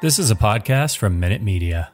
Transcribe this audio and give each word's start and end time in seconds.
This 0.00 0.20
is 0.20 0.30
a 0.30 0.36
podcast 0.36 0.96
from 0.96 1.18
Minute 1.18 1.42
Media. 1.42 1.90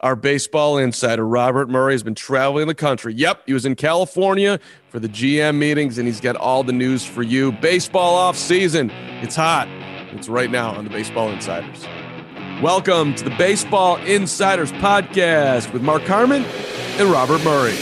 Our 0.00 0.16
baseball 0.16 0.78
insider, 0.78 1.24
Robert 1.24 1.68
Murray, 1.68 1.94
has 1.94 2.02
been 2.02 2.16
traveling 2.16 2.66
the 2.66 2.74
country. 2.74 3.14
Yep, 3.14 3.42
he 3.46 3.52
was 3.52 3.64
in 3.64 3.76
California 3.76 4.58
for 4.88 4.98
the 4.98 5.08
GM 5.08 5.58
meetings, 5.58 5.96
and 5.96 6.08
he's 6.08 6.20
got 6.20 6.34
all 6.34 6.64
the 6.64 6.72
news 6.72 7.04
for 7.04 7.22
you. 7.22 7.52
Baseball 7.52 8.16
off 8.16 8.36
season. 8.36 8.90
It's 9.22 9.36
hot. 9.36 9.68
It's 10.12 10.28
right 10.28 10.50
now 10.50 10.72
on 10.74 10.82
the 10.82 10.90
Baseball 10.90 11.30
Insiders. 11.30 11.84
Welcome 12.60 13.14
to 13.14 13.22
the 13.22 13.36
Baseball 13.36 13.98
Insiders 13.98 14.72
podcast 14.72 15.72
with 15.72 15.82
Mark 15.82 16.04
Carman 16.04 16.42
and 16.98 17.12
Robert 17.12 17.44
Murray. 17.44 17.78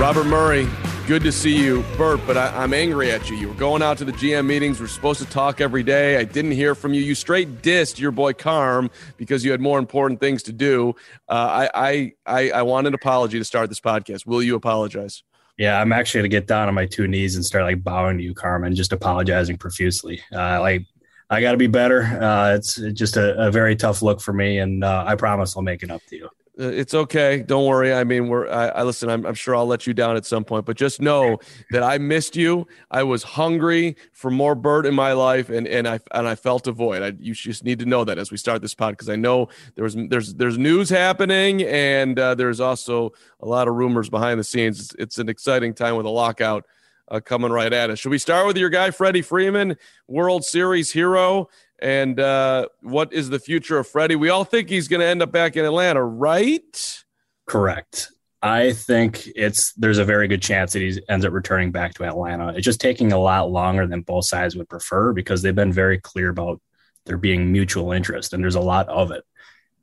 Robert 0.00 0.24
Murray, 0.26 0.66
good 1.10 1.22
to 1.24 1.32
see 1.32 1.60
you, 1.60 1.82
Bert, 1.98 2.20
but 2.24 2.36
I, 2.36 2.62
am 2.62 2.72
angry 2.72 3.10
at 3.10 3.28
you. 3.28 3.34
You 3.34 3.48
were 3.48 3.54
going 3.54 3.82
out 3.82 3.98
to 3.98 4.04
the 4.04 4.12
GM 4.12 4.46
meetings. 4.46 4.80
We're 4.80 4.86
supposed 4.86 5.18
to 5.18 5.28
talk 5.28 5.60
every 5.60 5.82
day. 5.82 6.16
I 6.18 6.22
didn't 6.22 6.52
hear 6.52 6.76
from 6.76 6.94
you. 6.94 7.02
You 7.02 7.16
straight 7.16 7.62
dissed 7.62 7.98
your 7.98 8.12
boy 8.12 8.32
Carm 8.32 8.92
because 9.16 9.44
you 9.44 9.50
had 9.50 9.60
more 9.60 9.80
important 9.80 10.20
things 10.20 10.44
to 10.44 10.52
do. 10.52 10.94
Uh, 11.28 11.68
I, 11.74 12.12
I, 12.24 12.50
I 12.50 12.62
want 12.62 12.86
an 12.86 12.94
apology 12.94 13.40
to 13.40 13.44
start 13.44 13.68
this 13.70 13.80
podcast. 13.80 14.24
Will 14.24 14.40
you 14.40 14.54
apologize? 14.54 15.24
Yeah, 15.58 15.80
I'm 15.80 15.92
actually 15.92 16.20
going 16.20 16.30
to 16.30 16.36
get 16.36 16.46
down 16.46 16.68
on 16.68 16.74
my 16.74 16.86
two 16.86 17.08
knees 17.08 17.34
and 17.34 17.44
start 17.44 17.64
like 17.64 17.82
bowing 17.82 18.18
to 18.18 18.22
you, 18.22 18.32
Carman, 18.32 18.76
just 18.76 18.92
apologizing 18.92 19.58
profusely. 19.58 20.22
Uh, 20.32 20.60
like, 20.60 20.86
I 21.28 21.40
got 21.40 21.50
to 21.50 21.58
be 21.58 21.66
better. 21.66 22.02
Uh, 22.04 22.54
it's 22.54 22.76
just 22.92 23.16
a, 23.16 23.48
a, 23.48 23.50
very 23.50 23.74
tough 23.74 24.00
look 24.00 24.20
for 24.20 24.32
me, 24.32 24.60
and 24.60 24.84
uh, 24.84 25.02
I 25.04 25.16
promise 25.16 25.56
I'll 25.56 25.64
make 25.64 25.82
it 25.82 25.90
up 25.90 26.02
to 26.10 26.16
you. 26.16 26.28
Uh, 26.58 26.64
it's 26.64 26.94
okay. 26.94 27.42
Don't 27.42 27.66
worry. 27.66 27.92
I 27.92 28.04
mean, 28.04 28.28
we're. 28.28 28.48
I, 28.50 28.68
I 28.68 28.82
listen. 28.82 29.08
I'm, 29.08 29.24
I'm, 29.24 29.34
sure 29.34 29.54
I'll 29.54 29.66
let 29.66 29.86
you 29.86 29.94
down 29.94 30.16
at 30.16 30.26
some 30.26 30.44
point, 30.44 30.66
but 30.66 30.76
just 30.76 31.00
know 31.00 31.38
that 31.70 31.82
I 31.82 31.98
missed 31.98 32.34
you. 32.34 32.66
I 32.90 33.02
was 33.02 33.22
hungry 33.22 33.96
for 34.12 34.30
more 34.30 34.54
Bert 34.54 34.84
in 34.84 34.94
my 34.94 35.12
life, 35.12 35.48
and 35.48 35.68
and 35.68 35.86
I 35.86 36.00
and 36.12 36.26
I 36.26 36.34
felt 36.34 36.66
a 36.66 36.72
void. 36.72 37.02
I, 37.02 37.12
you 37.18 37.34
just 37.34 37.64
need 37.64 37.78
to 37.78 37.86
know 37.86 38.04
that 38.04 38.18
as 38.18 38.30
we 38.30 38.36
start 38.36 38.62
this 38.62 38.74
pod, 38.74 38.94
because 38.94 39.08
I 39.08 39.16
know 39.16 39.48
there 39.76 39.84
was 39.84 39.96
there's 39.96 40.34
there's 40.34 40.58
news 40.58 40.90
happening, 40.90 41.62
and 41.62 42.18
uh, 42.18 42.34
there's 42.34 42.60
also 42.60 43.12
a 43.40 43.46
lot 43.46 43.68
of 43.68 43.74
rumors 43.74 44.08
behind 44.10 44.40
the 44.40 44.44
scenes. 44.44 44.80
It's, 44.80 44.94
it's 44.98 45.18
an 45.18 45.28
exciting 45.28 45.72
time 45.72 45.96
with 45.96 46.06
a 46.06 46.10
lockout 46.10 46.66
uh, 47.10 47.20
coming 47.20 47.50
right 47.50 47.72
at 47.72 47.90
us. 47.90 47.98
Should 47.98 48.10
we 48.10 48.18
start 48.18 48.46
with 48.46 48.56
your 48.56 48.70
guy 48.70 48.90
Freddie 48.90 49.22
Freeman, 49.22 49.76
World 50.08 50.44
Series 50.44 50.92
hero? 50.92 51.48
And 51.80 52.20
uh, 52.20 52.66
what 52.82 53.12
is 53.12 53.30
the 53.30 53.38
future 53.38 53.78
of 53.78 53.88
Freddie? 53.88 54.16
We 54.16 54.28
all 54.28 54.44
think 54.44 54.68
he's 54.68 54.88
going 54.88 55.00
to 55.00 55.06
end 55.06 55.22
up 55.22 55.32
back 55.32 55.56
in 55.56 55.64
Atlanta, 55.64 56.04
right? 56.04 57.04
Correct. 57.46 58.10
I 58.42 58.72
think 58.72 59.28
it's 59.36 59.72
there's 59.74 59.98
a 59.98 60.04
very 60.04 60.26
good 60.26 60.40
chance 60.40 60.72
that 60.72 60.80
he 60.80 61.00
ends 61.08 61.24
up 61.24 61.32
returning 61.32 61.72
back 61.72 61.94
to 61.94 62.04
Atlanta. 62.04 62.54
It's 62.54 62.64
just 62.64 62.80
taking 62.80 63.12
a 63.12 63.18
lot 63.18 63.50
longer 63.50 63.86
than 63.86 64.00
both 64.00 64.24
sides 64.26 64.56
would 64.56 64.68
prefer 64.68 65.12
because 65.12 65.42
they've 65.42 65.54
been 65.54 65.72
very 65.72 65.98
clear 65.98 66.30
about 66.30 66.60
there 67.04 67.18
being 67.18 67.52
mutual 67.52 67.92
interest, 67.92 68.32
and 68.32 68.42
there's 68.42 68.54
a 68.54 68.60
lot 68.60 68.88
of 68.88 69.10
it. 69.10 69.24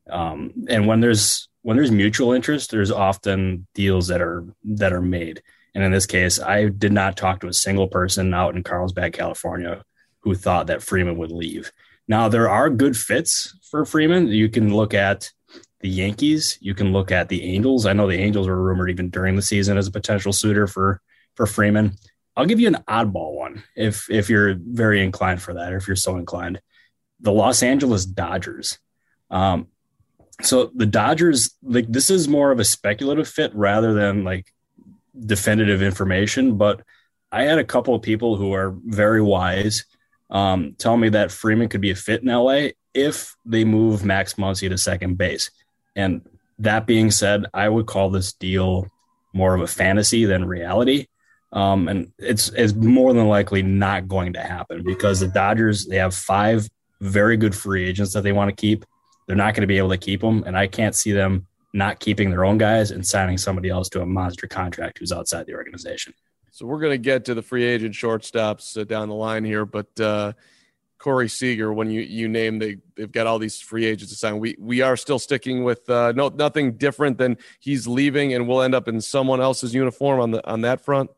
Um, 0.10 0.66
and 0.70 0.88
when 0.88 1.02
there's 1.02 1.50
when 1.62 1.78
there's 1.78 1.92
mutual 1.92 2.32
interest, 2.32 2.72
there's 2.72 2.92
often 2.92 3.68
deals 3.76 4.08
that 4.08 4.22
are 4.22 4.46
that 4.64 4.94
are 4.94 5.02
made. 5.02 5.44
And 5.76 5.84
in 5.84 5.92
this 5.92 6.08
case, 6.08 6.40
I 6.40 6.70
did 6.70 6.92
not 6.92 7.18
talk 7.18 7.42
to 7.42 7.48
a 7.48 7.54
single 7.54 7.88
person 7.88 8.34
out 8.34 8.56
in 8.56 8.64
Carlsbad, 8.64 9.14
California, 9.14 9.84
who 10.22 10.34
thought 10.34 10.68
that 10.68 10.82
Freeman 10.82 11.18
would 11.18 11.32
leave. 11.32 11.72
Now, 12.08 12.30
there 12.30 12.50
are 12.50 12.70
good 12.70 12.96
fits 12.96 13.58
for 13.70 13.86
Freeman. 13.86 14.28
You 14.28 14.50
can 14.50 14.74
look 14.74 14.94
at 14.94 15.32
the 15.82 15.90
Yankees. 15.90 16.58
You 16.62 16.74
can 16.74 16.94
look 16.94 17.12
at 17.12 17.30
the 17.30 17.44
Angels. 17.44 17.86
I 17.86 17.94
know 17.94 18.08
the 18.08 18.20
Angels 18.20 18.48
were 18.48 18.62
rumored 18.62 18.90
even 18.90 19.10
during 19.10 19.36
the 19.36 19.42
season 19.42 19.78
as 19.78 19.88
a 19.88 19.92
potential 19.92 20.34
suitor 20.34 20.68
for 20.68 21.02
for 21.36 21.46
Freeman. 21.46 21.94
I'll 22.36 22.46
give 22.46 22.60
you 22.60 22.68
an 22.68 22.84
oddball 22.88 23.36
one 23.36 23.64
if 23.76 24.10
if 24.10 24.30
you're 24.30 24.56
very 24.60 25.04
inclined 25.04 25.42
for 25.42 25.54
that, 25.56 25.74
or 25.74 25.78
if 25.78 25.88
you're 25.88 25.96
so 25.96 26.18
inclined. 26.18 26.62
The 27.20 27.32
Los 27.32 27.64
Angeles 27.64 28.06
Dodgers. 28.06 28.80
Um, 29.30 29.68
so 30.42 30.72
the 30.74 30.86
Dodgers, 30.86 31.56
like 31.64 31.88
this 31.88 32.10
is 32.10 32.28
more 32.28 32.52
of 32.52 32.60
a 32.60 32.66
speculative 32.66 33.28
fit 33.28 33.54
rather 33.56 33.94
than 33.94 34.24
like 34.24 34.54
definitive 35.20 35.82
information. 35.82 36.58
But 36.58 36.84
I 37.32 37.44
had 37.44 37.60
a 37.60 37.64
couple 37.64 37.96
of 37.96 38.02
people 38.02 38.36
who 38.36 38.54
are 38.54 38.76
very 38.86 39.22
wise 39.22 39.86
um, 40.30 40.76
tell 40.78 40.98
me 40.98 41.10
that 41.10 41.32
Freeman 41.32 41.70
could 41.70 41.82
be 41.82 41.92
a 41.92 41.96
fit 41.96 42.22
in 42.22 42.28
LA 42.28 42.70
if 42.94 43.36
they 43.46 43.64
move 43.64 44.04
Max 44.04 44.34
Muncy 44.34 44.70
to 44.70 44.78
second 44.78 45.18
base. 45.18 45.52
And 45.96 46.22
that 46.60 46.88
being 46.88 47.12
said, 47.12 47.46
I 47.54 47.70
would 47.70 47.86
call 47.86 48.10
this 48.10 48.34
deal 48.34 48.88
more 49.34 49.54
of 49.54 49.62
a 49.62 49.68
fantasy 49.68 50.26
than 50.26 50.46
reality. 50.46 51.08
Um, 51.54 51.88
and 51.88 52.12
it's 52.18 52.50
it's 52.50 52.74
more 52.74 53.14
than 53.14 53.28
likely 53.28 53.62
not 53.64 54.08
going 54.08 54.34
to 54.34 54.42
happen 54.42 54.84
because 54.84 55.22
the 55.22 55.28
Dodgers 55.28 55.86
they 55.86 55.96
have 55.98 56.14
five 56.14 56.68
very 57.00 57.38
good 57.38 57.56
free 57.56 57.86
agents 57.86 58.14
that 58.14 58.24
they 58.24 58.34
want 58.34 58.50
to 58.50 58.56
keep. 58.56 58.84
They're 59.28 59.36
not 59.36 59.54
going 59.54 59.62
to 59.62 59.68
be 59.68 59.78
able 59.78 59.90
to 59.90 59.98
keep 59.98 60.22
them, 60.22 60.44
and 60.46 60.58
I 60.58 60.68
can't 60.68 60.96
see 60.96 61.14
them 61.14 61.48
not 61.74 62.00
keeping 62.00 62.32
their 62.32 62.44
own 62.44 62.58
guys 62.58 62.92
and 62.92 63.06
signing 63.06 63.38
somebody 63.38 63.70
else 63.70 63.88
to 63.90 64.02
a 64.02 64.06
monster 64.06 64.48
contract 64.48 65.00
who's 65.00 65.12
outside 65.12 65.46
the 65.46 65.56
organization. 65.56 66.14
So 66.58 66.66
we're 66.66 66.80
going 66.80 66.94
to 66.94 66.98
get 66.98 67.26
to 67.26 67.36
the 67.36 67.44
free 67.44 67.66
agent 67.66 67.94
shortstops 67.94 68.82
uh, 68.82 68.84
down 68.84 69.10
the 69.10 69.14
line 69.14 69.46
here, 69.46 69.64
but 69.64 70.00
uh, 70.00 70.34
Corey 70.98 71.30
Seager, 71.30 71.72
when 71.72 71.92
you 71.92 72.02
you 72.02 72.28
name 72.28 72.58
they 72.58 72.78
they've 72.96 73.12
got 73.12 73.28
all 73.28 73.38
these 73.38 73.62
free 73.62 73.86
agents 73.86 74.12
to 74.12 74.18
sign, 74.18 74.40
we 74.40 74.56
we 74.58 74.82
are 74.82 74.98
still 74.98 75.20
sticking 75.20 75.64
with 75.64 75.88
uh, 75.88 76.14
no 76.16 76.30
nothing 76.30 76.76
different 76.76 77.20
than 77.20 77.38
he's 77.60 77.86
leaving 77.86 78.34
and 78.34 78.48
we'll 78.48 78.64
end 78.64 78.74
up 78.74 78.88
in 78.88 79.00
someone 79.02 79.40
else's 79.40 79.76
uniform 79.76 80.20
on 80.20 80.32
the 80.32 80.44
on 80.50 80.62
that 80.62 80.84
front. 80.84 81.12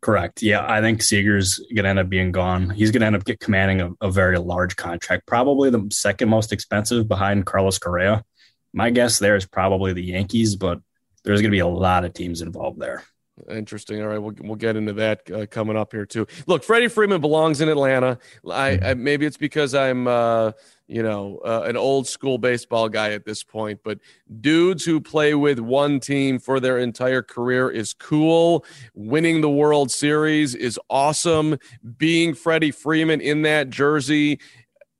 Correct. 0.00 0.42
Yeah, 0.42 0.66
I 0.68 0.80
think 0.80 1.02
Seager's 1.02 1.60
going 1.72 1.84
to 1.84 1.90
end 1.90 2.00
up 2.00 2.08
being 2.08 2.32
gone. 2.32 2.70
He's 2.70 2.90
going 2.90 3.02
to 3.02 3.06
end 3.06 3.14
up 3.14 3.22
commanding 3.38 3.80
a, 3.82 4.06
a, 4.08 4.10
very 4.10 4.38
large 4.38 4.74
contract, 4.74 5.24
probably 5.24 5.70
the 5.70 5.86
second 5.92 6.28
most 6.28 6.52
expensive 6.52 7.06
behind 7.06 7.46
Carlos 7.46 7.78
Correa. 7.78 8.24
My 8.72 8.90
guess 8.90 9.20
there 9.20 9.36
is 9.36 9.46
probably 9.46 9.92
the 9.92 10.02
Yankees, 10.02 10.56
but 10.56 10.80
there's 11.22 11.42
going 11.42 11.52
to 11.52 11.54
be 11.54 11.60
a 11.60 11.66
lot 11.68 12.04
of 12.04 12.12
teams 12.12 12.42
involved 12.42 12.80
there. 12.80 13.04
Interesting. 13.48 14.02
All 14.02 14.08
right, 14.08 14.18
we'll 14.18 14.34
we'll 14.40 14.56
get 14.56 14.76
into 14.76 14.92
that 14.94 15.30
uh, 15.30 15.46
coming 15.46 15.76
up 15.76 15.92
here 15.92 16.06
too. 16.06 16.26
Look, 16.46 16.64
Freddie 16.64 16.88
Freeman 16.88 17.20
belongs 17.20 17.60
in 17.60 17.68
Atlanta. 17.68 18.18
I, 18.50 18.78
I 18.82 18.94
maybe 18.94 19.26
it's 19.26 19.36
because 19.36 19.74
I'm 19.74 20.06
uh, 20.06 20.52
you 20.88 21.02
know 21.02 21.38
uh, 21.44 21.62
an 21.66 21.76
old 21.76 22.06
school 22.06 22.38
baseball 22.38 22.88
guy 22.88 23.12
at 23.12 23.24
this 23.24 23.42
point, 23.42 23.80
but 23.84 23.98
dudes 24.40 24.84
who 24.84 25.00
play 25.00 25.34
with 25.34 25.58
one 25.58 26.00
team 26.00 26.38
for 26.38 26.60
their 26.60 26.78
entire 26.78 27.22
career 27.22 27.70
is 27.70 27.92
cool. 27.94 28.64
Winning 28.94 29.40
the 29.40 29.50
World 29.50 29.90
Series 29.90 30.54
is 30.54 30.78
awesome. 30.90 31.58
Being 31.96 32.34
Freddie 32.34 32.72
Freeman 32.72 33.20
in 33.20 33.42
that 33.42 33.70
jersey 33.70 34.40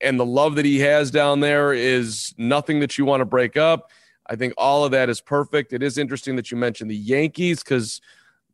and 0.01 0.19
the 0.19 0.27
love 0.27 0.55
that 0.55 0.65
he 0.65 0.81
has 0.81 1.11
down 1.11 1.41
there 1.41 1.73
is 1.73 2.35
nothing 2.39 2.81
that 2.81 2.97
you 2.97 3.05
want 3.05 3.21
to 3.21 3.27
break 3.27 3.57
up. 3.57 3.91
I 4.27 4.37
think 4.37 4.55
all 4.57 4.85
of 4.85 4.93
that 4.93 5.09
is 5.09 5.21
perfect. 5.21 5.73
It 5.73 5.83
is 5.83 5.99
interesting 5.99 6.37
that 6.37 6.51
you 6.51 6.57
mentioned 6.57 6.91
the 6.91 6.97
Yankees 6.97 7.63
because 7.63 8.01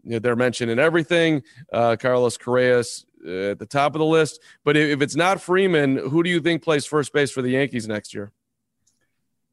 they're 0.06 0.36
mentioned 0.36 0.70
in 0.70 0.78
everything. 0.78 1.42
Uh, 1.72 1.96
Carlos 1.98 2.36
Correa's 2.36 3.06
uh, 3.26 3.50
at 3.50 3.58
the 3.58 3.66
top 3.66 3.94
of 3.94 3.98
the 3.98 4.04
list. 4.04 4.40
But 4.64 4.76
if, 4.76 5.02
it's 5.02 5.16
not 5.16 5.40
Freeman, 5.40 5.96
who 5.96 6.22
do 6.22 6.30
you 6.30 6.40
think 6.40 6.62
plays 6.62 6.86
first 6.86 7.12
base 7.12 7.30
for 7.30 7.42
the 7.42 7.50
Yankees 7.50 7.88
next 7.88 8.14
year? 8.14 8.32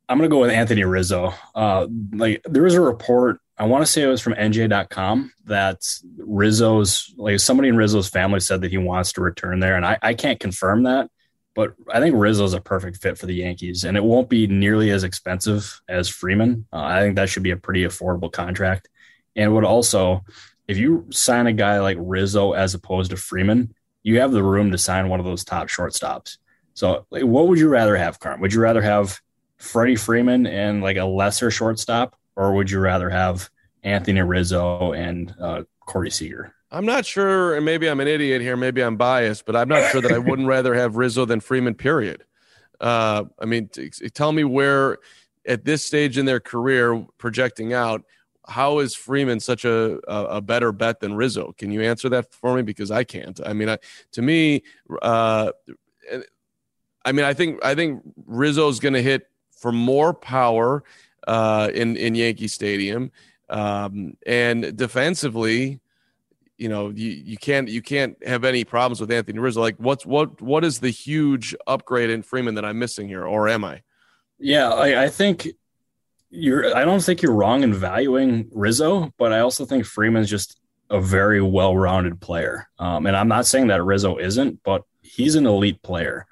I'm 0.07 0.17
going 0.17 0.29
to 0.29 0.33
go 0.33 0.41
with 0.41 0.51
Anthony 0.51 0.83
Rizzo. 0.83 1.33
Uh, 1.55 1.87
like 2.13 2.41
there 2.45 2.63
was 2.63 2.75
a 2.75 2.81
report 2.81 3.39
I 3.57 3.65
want 3.65 3.85
to 3.85 3.91
say 3.91 4.01
it 4.01 4.07
was 4.07 4.21
from 4.21 4.33
NJ.com 4.33 5.31
that 5.45 5.85
Rizzo's 6.17 7.13
like 7.17 7.39
somebody 7.39 7.69
in 7.69 7.77
Rizzo's 7.77 8.09
family 8.09 8.39
said 8.39 8.61
that 8.61 8.71
he 8.71 8.77
wants 8.77 9.13
to 9.13 9.21
return 9.21 9.59
there, 9.59 9.75
and 9.75 9.85
I, 9.85 9.97
I 10.01 10.13
can't 10.15 10.39
confirm 10.39 10.83
that, 10.83 11.09
but 11.53 11.73
I 11.91 11.99
think 11.99 12.15
Rizzo's 12.17 12.55
a 12.55 12.61
perfect 12.61 12.97
fit 12.97 13.17
for 13.17 13.27
the 13.27 13.35
Yankees, 13.35 13.83
and 13.83 13.95
it 13.95 14.03
won't 14.03 14.27
be 14.27 14.47
nearly 14.47 14.89
as 14.89 15.03
expensive 15.03 15.81
as 15.87 16.09
Freeman. 16.09 16.65
Uh, 16.73 16.81
I 16.81 17.01
think 17.01 17.15
that 17.15 17.29
should 17.29 17.43
be 17.43 17.51
a 17.51 17.57
pretty 17.57 17.83
affordable 17.83 18.31
contract, 18.31 18.89
and 19.35 19.53
would 19.53 19.65
also, 19.65 20.23
if 20.67 20.77
you 20.77 21.07
sign 21.11 21.47
a 21.47 21.53
guy 21.53 21.79
like 21.79 21.97
Rizzo 21.99 22.53
as 22.53 22.73
opposed 22.73 23.11
to 23.11 23.17
Freeman, 23.17 23.73
you 24.03 24.19
have 24.19 24.31
the 24.31 24.43
room 24.43 24.71
to 24.71 24.77
sign 24.77 25.09
one 25.09 25.19
of 25.19 25.25
those 25.25 25.43
top 25.43 25.67
shortstops. 25.67 26.37
So, 26.73 27.05
like, 27.09 27.23
what 27.23 27.47
would 27.47 27.59
you 27.59 27.69
rather 27.69 27.95
have, 27.95 28.19
Carm? 28.19 28.41
Would 28.41 28.53
you 28.53 28.61
rather 28.61 28.81
have 28.81 29.19
Freddie 29.57 29.95
Freeman 29.95 30.45
and 30.45 30.81
like 30.81 30.97
a 30.97 31.05
lesser 31.05 31.51
shortstop, 31.51 32.15
or 32.35 32.53
would 32.53 32.69
you 32.69 32.79
rather 32.79 33.09
have 33.09 33.49
Anthony 33.83 34.21
Rizzo 34.21 34.91
and 34.93 35.33
uh, 35.39 35.63
Corey 35.85 36.11
Seager? 36.11 36.53
I'm 36.71 36.85
not 36.85 37.05
sure, 37.05 37.55
and 37.55 37.63
maybe 37.63 37.87
I'm 37.87 37.99
an 37.99 38.07
idiot 38.07 38.41
here, 38.41 38.57
maybe 38.57 38.81
I'm 38.81 38.97
biased, 38.97 39.45
but 39.45 39.55
I'm 39.55 39.69
not 39.69 39.91
sure 39.91 40.01
that 40.01 40.11
I 40.11 40.17
wouldn't 40.27 40.47
rather 40.47 40.73
have 40.73 40.95
Rizzo 40.95 41.25
than 41.25 41.39
Freeman. 41.39 41.75
Period. 41.75 42.23
Uh, 42.81 43.25
I 43.39 43.45
mean, 43.45 43.69
t- 43.69 43.89
tell 44.13 44.31
me 44.31 44.43
where 44.43 44.97
at 45.47 45.65
this 45.65 45.85
stage 45.85 46.17
in 46.17 46.25
their 46.25 46.39
career, 46.39 47.05
projecting 47.17 47.73
out, 47.73 48.03
how 48.47 48.79
is 48.79 48.95
Freeman 48.95 49.39
such 49.39 49.65
a, 49.65 49.99
a, 50.07 50.41
better 50.41 50.71
bet 50.71 50.99
than 50.99 51.13
Rizzo? 51.15 51.53
Can 51.57 51.71
you 51.71 51.81
answer 51.81 52.09
that 52.09 52.33
for 52.33 52.55
me? 52.55 52.61
Because 52.61 52.91
I 52.91 53.03
can't. 53.03 53.39
I 53.45 53.53
mean, 53.53 53.69
I, 53.69 53.77
to 54.13 54.21
me, 54.21 54.63
uh, 55.01 55.51
I 57.05 57.11
mean, 57.11 57.25
I 57.25 57.33
think 57.33 57.63
I 57.63 57.75
think 57.75 58.01
Rizzo's 58.25 58.79
going 58.79 58.93
to 58.93 59.01
hit 59.01 59.29
for 59.51 59.71
more 59.71 60.13
power 60.13 60.83
uh, 61.27 61.69
in 61.73 61.95
in 61.97 62.15
Yankee 62.15 62.47
Stadium, 62.47 63.11
um, 63.49 64.17
and 64.25 64.75
defensively, 64.75 65.79
you 66.57 66.69
know, 66.69 66.89
you, 66.89 67.11
you 67.11 67.37
can't 67.37 67.67
you 67.67 67.81
can't 67.81 68.17
have 68.25 68.43
any 68.43 68.63
problems 68.63 68.99
with 69.01 69.11
Anthony 69.11 69.39
Rizzo. 69.39 69.61
Like, 69.61 69.77
what's 69.77 70.05
what 70.05 70.41
what 70.41 70.63
is 70.63 70.79
the 70.79 70.89
huge 70.89 71.55
upgrade 71.67 72.09
in 72.09 72.23
Freeman 72.23 72.55
that 72.55 72.65
I'm 72.65 72.79
missing 72.79 73.07
here, 73.07 73.25
or 73.25 73.47
am 73.47 73.63
I? 73.63 73.81
Yeah, 74.39 74.69
I, 74.69 75.03
I 75.03 75.09
think 75.09 75.47
you're. 76.33 76.75
I 76.75 76.83
don't 76.83 77.01
think 77.01 77.21
you're 77.21 77.33
wrong 77.33 77.63
in 77.63 77.73
valuing 77.73 78.49
Rizzo, 78.51 79.13
but 79.17 79.31
I 79.31 79.39
also 79.39 79.65
think 79.65 79.85
Freeman's 79.85 80.29
just 80.29 80.59
a 80.89 80.99
very 80.99 81.41
well-rounded 81.41 82.19
player. 82.19 82.67
Um, 82.79 83.05
and 83.05 83.15
I'm 83.15 83.27
not 83.27 83.45
saying 83.45 83.67
that 83.67 83.83
Rizzo 83.83 84.17
isn't, 84.17 84.61
but 84.63 84.83
he's 85.01 85.35
an 85.35 85.45
elite 85.45 85.81
player. 85.81 86.25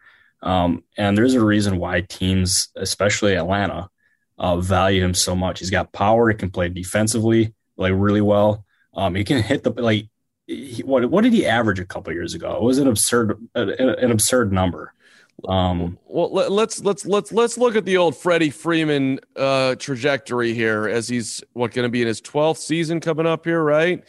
Um, 0.44 0.84
and 0.98 1.18
there's 1.18 1.36
a 1.36 1.44
reason 1.44 1.78
why 1.78 2.02
teams, 2.02 2.70
especially 2.76 3.36
Atlanta, 3.36 3.90
uh, 4.38 4.58
value 4.58 5.04
him 5.04 5.14
so 5.14 5.36
much. 5.36 5.60
He's 5.60 5.70
got 5.70 5.94
power. 5.94 6.30
He 6.30 6.36
can 6.36 6.50
play 6.50 6.68
defensively 6.68 7.54
like 7.78 7.94
really 7.96 8.22
well. 8.22 8.66
Um, 8.94 9.16
he 9.16 9.24
can 9.24 9.42
hit 9.42 9.64
the 9.64 9.72
like. 9.72 10.08
He, 10.48 10.82
what 10.84 11.06
what 11.10 11.24
did 11.24 11.34
he 11.34 11.46
average 11.46 11.80
a 11.80 11.86
couple 11.86 12.12
years 12.12 12.34
ago? 12.34 12.58
It 12.58 12.64
was 12.64 12.80
an 12.80 12.88
absurd 12.88 13.38
an 13.56 14.12
absurd 14.12 14.52
number. 14.52 14.94
Um, 15.48 15.98
well, 16.06 16.32
let, 16.32 16.52
us 16.52 16.82
let's 16.84 17.06
let's 17.06 17.32
let's 17.32 17.58
look 17.58 17.76
at 17.76 17.86
the 17.86 17.98
old 17.98 18.16
Freddie 18.16 18.50
Freeman 18.50 19.20
uh, 19.36 19.76
trajectory 19.76 20.54
here 20.54 20.88
as 20.88 21.08
he's 21.08 21.44
what 21.54 21.72
going 21.72 21.84
to 21.84 21.90
be 21.90 22.02
in 22.02 22.08
his 22.08 22.22
12th 22.22 22.58
season 22.58 23.00
coming 23.00 23.26
up 23.26 23.46
here, 23.46 23.64
right? 23.64 24.04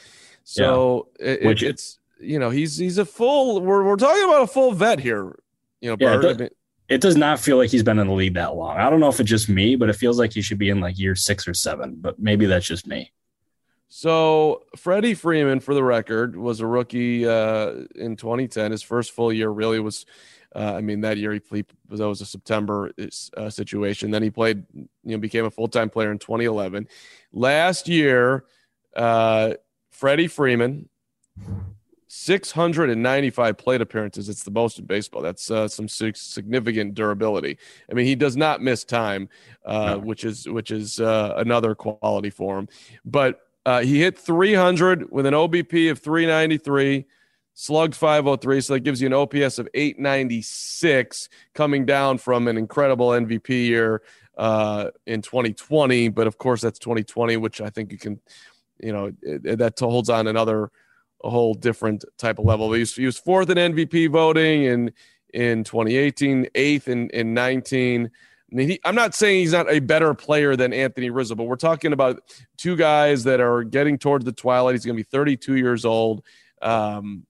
So 0.44 1.08
yeah. 1.20 1.26
it, 1.26 1.44
Which, 1.44 1.62
it's 1.62 1.98
you 2.20 2.38
know 2.38 2.50
he's 2.50 2.76
he's 2.76 2.98
a 2.98 3.04
full. 3.04 3.60
We're 3.60 3.84
we're 3.84 3.96
talking 3.96 4.24
about 4.24 4.42
a 4.42 4.46
full 4.46 4.72
vet 4.72 5.00
here. 5.00 5.38
You 5.80 5.90
know, 5.90 5.96
yeah, 5.98 6.18
it, 6.18 6.38
does, 6.38 6.48
it 6.88 7.00
does 7.00 7.16
not 7.16 7.40
feel 7.40 7.56
like 7.56 7.70
he's 7.70 7.82
been 7.82 7.98
in 7.98 8.06
the 8.06 8.12
league 8.12 8.34
that 8.34 8.54
long. 8.54 8.76
I 8.76 8.90
don't 8.90 9.00
know 9.00 9.08
if 9.08 9.18
it's 9.18 9.30
just 9.30 9.48
me, 9.48 9.76
but 9.76 9.88
it 9.88 9.96
feels 9.96 10.18
like 10.18 10.32
he 10.32 10.42
should 10.42 10.58
be 10.58 10.70
in 10.70 10.80
like 10.80 10.98
year 10.98 11.16
six 11.16 11.48
or 11.48 11.54
seven. 11.54 11.96
But 12.00 12.18
maybe 12.18 12.46
that's 12.46 12.66
just 12.66 12.86
me. 12.86 13.12
So 13.94 14.62
Freddie 14.74 15.12
Freeman, 15.12 15.60
for 15.60 15.74
the 15.74 15.84
record, 15.84 16.34
was 16.34 16.60
a 16.60 16.66
rookie 16.66 17.28
uh, 17.28 17.72
in 17.94 18.16
2010. 18.16 18.70
His 18.70 18.80
first 18.80 19.10
full 19.10 19.30
year 19.30 19.50
really 19.50 19.80
was 19.80 20.06
uh, 20.56 20.72
I 20.76 20.80
mean, 20.80 21.02
that 21.02 21.18
year 21.18 21.30
he 21.34 21.40
played, 21.40 21.66
that 21.90 22.08
was 22.08 22.22
a 22.22 22.26
September 22.26 22.90
uh, 23.36 23.50
situation. 23.50 24.10
Then 24.10 24.22
he 24.22 24.30
played, 24.30 24.64
you 24.74 24.88
know, 25.04 25.18
became 25.18 25.44
a 25.44 25.50
full 25.50 25.68
time 25.68 25.90
player 25.90 26.10
in 26.10 26.18
2011. 26.18 26.88
Last 27.34 27.86
year, 27.86 28.46
uh, 28.96 29.54
Freddie 29.90 30.26
Freeman, 30.26 30.88
695 32.08 33.58
plate 33.58 33.82
appearances. 33.82 34.30
It's 34.30 34.42
the 34.42 34.50
most 34.50 34.78
in 34.78 34.86
baseball. 34.86 35.20
That's 35.20 35.50
uh, 35.50 35.68
some 35.68 35.86
significant 35.88 36.94
durability. 36.94 37.58
I 37.90 37.94
mean, 37.94 38.06
he 38.06 38.14
does 38.14 38.38
not 38.38 38.62
miss 38.62 38.84
time, 38.84 39.28
uh, 39.66 39.96
no. 39.96 39.98
which 39.98 40.24
is 40.24 40.48
which 40.48 40.70
is 40.70 40.98
uh, 40.98 41.34
another 41.36 41.74
quality 41.74 42.30
for 42.30 42.58
him. 42.58 42.68
But 43.04 43.41
uh, 43.64 43.80
he 43.80 44.00
hit 44.00 44.18
300 44.18 45.10
with 45.10 45.26
an 45.26 45.34
OBP 45.34 45.90
of 45.90 45.98
393 46.00 47.06
slugged 47.54 47.94
503 47.94 48.60
so 48.60 48.72
that 48.72 48.80
gives 48.80 49.00
you 49.00 49.06
an 49.06 49.12
ops 49.12 49.58
of 49.58 49.68
896 49.74 51.28
coming 51.54 51.84
down 51.84 52.16
from 52.16 52.48
an 52.48 52.56
incredible 52.56 53.08
mvp 53.08 53.48
year 53.50 54.00
uh, 54.38 54.88
in 55.06 55.20
2020 55.20 56.08
but 56.08 56.26
of 56.26 56.38
course 56.38 56.62
that's 56.62 56.78
2020 56.78 57.36
which 57.36 57.60
i 57.60 57.68
think 57.68 57.92
you 57.92 57.98
can 57.98 58.18
you 58.80 58.90
know 58.90 59.12
it, 59.20 59.58
that 59.58 59.78
holds 59.78 60.08
on 60.08 60.28
another 60.28 60.70
a 61.24 61.30
whole 61.30 61.54
different 61.54 62.04
type 62.18 62.38
of 62.38 62.44
level. 62.44 62.72
He 62.72 62.80
was, 62.80 62.96
he 62.96 63.06
was 63.06 63.18
fourth 63.18 63.50
in 63.50 63.58
mvp 63.58 64.10
voting 64.10 64.64
in 64.64 64.92
in 65.34 65.64
2018 65.64 66.48
eighth 66.54 66.88
in, 66.88 67.08
in 67.10 67.32
19 67.32 68.00
I 68.00 68.04
mean, 68.04 68.10
he, 68.58 68.80
I'm 68.84 68.94
not 68.94 69.14
saying 69.14 69.40
he's 69.40 69.52
not 69.52 69.70
a 69.70 69.80
better 69.80 70.14
player 70.14 70.56
than 70.56 70.72
Anthony 70.72 71.10
Rizzo, 71.10 71.34
but 71.34 71.44
we're 71.44 71.56
talking 71.56 71.92
about 71.92 72.22
two 72.56 72.76
guys 72.76 73.24
that 73.24 73.40
are 73.40 73.64
getting 73.64 73.98
towards 73.98 74.24
the 74.24 74.32
twilight. 74.32 74.74
He's 74.74 74.84
going 74.84 74.96
to 74.96 75.02
be 75.02 75.08
32 75.10 75.56
years 75.56 75.84
old. 75.84 76.22
Um, 76.60 77.26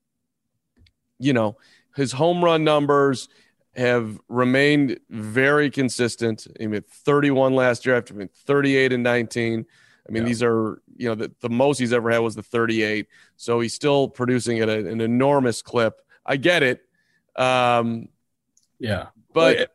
you 1.19 1.33
know, 1.33 1.57
his 1.95 2.13
home 2.13 2.43
run 2.43 2.65
numbers 2.65 3.29
have 3.77 4.21
remained 4.29 4.99
very 5.09 5.71
consistent. 5.71 6.47
I 6.61 6.67
mean, 6.67 6.83
31 6.89 7.55
last 7.55 7.87
year 7.87 7.97
after 7.97 8.29
38 8.47 8.93
and 8.93 9.03
19. 9.03 9.65
I 10.07 10.13
mean, 10.13 10.23
yeah. 10.23 10.29
these 10.29 10.43
are, 10.43 10.83
you 10.97 11.09
know, 11.09 11.15
the, 11.15 11.33
the 11.41 11.49
most 11.49 11.79
he's 11.79 11.93
ever 11.93 12.11
had 12.11 12.19
was 12.19 12.35
the 12.35 12.43
38. 12.43 13.07
So 13.37 13.61
he's 13.61 13.73
still 13.73 14.09
producing 14.09 14.59
at 14.61 14.69
a, 14.69 14.87
an 14.87 15.01
enormous 15.01 15.63
clip. 15.63 16.03
I 16.27 16.37
get 16.37 16.63
it. 16.63 16.83
Um, 17.37 18.09
yeah. 18.79 19.07
But 19.33 19.71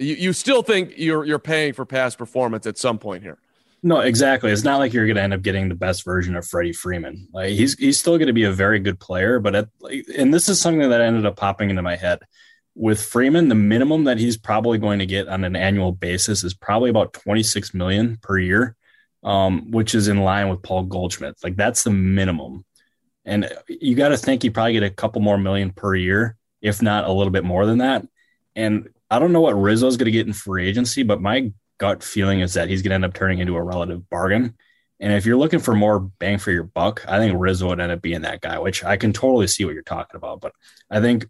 you, 0.00 0.14
you 0.14 0.32
still 0.32 0.62
think 0.62 0.94
you're, 0.96 1.24
you're 1.24 1.38
paying 1.38 1.72
for 1.74 1.84
past 1.84 2.18
performance 2.18 2.66
at 2.66 2.78
some 2.78 2.98
point 2.98 3.22
here. 3.22 3.38
No, 3.82 4.00
exactly. 4.00 4.50
It's 4.50 4.64
not 4.64 4.78
like 4.78 4.92
you're 4.92 5.06
going 5.06 5.16
to 5.16 5.22
end 5.22 5.32
up 5.32 5.42
getting 5.42 5.68
the 5.68 5.74
best 5.74 6.04
version 6.04 6.36
of 6.36 6.46
Freddie 6.46 6.72
Freeman. 6.72 7.28
Like 7.32 7.50
he's 7.50 7.78
he's 7.78 7.98
still 7.98 8.18
going 8.18 8.26
to 8.26 8.34
be 8.34 8.44
a 8.44 8.52
very 8.52 8.78
good 8.78 9.00
player, 9.00 9.38
but 9.38 9.54
at, 9.54 9.68
and 10.18 10.34
this 10.34 10.50
is 10.50 10.60
something 10.60 10.90
that 10.90 11.00
ended 11.00 11.24
up 11.24 11.36
popping 11.36 11.70
into 11.70 11.80
my 11.80 11.96
head 11.96 12.18
with 12.74 13.02
Freeman. 13.02 13.48
The 13.48 13.54
minimum 13.54 14.04
that 14.04 14.18
he's 14.18 14.36
probably 14.36 14.76
going 14.76 14.98
to 14.98 15.06
get 15.06 15.28
on 15.28 15.44
an 15.44 15.56
annual 15.56 15.92
basis 15.92 16.44
is 16.44 16.52
probably 16.52 16.90
about 16.90 17.14
26 17.14 17.72
million 17.72 18.18
per 18.18 18.38
year, 18.38 18.76
um, 19.24 19.70
which 19.70 19.94
is 19.94 20.08
in 20.08 20.18
line 20.18 20.50
with 20.50 20.62
Paul 20.62 20.82
Goldschmidt. 20.82 21.36
Like 21.42 21.56
that's 21.56 21.82
the 21.82 21.90
minimum, 21.90 22.66
and 23.24 23.50
you 23.66 23.94
got 23.94 24.08
to 24.08 24.18
think 24.18 24.44
you 24.44 24.50
probably 24.50 24.74
get 24.74 24.82
a 24.82 24.90
couple 24.90 25.22
more 25.22 25.38
million 25.38 25.70
per 25.70 25.94
year, 25.94 26.36
if 26.60 26.82
not 26.82 27.04
a 27.04 27.12
little 27.12 27.32
bit 27.32 27.44
more 27.44 27.64
than 27.64 27.78
that. 27.78 28.06
And 28.54 28.90
I 29.10 29.18
don't 29.18 29.32
know 29.32 29.40
what 29.40 29.60
Rizzo's 29.60 29.96
going 29.96 30.06
to 30.06 30.12
get 30.12 30.26
in 30.26 30.32
free 30.32 30.68
agency, 30.68 31.02
but 31.02 31.20
my 31.20 31.52
gut 31.78 32.02
feeling 32.02 32.40
is 32.40 32.54
that 32.54 32.68
he's 32.68 32.82
going 32.82 32.90
to 32.90 32.94
end 32.96 33.04
up 33.04 33.14
turning 33.14 33.38
into 33.38 33.56
a 33.56 33.62
relative 33.62 34.08
bargain. 34.08 34.54
And 35.00 35.14
if 35.14 35.24
you're 35.24 35.38
looking 35.38 35.60
for 35.60 35.74
more 35.74 35.98
bang 35.98 36.38
for 36.38 36.52
your 36.52 36.62
buck, 36.62 37.04
I 37.08 37.18
think 37.18 37.40
Rizzo 37.40 37.68
would 37.68 37.80
end 37.80 37.90
up 37.90 38.02
being 38.02 38.20
that 38.22 38.42
guy, 38.42 38.58
which 38.58 38.84
I 38.84 38.98
can 38.98 39.12
totally 39.12 39.46
see 39.46 39.64
what 39.64 39.72
you're 39.72 39.82
talking 39.82 40.16
about. 40.16 40.42
But 40.42 40.52
I 40.90 41.00
think 41.00 41.26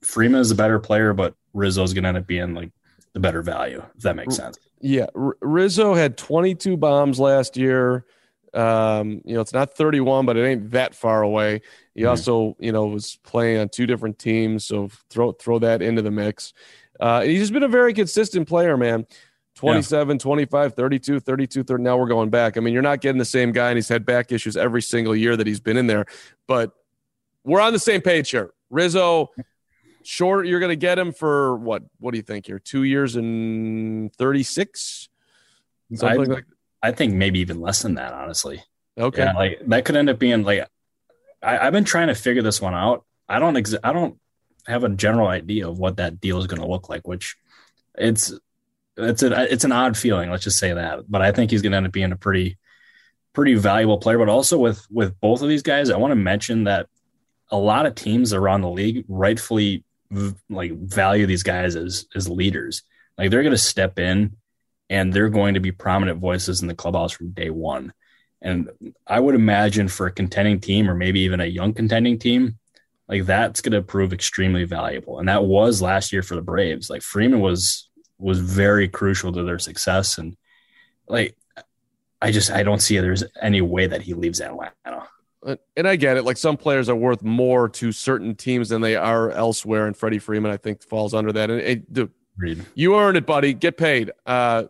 Freeman 0.00 0.40
is 0.40 0.50
a 0.50 0.54
better 0.54 0.78
player, 0.78 1.12
but 1.12 1.34
Rizzo 1.52 1.82
is 1.82 1.92
going 1.92 2.04
to 2.04 2.08
end 2.08 2.18
up 2.18 2.26
being 2.26 2.54
like 2.54 2.72
the 3.12 3.20
better 3.20 3.42
value, 3.42 3.82
if 3.96 4.02
that 4.02 4.16
makes 4.16 4.34
sense. 4.34 4.58
Yeah. 4.80 5.06
Rizzo 5.14 5.94
had 5.94 6.16
22 6.16 6.78
bombs 6.78 7.20
last 7.20 7.58
year. 7.58 8.06
Um, 8.54 9.22
you 9.24 9.34
know, 9.34 9.40
it's 9.40 9.52
not 9.52 9.74
31, 9.74 10.26
but 10.26 10.36
it 10.36 10.46
ain't 10.46 10.70
that 10.72 10.94
far 10.94 11.22
away. 11.22 11.60
He 11.94 12.02
mm-hmm. 12.02 12.10
also, 12.10 12.56
you 12.58 12.72
know, 12.72 12.86
was 12.86 13.18
playing 13.24 13.60
on 13.60 13.68
two 13.68 13.86
different 13.86 14.18
teams. 14.18 14.64
So 14.64 14.90
throw, 15.10 15.32
throw 15.32 15.58
that 15.60 15.82
into 15.82 16.02
the 16.02 16.10
mix. 16.10 16.54
Uh, 17.02 17.22
he's 17.22 17.40
just 17.40 17.52
been 17.52 17.64
a 17.64 17.68
very 17.68 17.92
consistent 17.92 18.46
player, 18.46 18.76
man. 18.76 19.04
27, 19.56 20.14
yeah. 20.14 20.18
25, 20.18 20.74
32, 20.74 21.18
32, 21.18 21.64
30. 21.64 21.82
Now 21.82 21.96
we're 21.96 22.06
going 22.06 22.30
back. 22.30 22.56
I 22.56 22.60
mean, 22.60 22.72
you're 22.72 22.80
not 22.80 23.00
getting 23.00 23.18
the 23.18 23.24
same 23.24 23.50
guy, 23.50 23.70
and 23.70 23.76
he's 23.76 23.88
had 23.88 24.06
back 24.06 24.30
issues 24.30 24.56
every 24.56 24.82
single 24.82 25.14
year 25.16 25.36
that 25.36 25.44
he's 25.44 25.58
been 25.58 25.76
in 25.76 25.88
there. 25.88 26.06
But 26.46 26.70
we're 27.44 27.60
on 27.60 27.72
the 27.72 27.80
same 27.80 28.02
page 28.02 28.30
here. 28.30 28.52
Rizzo, 28.70 29.30
short, 30.04 30.46
you're 30.46 30.60
going 30.60 30.70
to 30.70 30.76
get 30.76 30.96
him 30.96 31.12
for 31.12 31.56
what? 31.56 31.82
What 31.98 32.12
do 32.12 32.18
you 32.18 32.22
think 32.22 32.46
here? 32.46 32.60
Two 32.60 32.84
years 32.84 33.16
and 33.16 34.14
36? 34.14 35.08
Something 35.94 36.20
I, 36.20 36.34
like 36.34 36.44
I 36.84 36.92
think 36.92 37.14
maybe 37.14 37.40
even 37.40 37.60
less 37.60 37.82
than 37.82 37.94
that, 37.94 38.12
honestly. 38.12 38.62
Okay. 38.96 39.24
Yeah, 39.24 39.32
like 39.32 39.58
that 39.66 39.84
could 39.84 39.96
end 39.96 40.08
up 40.08 40.20
being 40.20 40.44
like, 40.44 40.68
I, 41.42 41.64
have 41.64 41.72
been 41.72 41.84
trying 41.84 42.08
to 42.08 42.14
figure 42.14 42.42
this 42.42 42.60
one 42.60 42.74
out. 42.74 43.04
I 43.28 43.40
don't, 43.40 43.56
ex- 43.56 43.74
I 43.82 43.92
don't 43.92 44.18
have 44.66 44.84
a 44.84 44.88
general 44.88 45.28
idea 45.28 45.68
of 45.68 45.78
what 45.78 45.96
that 45.96 46.20
deal 46.20 46.38
is 46.38 46.46
going 46.46 46.60
to 46.60 46.68
look 46.68 46.88
like, 46.88 47.06
which 47.06 47.36
it's, 47.96 48.32
it's 48.96 49.22
a 49.22 49.52
it's 49.52 49.64
an 49.64 49.72
odd 49.72 49.96
feeling. 49.96 50.30
Let's 50.30 50.44
just 50.44 50.58
say 50.58 50.74
that. 50.74 51.10
But 51.10 51.22
I 51.22 51.32
think 51.32 51.50
he's 51.50 51.62
going 51.62 51.72
to 51.72 51.78
end 51.78 51.86
up 51.86 51.92
being 51.92 52.12
a 52.12 52.16
pretty 52.16 52.58
pretty 53.32 53.54
valuable 53.54 53.98
player. 53.98 54.18
But 54.18 54.28
also 54.28 54.58
with 54.58 54.86
with 54.90 55.18
both 55.20 55.42
of 55.42 55.48
these 55.48 55.62
guys, 55.62 55.90
I 55.90 55.96
want 55.96 56.12
to 56.12 56.16
mention 56.16 56.64
that 56.64 56.88
a 57.50 57.56
lot 57.56 57.86
of 57.86 57.94
teams 57.94 58.32
around 58.32 58.62
the 58.62 58.70
league 58.70 59.04
rightfully 59.08 59.84
like 60.50 60.72
value 60.72 61.26
these 61.26 61.42
guys 61.42 61.76
as 61.76 62.06
as 62.14 62.28
leaders. 62.28 62.82
Like 63.16 63.30
they're 63.30 63.42
going 63.42 63.52
to 63.52 63.58
step 63.58 63.98
in 63.98 64.36
and 64.90 65.12
they're 65.12 65.28
going 65.28 65.54
to 65.54 65.60
be 65.60 65.72
prominent 65.72 66.18
voices 66.18 66.60
in 66.60 66.68
the 66.68 66.74
clubhouse 66.74 67.12
from 67.12 67.30
day 67.30 67.50
one. 67.50 67.92
And 68.40 68.70
I 69.06 69.20
would 69.20 69.34
imagine 69.34 69.88
for 69.88 70.06
a 70.06 70.12
contending 70.12 70.60
team 70.60 70.90
or 70.90 70.94
maybe 70.94 71.20
even 71.20 71.40
a 71.40 71.46
young 71.46 71.72
contending 71.72 72.18
team, 72.18 72.58
like 73.12 73.26
that's 73.26 73.60
going 73.60 73.72
to 73.72 73.82
prove 73.82 74.14
extremely 74.14 74.64
valuable. 74.64 75.18
And 75.18 75.28
that 75.28 75.44
was 75.44 75.82
last 75.82 76.14
year 76.14 76.22
for 76.22 76.34
the 76.34 76.40
Braves. 76.40 76.88
Like 76.88 77.02
Freeman 77.02 77.40
was 77.40 77.90
was 78.18 78.38
very 78.38 78.88
crucial 78.88 79.32
to 79.32 79.42
their 79.42 79.58
success 79.58 80.16
and 80.16 80.36
like 81.08 81.36
I 82.22 82.32
just 82.32 82.50
I 82.50 82.62
don't 82.62 82.80
see 82.80 82.98
there's 82.98 83.24
any 83.42 83.60
way 83.60 83.86
that 83.86 84.00
he 84.00 84.14
leaves 84.14 84.40
Atlanta. 84.40 84.72
And 85.76 85.88
I 85.88 85.96
get 85.96 86.16
it. 86.16 86.24
Like 86.24 86.38
some 86.38 86.56
players 86.56 86.88
are 86.88 86.96
worth 86.96 87.22
more 87.22 87.68
to 87.68 87.92
certain 87.92 88.34
teams 88.34 88.70
than 88.70 88.80
they 88.80 88.96
are 88.96 89.30
elsewhere. 89.32 89.86
And 89.86 89.96
Freddie 89.96 90.20
Freeman, 90.20 90.50
I 90.50 90.56
think, 90.56 90.82
falls 90.82 91.12
under 91.12 91.32
that. 91.32 91.50
And 91.50 91.84
dude, 91.92 92.12
Reed. 92.38 92.64
you 92.74 92.96
earn 92.96 93.16
it, 93.16 93.26
buddy. 93.26 93.52
Get 93.52 93.76
paid. 93.76 94.12
Uh, 94.24 94.64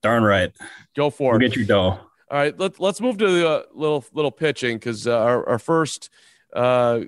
Darn 0.00 0.22
right. 0.22 0.52
Go 0.96 1.10
for 1.10 1.32
we'll 1.32 1.42
it. 1.42 1.48
Get 1.48 1.56
your 1.56 1.66
dough. 1.66 1.98
All 2.32 2.38
right, 2.38 2.58
let, 2.58 2.80
let's 2.80 3.00
move 3.00 3.18
to 3.18 3.30
the 3.30 3.46
uh, 3.46 3.62
little 3.74 4.04
little 4.14 4.30
pitching 4.30 4.78
because 4.78 5.06
uh, 5.06 5.18
our, 5.18 5.46
our 5.46 5.58
first 5.58 6.08
uh, 6.54 7.00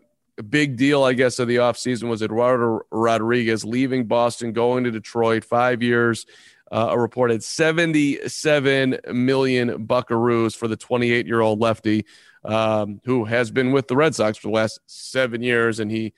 big 0.43 0.77
deal, 0.77 1.05
I 1.05 1.13
guess, 1.13 1.39
of 1.39 1.49
the 1.49 1.57
offseason 1.57 2.09
was 2.09 2.23
Eduardo 2.23 2.81
Rodriguez 2.91 3.65
leaving 3.65 4.07
Boston, 4.07 4.53
going 4.53 4.85
to 4.85 4.91
Detroit, 4.91 5.45
five 5.45 5.83
years, 5.83 6.27
uh, 6.73 6.89
a 6.91 6.99
reported 6.99 7.45
77 7.45 8.99
million 9.13 9.87
buckaroos 9.87 10.57
for 10.57 10.67
the 10.67 10.77
28 10.77 11.27
year 11.27 11.41
old 11.41 11.61
lefty 11.61 12.05
um, 12.45 13.01
who 13.05 13.25
has 13.25 13.51
been 13.51 13.73
with 13.73 13.89
the 13.89 13.97
Red 13.97 14.15
Sox 14.15 14.39
for 14.39 14.49
the 14.49 14.55
last 14.55 14.81
seven 14.87 15.43
years, 15.43 15.81
and 15.81 15.91
he 15.91 16.13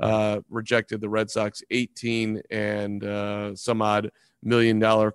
uh, 0.00 0.40
rejected 0.48 1.00
the 1.00 1.08
Red 1.08 1.30
Sox 1.30 1.62
18 1.70 2.42
and 2.50 3.04
uh, 3.04 3.54
some 3.54 3.82
odd 3.82 4.10
million 4.42 4.78
dollar 4.78 5.12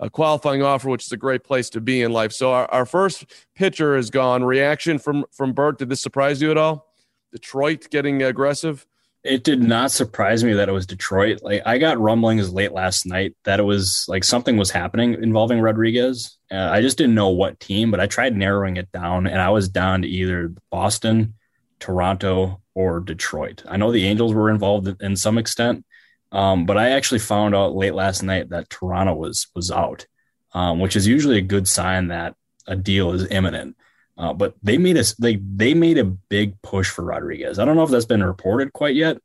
a 0.00 0.08
qualifying 0.08 0.62
offer, 0.62 0.88
which 0.88 1.04
is 1.04 1.12
a 1.12 1.16
great 1.16 1.44
place 1.44 1.68
to 1.70 1.80
be 1.80 2.00
in 2.00 2.10
life. 2.10 2.32
So 2.32 2.52
our, 2.52 2.66
our 2.72 2.86
first 2.86 3.26
pitcher 3.54 3.96
is 3.96 4.08
gone. 4.10 4.42
Reaction 4.42 4.98
from 4.98 5.26
from 5.30 5.52
Bert? 5.52 5.78
Did 5.78 5.90
this 5.90 6.00
surprise 6.00 6.40
you 6.40 6.50
at 6.50 6.56
all? 6.56 6.89
Detroit 7.32 7.88
getting 7.90 8.22
aggressive? 8.22 8.86
It 9.22 9.44
did 9.44 9.62
not 9.62 9.90
surprise 9.90 10.42
me 10.42 10.54
that 10.54 10.68
it 10.68 10.72
was 10.72 10.86
Detroit. 10.86 11.40
Like 11.42 11.62
I 11.66 11.76
got 11.76 12.00
rumblings 12.00 12.52
late 12.52 12.72
last 12.72 13.04
night 13.04 13.36
that 13.44 13.60
it 13.60 13.64
was 13.64 14.06
like 14.08 14.24
something 14.24 14.56
was 14.56 14.70
happening 14.70 15.14
involving 15.22 15.60
Rodriguez. 15.60 16.38
Uh, 16.50 16.56
I 16.56 16.80
just 16.80 16.96
didn't 16.96 17.14
know 17.14 17.28
what 17.28 17.60
team, 17.60 17.90
but 17.90 18.00
I 18.00 18.06
tried 18.06 18.36
narrowing 18.36 18.76
it 18.76 18.90
down, 18.92 19.26
and 19.26 19.40
I 19.40 19.50
was 19.50 19.68
down 19.68 20.02
to 20.02 20.08
either 20.08 20.54
Boston, 20.70 21.34
Toronto, 21.80 22.62
or 22.74 23.00
Detroit. 23.00 23.62
I 23.68 23.76
know 23.76 23.92
the 23.92 24.06
Angels 24.06 24.32
were 24.32 24.50
involved 24.50 25.02
in 25.02 25.16
some 25.16 25.36
extent, 25.36 25.84
um, 26.32 26.64
but 26.64 26.78
I 26.78 26.90
actually 26.90 27.18
found 27.18 27.54
out 27.54 27.76
late 27.76 27.94
last 27.94 28.22
night 28.22 28.48
that 28.50 28.70
Toronto 28.70 29.14
was 29.14 29.48
was 29.54 29.70
out, 29.70 30.06
um, 30.54 30.80
which 30.80 30.96
is 30.96 31.06
usually 31.06 31.36
a 31.36 31.42
good 31.42 31.68
sign 31.68 32.08
that 32.08 32.36
a 32.66 32.74
deal 32.74 33.12
is 33.12 33.30
imminent. 33.30 33.76
Uh, 34.20 34.34
but 34.34 34.54
they 34.62 34.76
made 34.76 34.98
us 34.98 35.14
they 35.14 35.36
they 35.36 35.72
made 35.72 35.96
a 35.96 36.04
big 36.04 36.60
push 36.60 36.90
for 36.90 37.02
Rodriguez. 37.02 37.58
I 37.58 37.64
don't 37.64 37.76
know 37.76 37.84
if 37.84 37.90
that's 37.90 38.04
been 38.04 38.22
reported 38.22 38.70
quite 38.74 38.94
yet, 38.94 39.16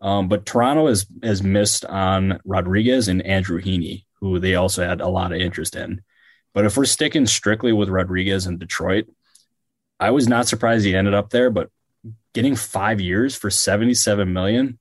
um, 0.00 0.28
but 0.28 0.46
Toronto 0.46 0.86
has 0.86 1.04
has 1.20 1.42
missed 1.42 1.84
on 1.84 2.38
Rodriguez 2.44 3.08
and 3.08 3.26
Andrew 3.26 3.60
Heaney, 3.60 4.04
who 4.20 4.38
they 4.38 4.54
also 4.54 4.86
had 4.86 5.00
a 5.00 5.08
lot 5.08 5.32
of 5.32 5.40
interest 5.40 5.74
in. 5.74 6.00
But 6.54 6.64
if 6.64 6.76
we're 6.76 6.84
sticking 6.84 7.26
strictly 7.26 7.72
with 7.72 7.88
Rodriguez 7.88 8.46
and 8.46 8.60
Detroit, 8.60 9.06
I 9.98 10.10
was 10.10 10.28
not 10.28 10.46
surprised 10.46 10.84
he 10.84 10.94
ended 10.94 11.14
up 11.14 11.30
there. 11.30 11.50
But 11.50 11.70
getting 12.32 12.54
five 12.54 13.00
years 13.00 13.34
for 13.34 13.50
seventy 13.50 13.94
seven 13.94 14.32
million 14.32 14.78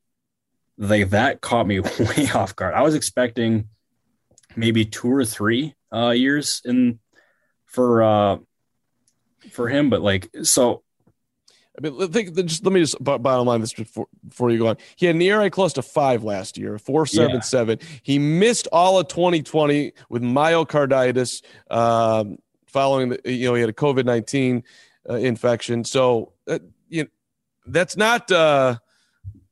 like 0.77 1.09
that 1.09 1.41
caught 1.41 1.65
me 1.65 1.79
way 1.79 2.29
off 2.35 2.55
guard. 2.55 2.75
I 2.75 2.83
was 2.83 2.93
expecting 2.93 3.69
maybe 4.55 4.85
two 4.85 5.11
or 5.11 5.25
three 5.25 5.73
uh, 5.91 6.11
years 6.11 6.61
in 6.65 6.99
for 7.65 8.03
uh, 8.03 8.37
for 9.51 9.67
him, 9.67 9.89
but 9.89 10.01
like 10.01 10.29
so. 10.43 10.81
I 11.77 11.81
mean, 11.81 12.09
think 12.09 12.33
just 12.35 12.63
let 12.63 12.71
me 12.71 12.79
just 12.79 13.03
bottom 13.03 13.47
line 13.47 13.59
this 13.59 13.73
before, 13.73 14.07
before 14.25 14.49
you 14.49 14.59
go 14.59 14.67
on. 14.67 14.77
He 14.95 15.07
had 15.07 15.17
near 15.17 15.49
close 15.49 15.73
to 15.73 15.81
five 15.81 16.23
last 16.23 16.57
year, 16.57 16.77
four 16.79 17.05
seven 17.05 17.35
yeah. 17.35 17.41
seven. 17.41 17.79
He 18.01 18.17
missed 18.17 18.69
all 18.71 18.97
of 18.97 19.09
2020 19.09 19.91
with 20.09 20.21
myocarditis, 20.21 21.43
um, 21.69 22.37
following 22.65 23.09
the 23.09 23.19
you 23.25 23.47
know 23.47 23.55
he 23.55 23.61
had 23.61 23.69
a 23.69 23.73
COVID 23.73 24.05
19 24.05 24.63
uh, 25.09 25.15
infection. 25.15 25.83
So 25.83 26.31
uh, 26.47 26.59
you 26.87 27.03
know, 27.03 27.09
that's 27.67 27.97
not 27.97 28.31
uh, 28.31 28.77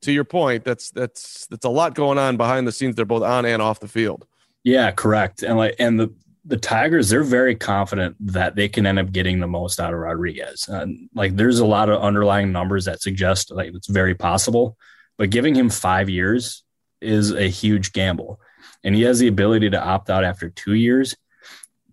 to 0.03 0.11
your 0.11 0.23
point, 0.23 0.63
that's 0.63 0.91
that's 0.91 1.47
that's 1.47 1.65
a 1.65 1.69
lot 1.69 1.95
going 1.95 2.17
on 2.17 2.37
behind 2.37 2.67
the 2.67 2.71
scenes. 2.71 2.95
They're 2.95 3.05
both 3.05 3.23
on 3.23 3.45
and 3.45 3.61
off 3.61 3.79
the 3.79 3.87
field. 3.87 4.25
Yeah, 4.63 4.91
correct. 4.91 5.43
And 5.43 5.57
like 5.57 5.75
and 5.79 5.99
the 5.99 6.13
the 6.45 6.57
Tigers, 6.57 7.09
they're 7.09 7.23
very 7.23 7.55
confident 7.55 8.15
that 8.19 8.55
they 8.55 8.67
can 8.67 8.85
end 8.85 8.99
up 8.99 9.11
getting 9.11 9.39
the 9.39 9.47
most 9.47 9.79
out 9.79 9.93
of 9.93 9.99
Rodriguez. 9.99 10.67
And 10.67 11.09
like 11.13 11.35
there's 11.35 11.59
a 11.59 11.65
lot 11.65 11.89
of 11.89 12.01
underlying 12.01 12.51
numbers 12.51 12.85
that 12.85 13.01
suggest 13.01 13.51
like 13.51 13.73
it's 13.73 13.87
very 13.87 14.15
possible, 14.15 14.77
but 15.17 15.29
giving 15.29 15.55
him 15.55 15.69
five 15.69 16.09
years 16.09 16.63
is 16.99 17.31
a 17.31 17.47
huge 17.47 17.93
gamble. 17.93 18.39
And 18.83 18.93
he 18.93 19.03
has 19.03 19.19
the 19.19 19.27
ability 19.27 19.69
to 19.69 19.81
opt 19.81 20.09
out 20.09 20.25
after 20.25 20.49
two 20.49 20.73
years. 20.73 21.15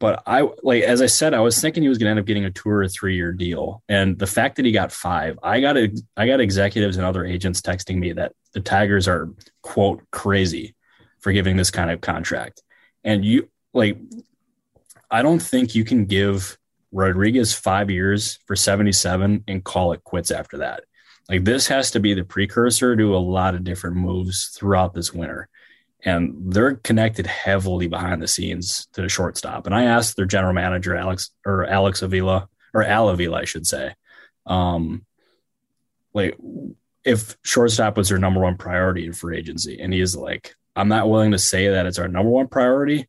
But 0.01 0.23
I 0.27 0.49
like 0.63 0.83
as 0.83 1.03
I 1.03 1.07
said, 1.07 1.35
I 1.35 1.41
was 1.41 1.61
thinking 1.61 1.83
he 1.83 1.91
was 1.91 1.99
going 1.99 2.07
to 2.07 2.11
end 2.13 2.21
up 2.21 2.25
getting 2.25 2.47
a 2.47 2.51
two 2.51 2.71
or 2.71 2.83
a 2.83 2.89
three 2.89 3.17
year 3.17 3.33
deal, 3.33 3.83
and 3.87 4.19
the 4.19 4.27
fact 4.27 4.57
that 4.57 4.65
he 4.65 4.73
got 4.73 4.93
five, 4.93 5.39
I 5.43 5.61
got 5.61 5.77
a, 5.77 5.95
I 6.17 6.27
got 6.27 6.41
executives 6.41 6.97
and 6.97 7.05
other 7.05 7.23
agents 7.23 7.61
texting 7.61 7.99
me 7.99 8.15
that 8.15 8.33
the 8.55 8.61
Tigers 8.61 9.07
are 9.07 9.29
quote 9.63 10.03
crazy 10.11 10.75
for 11.19 11.33
giving 11.33 11.59
this 11.59 11.71
kind 11.71 11.91
of 11.91 12.01
contract, 12.01 12.63
and 13.05 13.27
you 13.27 13.51
like, 13.75 13.99
I 15.11 15.23
don't 15.23 15.43
think 15.43 15.75
you 15.75 15.85
can 15.85 16.05
give 16.05 16.59
Rodriguez 16.93 17.53
five 17.53 17.91
years 17.91 18.39
for 18.47 18.57
seventy 18.57 18.93
seven 18.93 19.45
and 19.49 19.65
call 19.65 19.93
it 19.93 20.05
quits 20.05 20.31
after 20.31 20.59
that. 20.59 20.85
Like 21.29 21.45
this 21.45 21.69
has 21.69 21.93
to 21.93 22.01
be 22.01 22.15
the 22.15 22.25
precursor 22.25 22.97
to 22.97 23.17
a 23.17 23.19
lot 23.19 23.55
of 23.55 23.65
different 23.65 23.97
moves 23.97 24.57
throughout 24.57 24.95
this 24.95 25.13
winter 25.13 25.49
and 26.05 26.53
they're 26.53 26.77
connected 26.77 27.27
heavily 27.27 27.87
behind 27.87 28.23
the 28.23 28.29
scenes 28.29 28.87
to 28.93 29.03
the 29.03 29.09
shortstop. 29.09 29.67
And 29.67 29.75
I 29.75 29.85
asked 29.85 30.17
their 30.17 30.27
general 30.27 30.53
manager, 30.53 30.97
Alex 30.97 31.31
or 31.45 31.67
Alex 31.67 32.03
Avila 32.03 32.49
or 32.73 32.83
Al 32.83 33.09
Avila, 33.09 33.41
I 33.41 33.45
should 33.45 33.67
say, 33.67 33.95
um, 34.47 35.05
like 36.15 36.37
if 37.05 37.37
shortstop 37.43 37.97
was 37.97 38.09
their 38.09 38.19
number 38.19 38.41
one 38.41 38.57
priority 38.57 39.07
in 39.07 39.13
free 39.13 39.39
agency. 39.39 39.79
And 39.81 39.93
he's 39.93 40.17
like, 40.17 40.55
I'm 40.75 40.89
not 40.89 41.09
willing 41.09 41.33
to 41.33 41.39
say 41.39 41.69
that 41.69 41.87
it's 41.87 41.99
our 41.99 42.09
number 42.09 42.31
one 42.31 42.49
priority, 42.49 43.09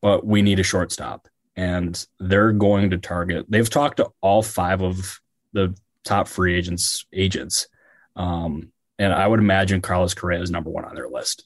but 0.00 0.24
we 0.24 0.42
need 0.42 0.60
a 0.60 0.64
shortstop. 0.64 1.28
And 1.56 2.06
they're 2.18 2.52
going 2.52 2.90
to 2.90 2.98
target, 2.98 3.46
they've 3.48 3.68
talked 3.68 3.98
to 3.98 4.10
all 4.20 4.42
five 4.42 4.82
of 4.82 5.20
the 5.52 5.74
top 6.04 6.28
free 6.28 6.56
agents 6.56 7.04
agents. 7.12 7.68
Um, 8.16 8.72
and 8.98 9.12
I 9.12 9.26
would 9.26 9.40
imagine 9.40 9.80
Carlos 9.80 10.14
Correa 10.14 10.42
is 10.42 10.50
number 10.50 10.70
one 10.70 10.84
on 10.84 10.94
their 10.94 11.08
list. 11.08 11.44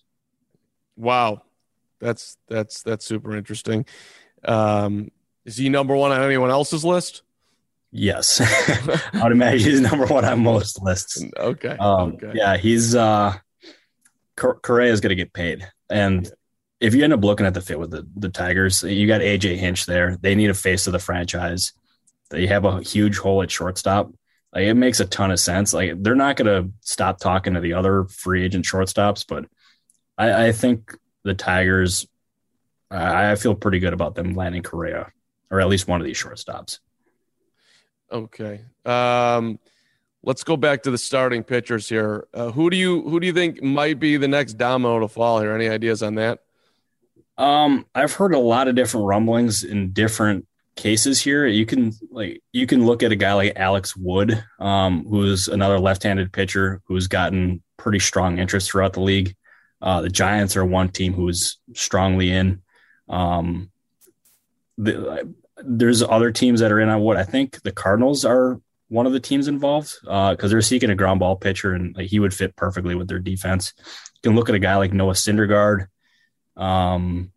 Wow, 0.97 1.43
that's 2.01 2.37
that's 2.49 2.83
that's 2.83 3.05
super 3.05 3.37
interesting. 3.37 3.87
Um, 4.45 5.11
is 5.45 5.57
he 5.57 5.69
number 5.69 5.95
one 5.95 6.13
on 6.13 6.23
anyone 6.23 6.51
else's 6.51 6.85
list? 6.85 7.23
Yes, 7.91 8.41
I 9.13 9.23
would 9.23 9.33
imagine 9.33 9.71
he's 9.71 9.81
number 9.81 10.07
one 10.07 10.25
on 10.25 10.43
most 10.43 10.83
lists. 10.83 11.23
Okay. 11.37 11.77
Um, 11.79 12.15
okay. 12.15 12.33
Yeah, 12.35 12.57
he's 12.57 12.95
uh, 12.95 13.35
Correa 14.37 14.93
is 14.93 15.01
going 15.01 15.11
to 15.11 15.17
get 15.17 15.33
paid, 15.33 15.67
and 15.89 16.29
if 16.85 16.95
you 16.95 17.03
end 17.03 17.15
up 17.15 17.25
looking 17.25 17.47
at 17.47 17.55
the 17.55 17.61
fit 17.61 17.79
with 17.79 17.91
the 17.91 18.07
the 18.15 18.29
Tigers, 18.29 18.83
you 18.83 19.07
got 19.07 19.23
AJ 19.23 19.57
Hinch 19.57 19.87
there. 19.87 20.17
They 20.17 20.35
need 20.35 20.51
a 20.51 20.55
face 20.55 20.87
of 20.87 20.93
the 20.93 20.99
franchise. 20.99 21.73
They 22.31 22.47
have 22.47 22.65
a 22.65 22.83
huge 22.83 23.17
hole 23.19 23.43
at 23.43 23.51
shortstop. 23.51 24.13
Like 24.53 24.65
it 24.65 24.75
makes 24.75 25.01
a 25.01 25.07
ton 25.07 25.31
of 25.31 25.41
sense. 25.41 25.73
Like 25.73 26.03
they're 26.03 26.15
not 26.15 26.37
going 26.37 26.47
to 26.47 26.71
stop 26.81 27.19
talking 27.19 27.55
to 27.55 27.61
the 27.61 27.73
other 27.73 28.05
free 28.05 28.45
agent 28.45 28.65
shortstops, 28.65 29.25
but 29.27 29.47
I, 30.19 30.49
I 30.49 30.53
think 30.53 30.97
the 31.23 31.35
Tigers. 31.35 32.07
I, 32.91 33.33
I 33.33 33.37
feel 33.37 33.55
pretty 33.55 33.79
good 33.79 33.95
about 33.95 34.15
them 34.15 34.35
landing 34.35 34.63
Correa, 34.63 35.11
or 35.51 35.61
at 35.61 35.69
least 35.69 35.89
one 35.89 36.01
of 36.01 36.07
these 36.07 36.21
shortstops. 36.21 36.81
Okay. 38.13 38.61
Um, 38.85 39.59
let's 40.23 40.45
go 40.45 40.57
back 40.57 40.83
to 40.83 40.91
the 40.91 40.99
starting 40.99 41.43
pitchers 41.43 41.89
here. 41.89 42.29
Uh, 42.35 42.51
who 42.51 42.69
do 42.69 42.77
you 42.77 43.03
who 43.09 43.21
do 43.21 43.27
you 43.27 43.33
think 43.33 43.63
might 43.63 43.99
be 43.99 44.19
the 44.19 44.29
next 44.29 44.55
domino 44.55 45.01
to 45.01 45.09
fall 45.09 45.41
here? 45.41 45.55
Any 45.55 45.69
ideas 45.69 46.03
on 46.03 46.17
that? 46.17 46.41
Um, 47.37 47.87
I've 47.95 48.13
heard 48.13 48.35
a 48.35 48.39
lot 48.39 48.69
of 48.69 48.75
different 48.75 49.07
rumblings 49.07 49.65
in 49.65 49.93
different 49.93 50.47
cases 50.77 51.21
here. 51.21 51.47
You 51.47 51.67
can 51.67 51.93
like 52.11 52.43
you 52.53 52.67
can 52.67 52.87
look 52.87 53.03
at 53.03 53.13
a 53.13 53.17
guy 53.17 53.33
like 53.33 53.53
Alex 53.57 53.97
Wood, 53.97 54.43
um, 54.59 55.05
who's 55.07 55.49
another 55.49 55.79
left-handed 55.79 56.33
pitcher 56.33 56.81
who's 56.87 57.07
gotten 57.07 57.63
pretty 57.77 57.99
strong 57.99 58.39
interest 58.39 58.71
throughout 58.71 58.93
the 58.93 59.01
league. 59.01 59.35
Uh, 59.83 60.01
the 60.01 60.09
Giants 60.09 60.57
are 60.57 60.65
one 60.65 60.89
team 60.89 61.13
who's 61.13 61.59
strongly 61.75 62.31
in. 62.31 62.63
Um, 63.09 63.71
the, 64.79 65.35
there's 65.63 66.03
other 66.03 66.33
teams 66.33 66.61
that 66.61 66.73
are 66.73 66.81
in 66.81 66.89
on 66.89 67.01
what 67.01 67.17
I 67.17 67.25
think 67.25 67.63
the 67.63 67.73
Cardinals 67.73 68.25
are 68.25 68.61
one 68.89 69.07
of 69.07 69.13
the 69.13 69.21
teams 69.21 69.49
involved 69.49 69.97
because 70.03 70.39
uh, 70.39 70.49
they're 70.49 70.61
seeking 70.61 70.91
a 70.91 70.95
ground 70.95 71.21
ball 71.21 71.37
pitcher 71.37 71.73
and 71.73 71.97
like, 71.97 72.07
he 72.07 72.21
would 72.21 72.35
fit 72.35 72.55
perfectly 72.57 72.95
with 72.95 73.09
their 73.09 73.19
defense. 73.19 73.73
You 73.77 74.31
can 74.31 74.37
look 74.37 74.49
at 74.49 74.55
a 74.55 74.61
guy 74.61 74.77
like 74.77 74.93
Noah 74.93 75.15
Syndergaard. 75.15 75.87
Um, 76.57 77.33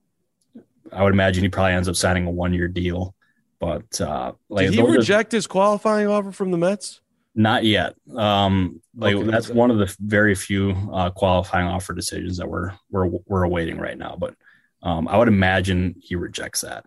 I 0.92 1.04
would 1.04 1.14
imagine 1.14 1.44
he 1.44 1.50
probably 1.50 1.74
ends 1.74 1.90
up 1.90 1.96
signing 1.96 2.26
a 2.26 2.32
one 2.32 2.54
year 2.54 2.68
deal. 2.68 3.16
But 3.60 4.00
uh, 4.00 4.34
like, 4.50 4.68
did 4.68 4.76
he 4.76 4.82
reject 4.82 5.34
are, 5.34 5.38
his 5.38 5.48
qualifying 5.48 6.08
offer 6.08 6.32
from 6.32 6.52
the 6.52 6.58
Mets? 6.58 7.02
Not 7.34 7.64
yet. 7.64 7.96
Um, 8.16 8.82
like 8.96 9.16
okay, 9.16 9.30
that's 9.30 9.50
one 9.50 9.72
of 9.72 9.78
the 9.78 9.96
very 10.00 10.36
few 10.36 10.72
uh, 10.92 11.10
qualifying 11.12 11.68
offer 11.68 11.94
decisions 11.94 12.38
that 12.38 12.48
we're 12.48 12.74
we're 12.92 13.08
we're 13.26 13.44
awaiting 13.44 13.78
right 13.78 13.98
now. 13.98 14.16
But 14.18 14.36
um, 14.84 15.08
I 15.08 15.18
would 15.18 15.28
imagine 15.28 15.96
he 16.00 16.16
rejects 16.16 16.62
that. 16.62 16.86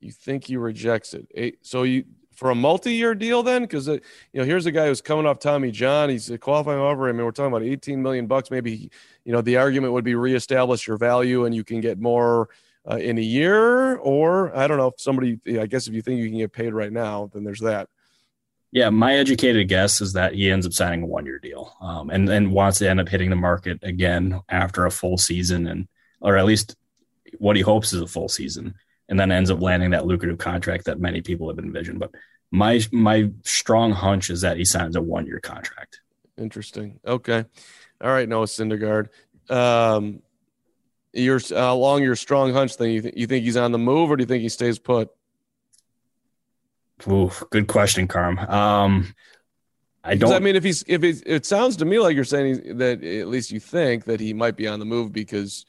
You 0.00 0.12
think 0.12 0.44
he 0.44 0.56
rejects 0.56 1.14
it? 1.14 1.58
So 1.62 1.82
you 1.82 2.04
for 2.38 2.50
a 2.50 2.54
multi-year 2.54 3.16
deal 3.16 3.42
then? 3.42 3.62
Because 3.62 3.88
uh, 3.88 3.94
you 4.32 4.40
know, 4.40 4.44
here's 4.44 4.64
a 4.64 4.70
guy 4.70 4.86
who's 4.86 5.00
coming 5.00 5.26
off 5.26 5.40
Tommy 5.40 5.72
John. 5.72 6.08
He's 6.08 6.30
a 6.30 6.38
qualifying 6.38 6.78
offer. 6.78 7.08
I 7.08 7.12
mean, 7.12 7.24
we're 7.24 7.32
talking 7.32 7.52
about 7.52 7.64
18 7.64 8.00
million 8.00 8.28
bucks. 8.28 8.48
Maybe 8.48 8.90
you 9.24 9.32
know 9.32 9.40
the 9.40 9.56
argument 9.56 9.92
would 9.92 10.04
be 10.04 10.14
reestablish 10.14 10.86
your 10.86 10.98
value 10.98 11.44
and 11.44 11.54
you 11.54 11.64
can 11.64 11.80
get 11.80 11.98
more 11.98 12.48
uh, 12.88 12.96
in 12.96 13.18
a 13.18 13.22
year, 13.22 13.96
or 13.96 14.56
I 14.56 14.68
don't 14.68 14.78
know. 14.78 14.86
If 14.86 15.00
somebody, 15.00 15.40
I 15.58 15.66
guess, 15.66 15.88
if 15.88 15.94
you 15.94 16.00
think 16.00 16.20
you 16.20 16.28
can 16.28 16.38
get 16.38 16.52
paid 16.52 16.72
right 16.72 16.92
now, 16.92 17.28
then 17.34 17.42
there's 17.42 17.60
that. 17.60 17.88
Yeah, 18.70 18.90
my 18.90 19.14
educated 19.14 19.66
guess 19.66 20.00
is 20.00 20.12
that 20.12 20.34
he 20.34 20.50
ends 20.50 20.64
up 20.64 20.74
signing 20.74 21.02
a 21.02 21.06
one-year 21.06 21.40
deal, 21.40 21.74
um, 21.80 22.08
and 22.08 22.28
then 22.28 22.52
wants 22.52 22.78
to 22.78 22.88
end 22.88 23.00
up 23.00 23.08
hitting 23.08 23.30
the 23.30 23.36
market 23.36 23.80
again 23.82 24.42
after 24.48 24.86
a 24.86 24.92
full 24.92 25.18
season, 25.18 25.66
and 25.66 25.88
or 26.20 26.36
at 26.36 26.44
least 26.44 26.76
what 27.38 27.56
he 27.56 27.62
hopes 27.62 27.92
is 27.92 28.00
a 28.00 28.06
full 28.06 28.28
season 28.28 28.74
and 29.08 29.18
then 29.18 29.32
ends 29.32 29.50
up 29.50 29.60
landing 29.60 29.90
that 29.90 30.06
lucrative 30.06 30.38
contract 30.38 30.84
that 30.84 31.00
many 31.00 31.20
people 31.20 31.48
have 31.48 31.58
envisioned. 31.58 31.98
But 31.98 32.12
my 32.50 32.80
my 32.92 33.30
strong 33.44 33.92
hunch 33.92 34.30
is 34.30 34.40
that 34.42 34.56
he 34.56 34.64
signs 34.64 34.96
a 34.96 35.02
one 35.02 35.26
year 35.26 35.40
contract. 35.40 36.00
Interesting. 36.36 37.00
Okay. 37.06 37.44
All 38.00 38.10
right, 38.10 38.28
Noah 38.28 38.46
Syndergaard. 38.46 39.08
Um, 39.50 40.22
your 41.12 41.40
uh, 41.50 41.72
along 41.72 42.02
your 42.02 42.16
strong 42.16 42.52
hunch 42.52 42.76
thing. 42.76 42.92
You, 42.92 43.02
th- 43.02 43.14
you 43.16 43.26
think 43.26 43.44
he's 43.44 43.56
on 43.56 43.72
the 43.72 43.78
move, 43.78 44.10
or 44.10 44.16
do 44.16 44.22
you 44.22 44.26
think 44.26 44.42
he 44.42 44.48
stays 44.48 44.78
put? 44.78 45.10
Ooh, 47.08 47.30
good 47.50 47.68
question, 47.68 48.08
Carm. 48.08 48.38
Um, 48.38 49.14
I 50.04 50.14
don't. 50.14 50.32
I 50.32 50.38
mean, 50.38 50.56
if 50.56 50.64
he's 50.64 50.84
if 50.86 51.02
it, 51.02 51.22
it 51.26 51.46
sounds 51.46 51.76
to 51.76 51.84
me 51.84 51.98
like 51.98 52.14
you're 52.14 52.24
saying 52.24 52.78
that 52.78 53.02
at 53.02 53.28
least 53.28 53.50
you 53.50 53.60
think 53.60 54.04
that 54.04 54.20
he 54.20 54.32
might 54.32 54.56
be 54.56 54.66
on 54.66 54.78
the 54.78 54.84
move 54.84 55.12
because 55.12 55.64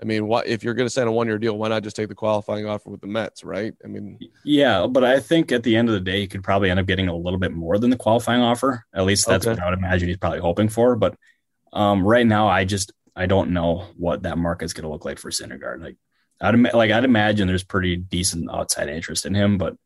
I 0.00 0.04
mean, 0.04 0.26
what 0.26 0.46
if 0.46 0.64
you're 0.64 0.74
going 0.74 0.86
to 0.86 0.90
sign 0.90 1.06
a 1.06 1.12
one 1.12 1.26
year 1.26 1.38
deal? 1.38 1.56
Why 1.56 1.68
not 1.68 1.82
just 1.82 1.96
take 1.96 2.08
the 2.08 2.14
qualifying 2.14 2.66
offer 2.66 2.90
with 2.90 3.00
the 3.00 3.06
Mets, 3.06 3.44
right? 3.44 3.74
I 3.84 3.86
mean, 3.86 4.18
yeah, 4.44 4.86
but 4.88 5.04
I 5.04 5.20
think 5.20 5.52
at 5.52 5.62
the 5.62 5.76
end 5.76 5.88
of 5.88 5.94
the 5.94 6.00
day, 6.00 6.20
he 6.20 6.26
could 6.26 6.42
probably 6.42 6.70
end 6.70 6.80
up 6.80 6.86
getting 6.86 7.08
a 7.08 7.16
little 7.16 7.38
bit 7.38 7.52
more 7.52 7.78
than 7.78 7.90
the 7.90 7.96
qualifying 7.96 8.42
offer. 8.42 8.84
At 8.92 9.04
least 9.04 9.26
that's 9.26 9.46
okay. 9.46 9.54
what 9.54 9.62
I 9.64 9.70
would 9.70 9.78
imagine 9.78 10.08
he's 10.08 10.16
probably 10.16 10.40
hoping 10.40 10.68
for. 10.68 10.96
But 10.96 11.16
um, 11.72 12.04
right 12.04 12.26
now, 12.26 12.48
I 12.48 12.64
just 12.64 12.92
I 13.14 13.26
don't 13.26 13.50
know 13.50 13.86
what 13.96 14.22
that 14.22 14.38
market's 14.38 14.72
going 14.72 14.82
to 14.82 14.90
look 14.90 15.04
like 15.04 15.18
for 15.18 15.30
Syndergaard. 15.30 15.82
Like, 15.82 15.96
I'd 16.40 16.74
like 16.74 16.90
I'd 16.90 17.04
imagine 17.04 17.46
there's 17.46 17.64
pretty 17.64 17.96
decent 17.96 18.50
outside 18.50 18.88
interest 18.88 19.26
in 19.26 19.34
him, 19.34 19.58
but 19.58 19.76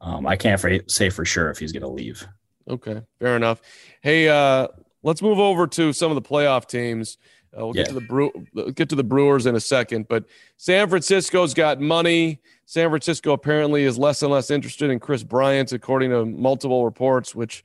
um, 0.00 0.26
I 0.26 0.36
can't 0.36 0.60
for, 0.60 0.78
say 0.86 1.10
for 1.10 1.24
sure 1.24 1.50
if 1.50 1.58
he's 1.58 1.72
going 1.72 1.82
to 1.82 1.88
leave. 1.88 2.26
Okay, 2.68 3.02
fair 3.18 3.36
enough. 3.36 3.60
Hey, 4.02 4.28
uh, 4.28 4.68
let's 5.02 5.22
move 5.22 5.38
over 5.38 5.66
to 5.66 5.92
some 5.92 6.10
of 6.10 6.14
the 6.14 6.28
playoff 6.28 6.66
teams. 6.66 7.18
Uh, 7.56 7.66
we'll 7.66 7.76
yeah. 7.76 7.82
get 7.82 7.88
to 7.88 7.94
the 7.94 8.00
Brew, 8.00 8.46
get 8.74 8.88
to 8.90 8.96
the 8.96 9.04
Brewers 9.04 9.46
in 9.46 9.54
a 9.56 9.60
second, 9.60 10.08
but 10.08 10.24
San 10.56 10.88
Francisco's 10.88 11.54
got 11.54 11.80
money. 11.80 12.40
San 12.66 12.88
Francisco 12.90 13.32
apparently 13.32 13.84
is 13.84 13.98
less 13.98 14.22
and 14.22 14.30
less 14.30 14.50
interested 14.50 14.90
in 14.90 15.00
Kris 15.00 15.22
Bryant, 15.22 15.72
according 15.72 16.10
to 16.10 16.24
multiple 16.24 16.84
reports, 16.84 17.34
which 17.34 17.64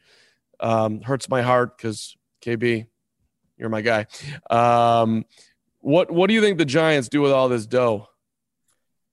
um, 0.59 1.01
hurts 1.01 1.29
my 1.29 1.41
heart 1.41 1.77
because 1.77 2.15
KB, 2.41 2.87
you're 3.57 3.69
my 3.69 3.81
guy. 3.81 4.07
Um, 4.49 5.25
what 5.79 6.09
what 6.09 6.27
do 6.27 6.33
you 6.33 6.41
think 6.41 6.57
the 6.57 6.65
Giants 6.65 7.09
do 7.09 7.21
with 7.21 7.31
all 7.31 7.49
this 7.49 7.65
dough? 7.65 8.07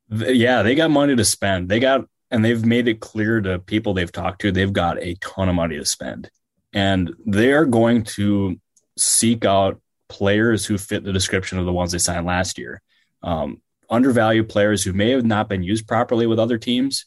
Yeah, 0.09 0.62
they 0.62 0.74
got 0.74 0.90
money 0.90 1.16
to 1.16 1.24
spend. 1.24 1.68
They 1.68 1.80
got 1.80 2.04
and 2.30 2.44
they've 2.44 2.64
made 2.64 2.87
it 2.87 3.00
clear 3.00 3.40
to 3.40 3.59
people 3.59 3.92
they've 3.92 4.11
talked 4.11 4.40
to 4.42 4.52
they've 4.52 4.72
got 4.72 5.02
a 5.02 5.14
ton 5.16 5.48
of 5.48 5.56
money 5.56 5.76
to 5.78 5.85
spend, 5.85 6.30
and 6.72 7.12
they 7.26 7.52
are 7.52 7.64
going 7.64 8.04
to 8.04 8.61
seek 8.96 9.44
out 9.44 9.80
players 10.11 10.66
who 10.66 10.77
fit 10.77 11.05
the 11.05 11.12
description 11.12 11.59
of 11.59 11.64
the 11.64 11.73
ones 11.73 11.92
they 11.92 11.99
signed 11.99 12.27
last 12.27 12.59
year. 12.59 12.83
Um, 13.23 13.62
undervalued 13.88 14.49
players 14.49 14.83
who 14.83 14.92
may 14.92 15.11
have 15.11 15.25
not 15.25 15.49
been 15.49 15.62
used 15.62 15.88
properly 15.88 16.27
with 16.27 16.38
other 16.38 16.59
teams 16.59 17.07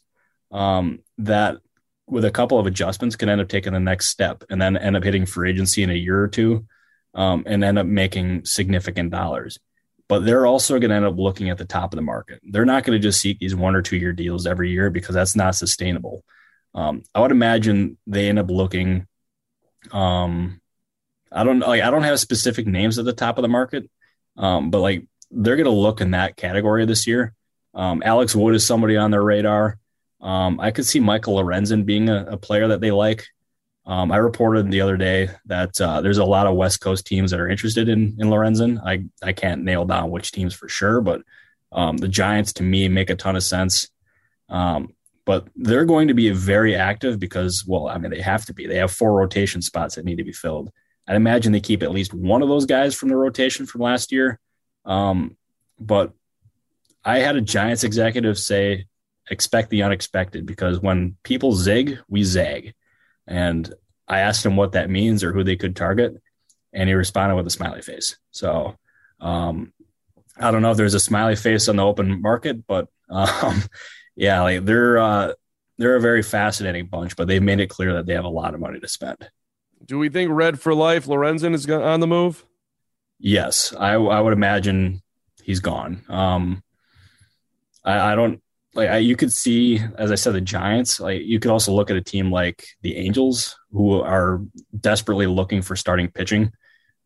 um, 0.50 1.00
that 1.18 1.58
with 2.06 2.24
a 2.24 2.30
couple 2.30 2.58
of 2.58 2.66
adjustments 2.66 3.16
can 3.16 3.28
end 3.28 3.40
up 3.40 3.48
taking 3.48 3.72
the 3.72 3.80
next 3.80 4.08
step 4.08 4.44
and 4.50 4.60
then 4.60 4.76
end 4.76 4.96
up 4.96 5.02
hitting 5.02 5.24
free 5.24 5.50
agency 5.50 5.82
in 5.82 5.90
a 5.90 5.94
year 5.94 6.20
or 6.20 6.28
two 6.28 6.66
um, 7.14 7.44
and 7.46 7.64
end 7.64 7.78
up 7.78 7.86
making 7.86 8.44
significant 8.44 9.10
dollars. 9.10 9.58
But 10.06 10.26
they're 10.26 10.46
also 10.46 10.78
going 10.78 10.90
to 10.90 10.96
end 10.96 11.06
up 11.06 11.16
looking 11.16 11.48
at 11.48 11.56
the 11.56 11.64
top 11.64 11.92
of 11.92 11.96
the 11.96 12.02
market. 12.02 12.40
They're 12.42 12.66
not 12.66 12.84
going 12.84 13.00
to 13.00 13.02
just 13.02 13.20
seek 13.20 13.38
these 13.38 13.54
one 13.54 13.74
or 13.74 13.80
two 13.80 13.96
year 13.96 14.12
deals 14.12 14.46
every 14.46 14.70
year 14.70 14.90
because 14.90 15.14
that's 15.14 15.34
not 15.34 15.54
sustainable. 15.54 16.24
Um, 16.74 17.02
I 17.14 17.20
would 17.20 17.30
imagine 17.30 17.96
they 18.06 18.28
end 18.28 18.38
up 18.38 18.50
looking 18.50 19.06
um, 19.92 20.60
I 21.34 21.44
don't 21.44 21.60
like 21.60 21.82
I 21.82 21.90
don't 21.90 22.04
have 22.04 22.20
specific 22.20 22.66
names 22.66 22.98
at 22.98 23.04
the 23.04 23.12
top 23.12 23.38
of 23.38 23.42
the 23.42 23.48
market, 23.48 23.90
um, 24.36 24.70
but 24.70 24.80
like 24.80 25.06
they're 25.30 25.56
going 25.56 25.64
to 25.64 25.70
look 25.70 26.00
in 26.00 26.12
that 26.12 26.36
category 26.36 26.86
this 26.86 27.06
year. 27.06 27.34
Um, 27.74 28.02
Alex 28.04 28.34
Wood 28.36 28.54
is 28.54 28.64
somebody 28.64 28.96
on 28.96 29.10
their 29.10 29.22
radar. 29.22 29.78
Um, 30.20 30.60
I 30.60 30.70
could 30.70 30.86
see 30.86 31.00
Michael 31.00 31.36
Lorenzen 31.36 31.84
being 31.84 32.08
a, 32.08 32.24
a 32.30 32.36
player 32.36 32.68
that 32.68 32.80
they 32.80 32.92
like. 32.92 33.26
Um, 33.84 34.12
I 34.12 34.16
reported 34.16 34.70
the 34.70 34.80
other 34.80 34.96
day 34.96 35.28
that 35.46 35.78
uh, 35.80 36.00
there's 36.00 36.18
a 36.18 36.24
lot 36.24 36.46
of 36.46 36.54
West 36.54 36.80
Coast 36.80 37.06
teams 37.06 37.32
that 37.32 37.40
are 37.40 37.50
interested 37.50 37.88
in 37.88 38.16
in 38.18 38.28
Lorenzen. 38.28 38.80
I 38.84 39.04
I 39.22 39.32
can't 39.32 39.64
nail 39.64 39.84
down 39.84 40.10
which 40.10 40.32
teams 40.32 40.54
for 40.54 40.68
sure, 40.68 41.00
but 41.00 41.22
um, 41.72 41.96
the 41.96 42.08
Giants 42.08 42.52
to 42.54 42.62
me 42.62 42.88
make 42.88 43.10
a 43.10 43.16
ton 43.16 43.36
of 43.36 43.42
sense. 43.42 43.90
Um, 44.48 44.94
but 45.26 45.48
they're 45.56 45.86
going 45.86 46.08
to 46.08 46.14
be 46.14 46.30
very 46.30 46.76
active 46.76 47.18
because, 47.18 47.64
well, 47.66 47.88
I 47.88 47.96
mean, 47.98 48.10
they 48.10 48.20
have 48.20 48.44
to 48.46 48.54
be. 48.54 48.66
They 48.66 48.76
have 48.76 48.92
four 48.92 49.14
rotation 49.14 49.62
spots 49.62 49.94
that 49.94 50.04
need 50.04 50.18
to 50.18 50.24
be 50.24 50.32
filled. 50.32 50.70
I'd 51.06 51.16
imagine 51.16 51.52
they 51.52 51.60
keep 51.60 51.82
at 51.82 51.90
least 51.90 52.14
one 52.14 52.42
of 52.42 52.48
those 52.48 52.66
guys 52.66 52.94
from 52.94 53.08
the 53.08 53.16
rotation 53.16 53.66
from 53.66 53.82
last 53.82 54.12
year. 54.12 54.40
Um, 54.84 55.36
but 55.78 56.12
I 57.04 57.18
had 57.18 57.36
a 57.36 57.40
Giants 57.40 57.84
executive 57.84 58.38
say, 58.38 58.86
expect 59.30 59.70
the 59.70 59.82
unexpected 59.82 60.46
because 60.46 60.80
when 60.80 61.16
people 61.22 61.52
zig, 61.52 61.98
we 62.08 62.24
zag. 62.24 62.74
And 63.26 63.72
I 64.08 64.20
asked 64.20 64.44
him 64.44 64.56
what 64.56 64.72
that 64.72 64.90
means 64.90 65.22
or 65.24 65.32
who 65.32 65.44
they 65.44 65.56
could 65.56 65.76
target. 65.76 66.14
And 66.72 66.88
he 66.88 66.94
responded 66.94 67.36
with 67.36 67.46
a 67.46 67.50
smiley 67.50 67.82
face. 67.82 68.16
So 68.30 68.76
um, 69.20 69.72
I 70.38 70.50
don't 70.50 70.62
know 70.62 70.72
if 70.72 70.76
there's 70.76 70.94
a 70.94 71.00
smiley 71.00 71.36
face 71.36 71.68
on 71.68 71.76
the 71.76 71.84
open 71.84 72.20
market, 72.20 72.66
but 72.66 72.88
um, 73.08 73.62
yeah, 74.16 74.42
like 74.42 74.64
they're 74.64 74.98
uh, 74.98 75.32
they're 75.78 75.96
a 75.96 76.00
very 76.00 76.22
fascinating 76.22 76.86
bunch, 76.86 77.16
but 77.16 77.28
they've 77.28 77.42
made 77.42 77.60
it 77.60 77.70
clear 77.70 77.94
that 77.94 78.06
they 78.06 78.14
have 78.14 78.24
a 78.24 78.28
lot 78.28 78.54
of 78.54 78.60
money 78.60 78.80
to 78.80 78.88
spend. 78.88 79.28
Do 79.84 79.98
we 79.98 80.08
think 80.08 80.30
Red 80.32 80.60
for 80.60 80.74
Life 80.74 81.06
Lorenzen 81.06 81.54
is 81.54 81.68
on 81.68 82.00
the 82.00 82.06
move? 82.06 82.44
Yes, 83.18 83.74
I, 83.78 83.92
I 83.94 84.20
would 84.20 84.32
imagine 84.32 85.02
he's 85.42 85.60
gone. 85.60 86.02
Um, 86.08 86.62
I, 87.84 88.12
I 88.12 88.14
don't 88.14 88.40
like 88.74 88.90
I, 88.90 88.98
you 88.98 89.16
could 89.16 89.32
see, 89.32 89.80
as 89.96 90.10
I 90.10 90.16
said, 90.16 90.34
the 90.34 90.40
Giants. 90.40 91.00
Like 91.00 91.22
you 91.22 91.38
could 91.38 91.50
also 91.50 91.72
look 91.72 91.90
at 91.90 91.96
a 91.96 92.02
team 92.02 92.30
like 92.30 92.66
the 92.82 92.96
Angels, 92.96 93.56
who 93.72 94.00
are 94.00 94.40
desperately 94.78 95.26
looking 95.26 95.62
for 95.62 95.76
starting 95.76 96.10
pitching. 96.10 96.52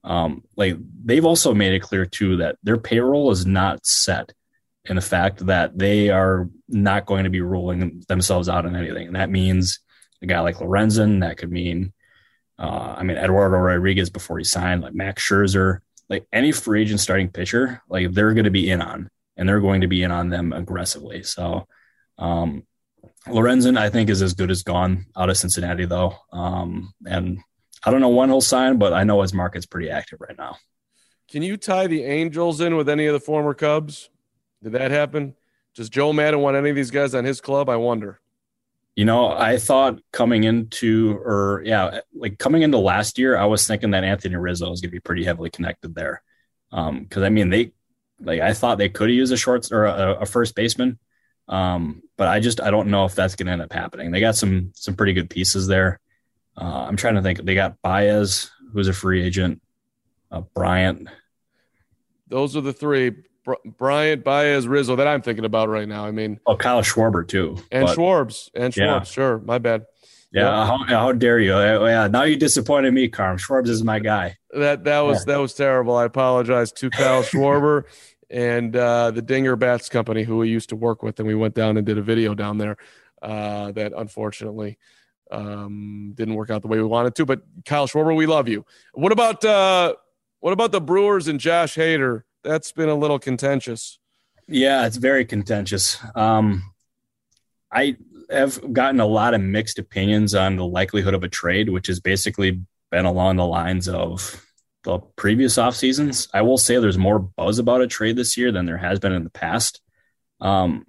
Um, 0.04 0.44
like 0.56 0.76
they've 1.04 1.24
also 1.24 1.54
made 1.54 1.74
it 1.74 1.80
clear 1.80 2.06
too 2.06 2.38
that 2.38 2.56
their 2.62 2.78
payroll 2.78 3.30
is 3.30 3.44
not 3.44 3.84
set 3.84 4.32
in 4.84 4.96
the 4.96 5.02
fact 5.02 5.44
that 5.46 5.76
they 5.76 6.08
are 6.08 6.48
not 6.68 7.04
going 7.04 7.24
to 7.24 7.30
be 7.30 7.40
ruling 7.40 8.02
themselves 8.08 8.48
out 8.48 8.64
in 8.64 8.74
anything. 8.74 9.08
And 9.08 9.16
that 9.16 9.30
means 9.30 9.80
a 10.22 10.26
guy 10.26 10.40
like 10.40 10.56
Lorenzen, 10.56 11.20
that 11.20 11.36
could 11.36 11.50
mean 11.50 11.92
uh, 12.58 12.94
I 12.98 13.02
mean, 13.04 13.16
Eduardo 13.16 13.56
Rodriguez 13.56 14.10
before 14.10 14.38
he 14.38 14.44
signed, 14.44 14.82
like 14.82 14.94
Max 14.94 15.26
Scherzer, 15.26 15.78
like 16.08 16.26
any 16.32 16.52
free 16.52 16.82
agent 16.82 17.00
starting 17.00 17.28
pitcher, 17.28 17.82
like 17.88 18.12
they're 18.12 18.34
going 18.34 18.44
to 18.44 18.50
be 18.50 18.70
in 18.70 18.82
on, 18.82 19.10
and 19.36 19.48
they're 19.48 19.60
going 19.60 19.82
to 19.82 19.86
be 19.86 20.02
in 20.02 20.10
on 20.10 20.30
them 20.30 20.52
aggressively. 20.52 21.22
So, 21.22 21.66
um, 22.18 22.64
Lorenzen, 23.26 23.78
I 23.78 23.90
think, 23.90 24.10
is 24.10 24.22
as 24.22 24.34
good 24.34 24.50
as 24.50 24.62
gone 24.62 25.06
out 25.16 25.30
of 25.30 25.36
Cincinnati, 25.36 25.84
though. 25.84 26.14
Um, 26.32 26.94
and 27.06 27.38
I 27.84 27.90
don't 27.90 28.00
know 28.00 28.08
when 28.08 28.30
he'll 28.30 28.40
sign, 28.40 28.78
but 28.78 28.92
I 28.92 29.04
know 29.04 29.22
his 29.22 29.34
market's 29.34 29.66
pretty 29.66 29.90
active 29.90 30.20
right 30.20 30.36
now. 30.36 30.56
Can 31.30 31.42
you 31.42 31.56
tie 31.56 31.86
the 31.86 32.04
Angels 32.04 32.60
in 32.60 32.76
with 32.76 32.88
any 32.88 33.06
of 33.06 33.12
the 33.12 33.20
former 33.20 33.54
Cubs? 33.54 34.08
Did 34.62 34.72
that 34.72 34.90
happen? 34.90 35.34
Does 35.74 35.90
Joe 35.90 36.12
Maddon 36.12 36.40
want 36.40 36.56
any 36.56 36.70
of 36.70 36.76
these 36.76 36.90
guys 36.90 37.14
on 37.14 37.24
his 37.24 37.40
club? 37.40 37.68
I 37.68 37.76
wonder. 37.76 38.20
You 38.98 39.04
know, 39.04 39.28
I 39.30 39.58
thought 39.58 40.00
coming 40.12 40.42
into, 40.42 41.12
or 41.24 41.62
yeah, 41.64 42.00
like 42.12 42.36
coming 42.36 42.62
into 42.62 42.78
last 42.78 43.16
year, 43.16 43.36
I 43.36 43.44
was 43.44 43.64
thinking 43.64 43.92
that 43.92 44.02
Anthony 44.02 44.34
Rizzo 44.34 44.68
was 44.68 44.80
going 44.80 44.90
to 44.90 44.96
be 44.96 44.98
pretty 44.98 45.22
heavily 45.22 45.50
connected 45.50 45.94
there. 45.94 46.20
Um, 46.72 47.06
cause 47.08 47.22
I 47.22 47.28
mean, 47.28 47.48
they, 47.48 47.70
like, 48.20 48.40
I 48.40 48.54
thought 48.54 48.76
they 48.76 48.88
could 48.88 49.08
use 49.12 49.30
a 49.30 49.36
short 49.36 49.70
or 49.70 49.84
a, 49.84 50.22
a 50.22 50.26
first 50.26 50.56
baseman. 50.56 50.98
Um, 51.46 52.02
but 52.16 52.26
I 52.26 52.40
just 52.40 52.60
I 52.60 52.72
don't 52.72 52.88
know 52.88 53.04
if 53.04 53.14
that's 53.14 53.36
going 53.36 53.46
to 53.46 53.52
end 53.52 53.62
up 53.62 53.72
happening. 53.72 54.10
They 54.10 54.18
got 54.18 54.34
some 54.34 54.72
some 54.74 54.96
pretty 54.96 55.12
good 55.12 55.30
pieces 55.30 55.68
there. 55.68 56.00
Uh, 56.60 56.86
I'm 56.88 56.96
trying 56.96 57.14
to 57.14 57.22
think. 57.22 57.44
They 57.44 57.54
got 57.54 57.80
Baez, 57.80 58.50
who's 58.72 58.88
a 58.88 58.92
free 58.92 59.22
agent. 59.22 59.62
Uh, 60.28 60.40
Bryant. 60.40 61.06
Those 62.26 62.56
are 62.56 62.62
the 62.62 62.72
three. 62.72 63.12
Bryant, 63.64 64.24
Baez, 64.24 64.66
Rizzo 64.66 64.96
that 64.96 65.06
I'm 65.06 65.22
thinking 65.22 65.44
about 65.44 65.68
right 65.68 65.88
now. 65.88 66.04
I 66.04 66.10
mean, 66.10 66.40
oh, 66.46 66.56
Kyle 66.56 66.82
Schwarber 66.82 67.26
too, 67.26 67.56
and 67.70 67.86
but, 67.86 67.96
Schwarbs 67.96 68.50
and 68.54 68.72
Schwarbs. 68.72 68.76
Yeah. 68.76 69.02
Sure, 69.02 69.38
my 69.38 69.58
bad. 69.58 69.86
Yeah, 70.32 70.42
yeah. 70.42 70.66
How, 70.66 70.84
how, 70.84 71.12
dare 71.12 71.38
you? 71.38 71.54
Uh, 71.54 71.84
yeah, 71.86 72.06
now 72.08 72.24
you 72.24 72.36
disappointed 72.36 72.92
me, 72.92 73.08
Carm. 73.08 73.38
Schwarbs 73.38 73.68
is 73.68 73.82
my 73.82 73.98
guy. 73.98 74.36
That 74.50 74.84
that 74.84 75.00
was 75.00 75.20
yeah. 75.26 75.34
that 75.34 75.40
was 75.40 75.54
terrible. 75.54 75.96
I 75.96 76.04
apologize 76.04 76.72
to 76.72 76.90
Kyle 76.90 77.22
Schwarber 77.24 77.84
and 78.30 78.76
uh, 78.76 79.10
the 79.10 79.22
Dinger 79.22 79.56
Bats 79.56 79.88
Company, 79.88 80.22
who 80.22 80.36
we 80.38 80.48
used 80.48 80.68
to 80.68 80.76
work 80.76 81.02
with, 81.02 81.18
and 81.18 81.26
we 81.26 81.34
went 81.34 81.54
down 81.54 81.76
and 81.76 81.86
did 81.86 81.98
a 81.98 82.02
video 82.02 82.34
down 82.34 82.58
there. 82.58 82.76
Uh, 83.20 83.72
that 83.72 83.92
unfortunately 83.96 84.78
um, 85.30 86.12
didn't 86.14 86.34
work 86.34 86.50
out 86.50 86.62
the 86.62 86.68
way 86.68 86.78
we 86.78 86.84
wanted 86.84 87.14
to. 87.16 87.26
But 87.26 87.42
Kyle 87.64 87.88
Schwarber, 87.88 88.14
we 88.14 88.26
love 88.26 88.48
you. 88.48 88.64
What 88.92 89.12
about 89.12 89.44
uh, 89.44 89.94
what 90.40 90.52
about 90.52 90.72
the 90.72 90.80
Brewers 90.80 91.28
and 91.28 91.40
Josh 91.40 91.74
Hader? 91.74 92.22
That's 92.44 92.72
been 92.72 92.88
a 92.88 92.94
little 92.94 93.18
contentious. 93.18 93.98
Yeah, 94.46 94.86
it's 94.86 94.96
very 94.96 95.24
contentious. 95.24 95.98
Um, 96.14 96.62
I 97.70 97.96
have 98.30 98.72
gotten 98.72 99.00
a 99.00 99.06
lot 99.06 99.34
of 99.34 99.40
mixed 99.40 99.78
opinions 99.78 100.34
on 100.34 100.56
the 100.56 100.66
likelihood 100.66 101.14
of 101.14 101.22
a 101.22 101.28
trade, 101.28 101.68
which 101.68 101.86
has 101.88 102.00
basically 102.00 102.62
been 102.90 103.04
along 103.04 103.36
the 103.36 103.46
lines 103.46 103.88
of 103.88 104.44
the 104.84 104.98
previous 105.16 105.58
off 105.58 105.74
seasons. 105.74 106.28
I 106.32 106.42
will 106.42 106.58
say 106.58 106.78
there's 106.78 106.98
more 106.98 107.18
buzz 107.18 107.58
about 107.58 107.82
a 107.82 107.86
trade 107.86 108.16
this 108.16 108.36
year 108.36 108.52
than 108.52 108.66
there 108.66 108.78
has 108.78 108.98
been 108.98 109.12
in 109.12 109.24
the 109.24 109.30
past. 109.30 109.80
Um, 110.40 110.86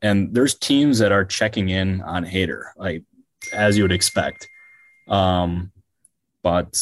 and 0.00 0.34
there's 0.34 0.54
teams 0.54 0.98
that 0.98 1.12
are 1.12 1.24
checking 1.24 1.68
in 1.68 2.00
on 2.00 2.24
Hader, 2.24 2.64
like 2.76 3.04
as 3.52 3.76
you 3.76 3.84
would 3.84 3.92
expect. 3.92 4.48
Um, 5.08 5.72
but 6.42 6.76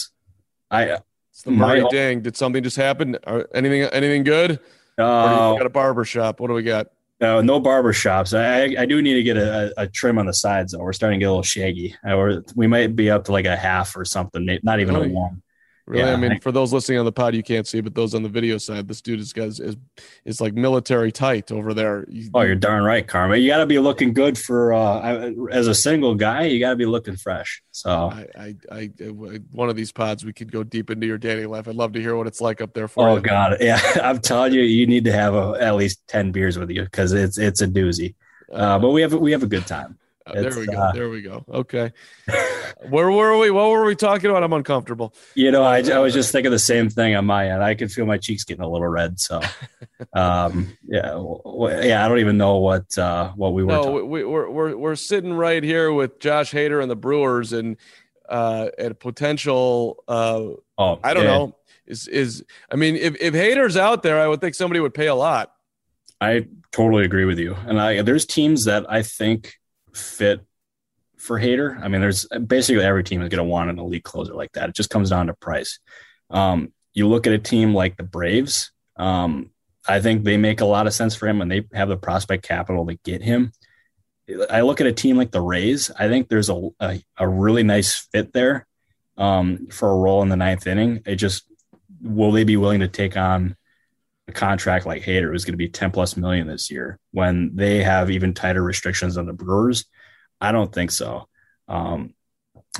I 0.70 0.98
it's 1.40 1.46
the 1.46 1.52
Murray 1.52 1.80
my, 1.80 1.88
Ding. 1.88 2.20
Did 2.20 2.36
something 2.36 2.62
just 2.62 2.76
happen? 2.76 3.16
Or 3.26 3.48
anything 3.54 3.84
anything 3.84 4.24
good? 4.24 4.60
Uh, 4.98 5.56
got 5.56 5.64
a 5.64 5.70
barber 5.70 6.04
shop. 6.04 6.38
What 6.38 6.48
do 6.48 6.52
we 6.52 6.62
got? 6.62 6.88
No, 7.18 7.40
no 7.40 7.58
barber 7.60 7.94
shops. 7.94 8.34
I, 8.34 8.74
I 8.78 8.84
do 8.84 9.00
need 9.00 9.14
to 9.14 9.22
get 9.22 9.38
a, 9.38 9.72
a, 9.78 9.86
trim 9.86 10.18
on 10.18 10.26
the 10.26 10.34
sides 10.34 10.72
though. 10.72 10.80
We're 10.80 10.92
starting 10.92 11.18
to 11.18 11.24
get 11.24 11.28
a 11.28 11.30
little 11.30 11.42
shaggy. 11.42 11.94
Or 12.04 12.42
we 12.54 12.66
might 12.66 12.94
be 12.94 13.10
up 13.10 13.24
to 13.24 13.32
like 13.32 13.46
a 13.46 13.56
half 13.56 13.96
or 13.96 14.04
something, 14.04 14.58
not 14.62 14.80
even 14.80 14.94
a 14.94 15.08
one. 15.08 15.42
Really, 15.90 16.04
yeah, 16.04 16.12
I 16.12 16.16
mean, 16.16 16.38
for 16.38 16.52
those 16.52 16.72
listening 16.72 17.00
on 17.00 17.04
the 17.04 17.10
pod, 17.10 17.34
you 17.34 17.42
can't 17.42 17.66
see, 17.66 17.80
but 17.80 17.96
those 17.96 18.14
on 18.14 18.22
the 18.22 18.28
video 18.28 18.58
side, 18.58 18.86
this 18.86 19.00
dude 19.00 19.18
is 19.18 19.32
guys 19.32 19.58
is 19.58 19.76
is 20.24 20.40
like 20.40 20.54
military 20.54 21.10
tight 21.10 21.50
over 21.50 21.74
there. 21.74 22.06
oh, 22.32 22.42
you're 22.42 22.54
darn 22.54 22.84
right, 22.84 23.04
Karma. 23.04 23.36
You 23.36 23.50
got 23.50 23.58
to 23.58 23.66
be 23.66 23.80
looking 23.80 24.12
good 24.12 24.38
for 24.38 24.72
uh, 24.72 25.32
as 25.50 25.66
a 25.66 25.74
single 25.74 26.14
guy. 26.14 26.44
You 26.44 26.60
got 26.60 26.70
to 26.70 26.76
be 26.76 26.86
looking 26.86 27.16
fresh. 27.16 27.60
So, 27.72 27.90
I, 27.90 28.26
I, 28.38 28.56
I, 28.70 28.84
one 29.50 29.68
of 29.68 29.74
these 29.74 29.90
pods, 29.90 30.24
we 30.24 30.32
could 30.32 30.52
go 30.52 30.62
deep 30.62 30.90
into 30.90 31.08
your 31.08 31.18
dating 31.18 31.48
life. 31.48 31.66
I'd 31.66 31.74
love 31.74 31.92
to 31.94 32.00
hear 32.00 32.14
what 32.14 32.28
it's 32.28 32.40
like 32.40 32.60
up 32.60 32.72
there 32.72 32.86
for. 32.86 33.08
Oh 33.08 33.16
you. 33.16 33.22
God, 33.22 33.56
yeah, 33.60 33.80
I'm 34.00 34.20
telling 34.20 34.52
you, 34.52 34.62
you 34.62 34.86
need 34.86 35.06
to 35.06 35.12
have 35.12 35.34
a, 35.34 35.58
at 35.60 35.74
least 35.74 36.06
ten 36.06 36.30
beers 36.30 36.56
with 36.56 36.70
you 36.70 36.84
because 36.84 37.12
it's 37.12 37.36
it's 37.36 37.62
a 37.62 37.66
doozy. 37.66 38.14
Uh, 38.52 38.78
but 38.78 38.90
we 38.90 39.02
have 39.02 39.12
we 39.12 39.32
have 39.32 39.42
a 39.42 39.48
good 39.48 39.66
time. 39.66 39.98
Uh, 40.26 40.40
there 40.40 40.58
we 40.58 40.66
go. 40.66 40.78
Uh, 40.78 40.92
there 40.92 41.08
we 41.08 41.22
go. 41.22 41.44
Okay. 41.48 41.92
Where 42.88 43.10
were 43.10 43.38
we? 43.38 43.50
What 43.50 43.70
were 43.70 43.84
we 43.84 43.96
talking 43.96 44.30
about? 44.30 44.42
I'm 44.42 44.52
uncomfortable. 44.52 45.14
You 45.34 45.50
know, 45.50 45.62
I, 45.62 45.78
I 45.78 45.98
was 45.98 46.12
just 46.12 46.30
thinking 46.30 46.50
the 46.50 46.58
same 46.58 46.90
thing 46.90 47.14
on 47.16 47.24
my 47.24 47.50
end. 47.50 47.62
I 47.62 47.74
could 47.74 47.90
feel 47.90 48.06
my 48.06 48.18
cheeks 48.18 48.44
getting 48.44 48.62
a 48.62 48.68
little 48.68 48.88
red. 48.88 49.18
So, 49.18 49.40
um, 50.12 50.76
yeah, 50.86 51.22
yeah. 51.82 52.04
I 52.04 52.08
don't 52.08 52.18
even 52.18 52.36
know 52.36 52.58
what 52.58 52.96
uh, 52.98 53.32
what 53.32 53.54
we 53.54 53.64
were. 53.64 53.72
No, 53.72 54.04
we, 54.04 54.24
we're 54.24 54.50
we're 54.50 54.76
we're 54.76 54.96
sitting 54.96 55.32
right 55.32 55.62
here 55.62 55.92
with 55.92 56.20
Josh 56.20 56.52
Hader 56.52 56.82
and 56.82 56.90
the 56.90 56.96
Brewers, 56.96 57.52
and 57.52 57.76
uh, 58.28 58.68
at 58.78 58.92
a 58.92 58.94
potential. 58.94 60.04
Uh, 60.06 60.48
oh, 60.78 61.00
I 61.02 61.14
don't 61.14 61.24
yeah. 61.24 61.30
know. 61.30 61.56
Is 61.86 62.08
is 62.08 62.44
I 62.70 62.76
mean, 62.76 62.96
if 62.96 63.16
if 63.20 63.34
Hader's 63.34 63.76
out 63.76 64.02
there, 64.02 64.20
I 64.20 64.28
would 64.28 64.40
think 64.40 64.54
somebody 64.54 64.80
would 64.80 64.94
pay 64.94 65.06
a 65.06 65.14
lot. 65.14 65.52
I 66.20 66.46
totally 66.72 67.04
agree 67.04 67.24
with 67.24 67.38
you, 67.38 67.56
and 67.66 67.80
I 67.80 68.02
there's 68.02 68.26
teams 68.26 68.66
that 68.66 68.90
I 68.90 69.02
think 69.02 69.59
fit 69.94 70.40
for 71.16 71.38
Hader. 71.38 71.80
I 71.82 71.88
mean, 71.88 72.00
there's 72.00 72.26
basically 72.26 72.82
every 72.82 73.04
team 73.04 73.22
is 73.22 73.28
going 73.28 73.44
to 73.44 73.44
want 73.44 73.70
an 73.70 73.78
elite 73.78 74.04
closer 74.04 74.34
like 74.34 74.52
that. 74.52 74.70
It 74.70 74.74
just 74.74 74.90
comes 74.90 75.10
down 75.10 75.26
to 75.26 75.34
price. 75.34 75.78
Um, 76.30 76.72
you 76.94 77.08
look 77.08 77.26
at 77.26 77.32
a 77.32 77.38
team 77.38 77.74
like 77.74 77.96
the 77.96 78.02
Braves. 78.02 78.72
Um, 78.96 79.50
I 79.86 80.00
think 80.00 80.24
they 80.24 80.36
make 80.36 80.60
a 80.60 80.66
lot 80.66 80.86
of 80.86 80.94
sense 80.94 81.14
for 81.14 81.28
him, 81.28 81.40
and 81.40 81.50
they 81.50 81.66
have 81.72 81.88
the 81.88 81.96
prospect 81.96 82.44
capital 82.44 82.86
to 82.86 82.98
get 83.04 83.22
him. 83.22 83.52
I 84.48 84.60
look 84.60 84.80
at 84.80 84.86
a 84.86 84.92
team 84.92 85.16
like 85.16 85.30
the 85.30 85.40
Rays. 85.40 85.90
I 85.98 86.08
think 86.08 86.28
there's 86.28 86.50
a 86.50 86.68
a, 86.80 87.02
a 87.16 87.28
really 87.28 87.62
nice 87.62 87.96
fit 87.96 88.32
there 88.32 88.66
um, 89.16 89.68
for 89.68 89.90
a 89.90 89.96
role 89.96 90.22
in 90.22 90.28
the 90.28 90.36
ninth 90.36 90.66
inning. 90.66 91.02
It 91.06 91.16
just 91.16 91.44
will 92.02 92.32
they 92.32 92.44
be 92.44 92.56
willing 92.56 92.80
to 92.80 92.88
take 92.88 93.16
on 93.16 93.56
a 94.30 94.34
contract 94.34 94.86
like 94.86 95.02
Hader, 95.02 95.30
was 95.30 95.44
going 95.44 95.52
to 95.52 95.58
be 95.58 95.68
10 95.68 95.90
plus 95.90 96.16
million 96.16 96.46
this 96.46 96.70
year, 96.70 96.98
when 97.12 97.54
they 97.54 97.82
have 97.82 98.10
even 98.10 98.34
tighter 98.34 98.62
restrictions 98.62 99.18
on 99.18 99.26
the 99.26 99.32
Brewers? 99.32 99.84
I 100.40 100.52
don't 100.52 100.72
think 100.72 100.90
so. 100.90 101.28
Um, 101.68 102.14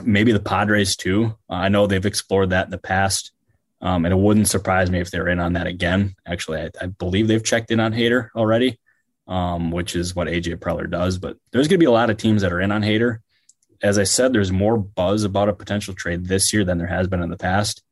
maybe 0.03 0.33
the 0.33 0.41
Padres 0.41 0.97
too. 0.97 1.37
I 1.49 1.69
know 1.69 1.87
they've 1.87 2.05
explored 2.07 2.51
that 2.51 2.67
in 2.67 2.71
the 2.71 2.79
past, 2.79 3.33
um, 3.81 4.05
and 4.05 4.13
it 4.13 4.19
wouldn't 4.19 4.49
surprise 4.49 4.91
me 4.91 5.01
if 5.01 5.11
they're 5.11 5.29
in 5.29 5.41
on 5.41 5.55
that 5.55 5.67
again. 5.67 6.15
Actually, 6.27 6.63
I, 6.63 6.71
I 6.81 6.87
believe 6.87 7.29
they've 7.29 7.45
checked 7.45 7.71
in 7.71 7.81
on 7.81 7.93
Hader 7.93 8.29
already, 8.35 8.79
um, 9.27 9.71
which 9.71 9.97
is 9.97 10.15
what 10.15 10.29
AJ 10.29 10.57
Preller 10.57 10.91
does. 10.91 11.19
But 11.19 11.37
there's 11.53 11.69
going 11.69 11.79
to 11.79 11.85
be 11.85 11.87
a 11.87 11.91
lot 11.91 12.11
of 12.11 12.17
teams 12.17 12.43
that 12.43 12.53
are 12.53 12.61
in 12.61 12.73
on 12.73 12.83
Hader. 12.83 13.19
As 13.83 13.99
I 13.99 14.05
said, 14.05 14.33
there's 14.33 14.53
more 14.53 14.77
buzz 14.77 15.25
about 15.25 15.49
a 15.49 15.55
potential 15.55 15.95
trade 15.95 16.27
this 16.27 16.53
year 16.53 16.65
than 16.65 16.79
there 16.79 16.87
has 16.87 17.09
been 17.09 17.23
in 17.23 17.31
the 17.31 17.37
past. 17.37 17.83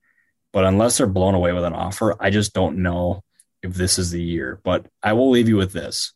But 0.53 0.65
unless 0.65 0.99
they're 0.99 1.07
blown 1.07 1.35
away 1.35 1.53
with 1.53 1.65
an 1.65 1.75
offer, 1.75 2.17
I 2.21 2.31
just 2.31 2.55
don't 2.55 2.79
know 2.79 3.23
if 3.63 3.75
this 3.75 3.99
is 3.99 4.11
the 4.11 4.23
year. 4.23 4.61
But 4.63 4.87
I 5.03 5.13
will 5.15 5.31
leave 5.31 5.49
you 5.49 5.57
with 5.57 5.73
this. 5.73 6.13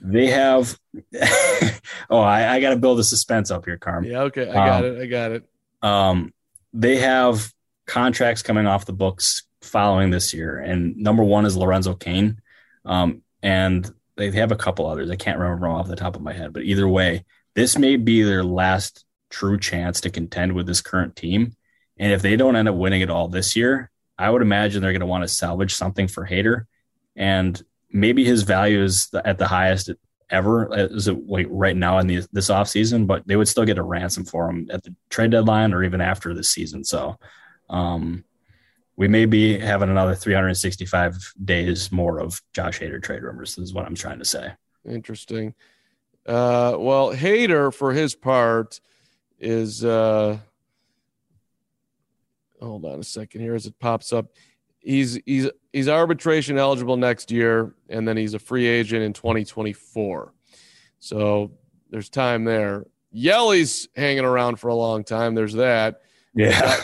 They 0.00 0.26
have 0.28 0.78
oh, 2.10 2.20
I, 2.20 2.54
I 2.54 2.60
gotta 2.60 2.76
build 2.76 3.00
a 3.00 3.04
suspense 3.04 3.50
up 3.50 3.64
here, 3.64 3.78
Carm. 3.78 4.04
Yeah, 4.04 4.22
okay. 4.22 4.48
I 4.48 4.54
got 4.54 4.84
um, 4.84 4.90
it. 4.90 5.02
I 5.02 5.06
got 5.06 5.32
it. 5.32 5.44
Um 5.82 6.32
they 6.72 6.96
have 6.98 7.50
contracts 7.86 8.42
coming 8.42 8.66
off 8.66 8.84
the 8.84 8.92
books 8.92 9.46
following 9.62 10.10
this 10.10 10.34
year. 10.34 10.58
And 10.58 10.96
number 10.96 11.22
one 11.22 11.46
is 11.46 11.56
Lorenzo 11.56 11.94
Cain. 11.94 12.40
Um, 12.84 13.22
and 13.42 13.90
they 14.16 14.30
have 14.32 14.52
a 14.52 14.56
couple 14.56 14.86
others. 14.86 15.10
I 15.10 15.16
can't 15.16 15.38
remember 15.38 15.68
off 15.68 15.88
the 15.88 15.96
top 15.96 16.16
of 16.16 16.22
my 16.22 16.32
head, 16.32 16.52
but 16.52 16.62
either 16.62 16.88
way, 16.88 17.24
this 17.54 17.78
may 17.78 17.96
be 17.96 18.22
their 18.22 18.44
last 18.44 19.04
true 19.30 19.58
chance 19.58 20.00
to 20.02 20.10
contend 20.10 20.52
with 20.52 20.66
this 20.66 20.80
current 20.80 21.16
team. 21.16 21.56
And 21.98 22.12
if 22.12 22.22
they 22.22 22.36
don't 22.36 22.56
end 22.56 22.68
up 22.68 22.74
winning 22.74 23.00
it 23.00 23.10
all 23.10 23.28
this 23.28 23.56
year, 23.56 23.90
I 24.18 24.30
would 24.30 24.42
imagine 24.42 24.82
they're 24.82 24.92
going 24.92 25.00
to 25.00 25.06
want 25.06 25.24
to 25.24 25.28
salvage 25.28 25.74
something 25.74 26.08
for 26.08 26.26
Hader, 26.26 26.66
and 27.14 27.60
maybe 27.90 28.24
his 28.24 28.42
value 28.42 28.82
is 28.82 29.08
at 29.24 29.38
the 29.38 29.46
highest 29.46 29.90
ever 30.28 30.68
is 30.76 31.06
it 31.06 31.28
like 31.28 31.46
right 31.50 31.76
now 31.76 31.98
in 31.98 32.06
the, 32.06 32.26
this 32.32 32.50
off 32.50 32.68
season, 32.68 33.06
but 33.06 33.26
they 33.26 33.36
would 33.36 33.48
still 33.48 33.64
get 33.64 33.78
a 33.78 33.82
ransom 33.82 34.24
for 34.24 34.50
him 34.50 34.68
at 34.72 34.82
the 34.82 34.94
trade 35.08 35.30
deadline 35.30 35.72
or 35.72 35.84
even 35.84 36.00
after 36.00 36.34
this 36.34 36.50
season. 36.50 36.82
So, 36.82 37.16
um, 37.70 38.24
we 38.96 39.08
may 39.08 39.26
be 39.26 39.58
having 39.58 39.90
another 39.90 40.14
365 40.14 41.34
days 41.44 41.92
more 41.92 42.18
of 42.18 42.40
Josh 42.54 42.80
Hader 42.80 43.02
trade 43.02 43.22
rumors. 43.22 43.58
Is 43.58 43.74
what 43.74 43.84
I'm 43.84 43.94
trying 43.94 44.18
to 44.18 44.24
say. 44.24 44.52
Interesting. 44.88 45.54
Uh, 46.26 46.76
well, 46.78 47.12
Hader 47.12 47.72
for 47.72 47.92
his 47.92 48.14
part 48.14 48.80
is 49.38 49.84
uh, 49.84 50.38
hold 52.60 52.84
on 52.84 53.00
a 53.00 53.04
second 53.04 53.40
here 53.40 53.54
as 53.54 53.66
it 53.66 53.78
pops 53.78 54.12
up. 54.12 54.26
He's 54.78 55.18
he's 55.26 55.50
he's 55.72 55.88
arbitration 55.88 56.58
eligible 56.58 56.96
next 56.96 57.30
year, 57.30 57.74
and 57.88 58.06
then 58.06 58.16
he's 58.16 58.34
a 58.34 58.38
free 58.38 58.66
agent 58.66 59.02
in 59.02 59.12
2024. 59.12 60.32
So 60.98 61.52
there's 61.90 62.08
time 62.08 62.44
there. 62.44 62.86
Yeli's 63.14 63.88
hanging 63.96 64.24
around 64.24 64.56
for 64.60 64.68
a 64.68 64.74
long 64.74 65.04
time. 65.04 65.34
There's 65.34 65.54
that. 65.54 66.02
Yeah. 66.34 66.76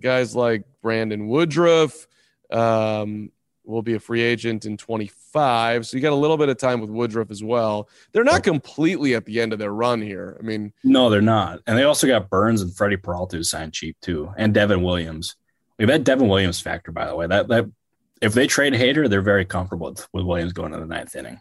Guys 0.00 0.34
like 0.34 0.64
Brandon 0.82 1.28
Woodruff 1.28 2.06
um, 2.50 3.30
will 3.64 3.82
be 3.82 3.94
a 3.94 4.00
free 4.00 4.22
agent 4.22 4.66
in 4.66 4.76
25. 4.76 5.86
So 5.86 5.96
you 5.96 6.02
got 6.02 6.12
a 6.12 6.16
little 6.16 6.36
bit 6.36 6.48
of 6.48 6.58
time 6.58 6.80
with 6.80 6.90
Woodruff 6.90 7.30
as 7.30 7.42
well. 7.42 7.88
They're 8.12 8.24
not 8.24 8.42
completely 8.42 9.14
at 9.14 9.24
the 9.24 9.40
end 9.40 9.52
of 9.52 9.58
their 9.58 9.72
run 9.72 10.02
here. 10.02 10.36
I 10.38 10.42
mean, 10.42 10.72
no, 10.82 11.10
they're 11.10 11.22
not. 11.22 11.60
And 11.66 11.78
they 11.78 11.84
also 11.84 12.06
got 12.06 12.30
Burnes 12.30 12.62
and 12.62 12.74
Freddie 12.74 12.96
Peralta 12.96 13.36
who 13.36 13.42
signed 13.42 13.72
cheap 13.72 13.96
too, 14.00 14.32
and 14.36 14.52
Devin 14.54 14.82
Williams. 14.82 15.36
We've 15.78 15.88
had 15.88 16.04
Devin 16.04 16.28
Williams 16.28 16.60
factor, 16.60 16.92
by 16.92 17.06
the 17.06 17.16
way. 17.16 17.26
That 17.26 17.48
that 17.48 17.70
if 18.20 18.32
they 18.32 18.46
trade 18.46 18.74
Hader, 18.74 19.08
they're 19.08 19.22
very 19.22 19.44
comfortable 19.44 19.90
with, 19.90 20.08
with 20.12 20.24
Williams 20.24 20.52
going 20.52 20.72
to 20.72 20.78
the 20.78 20.86
ninth 20.86 21.16
inning. 21.16 21.40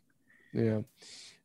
Yeah. 0.53 0.81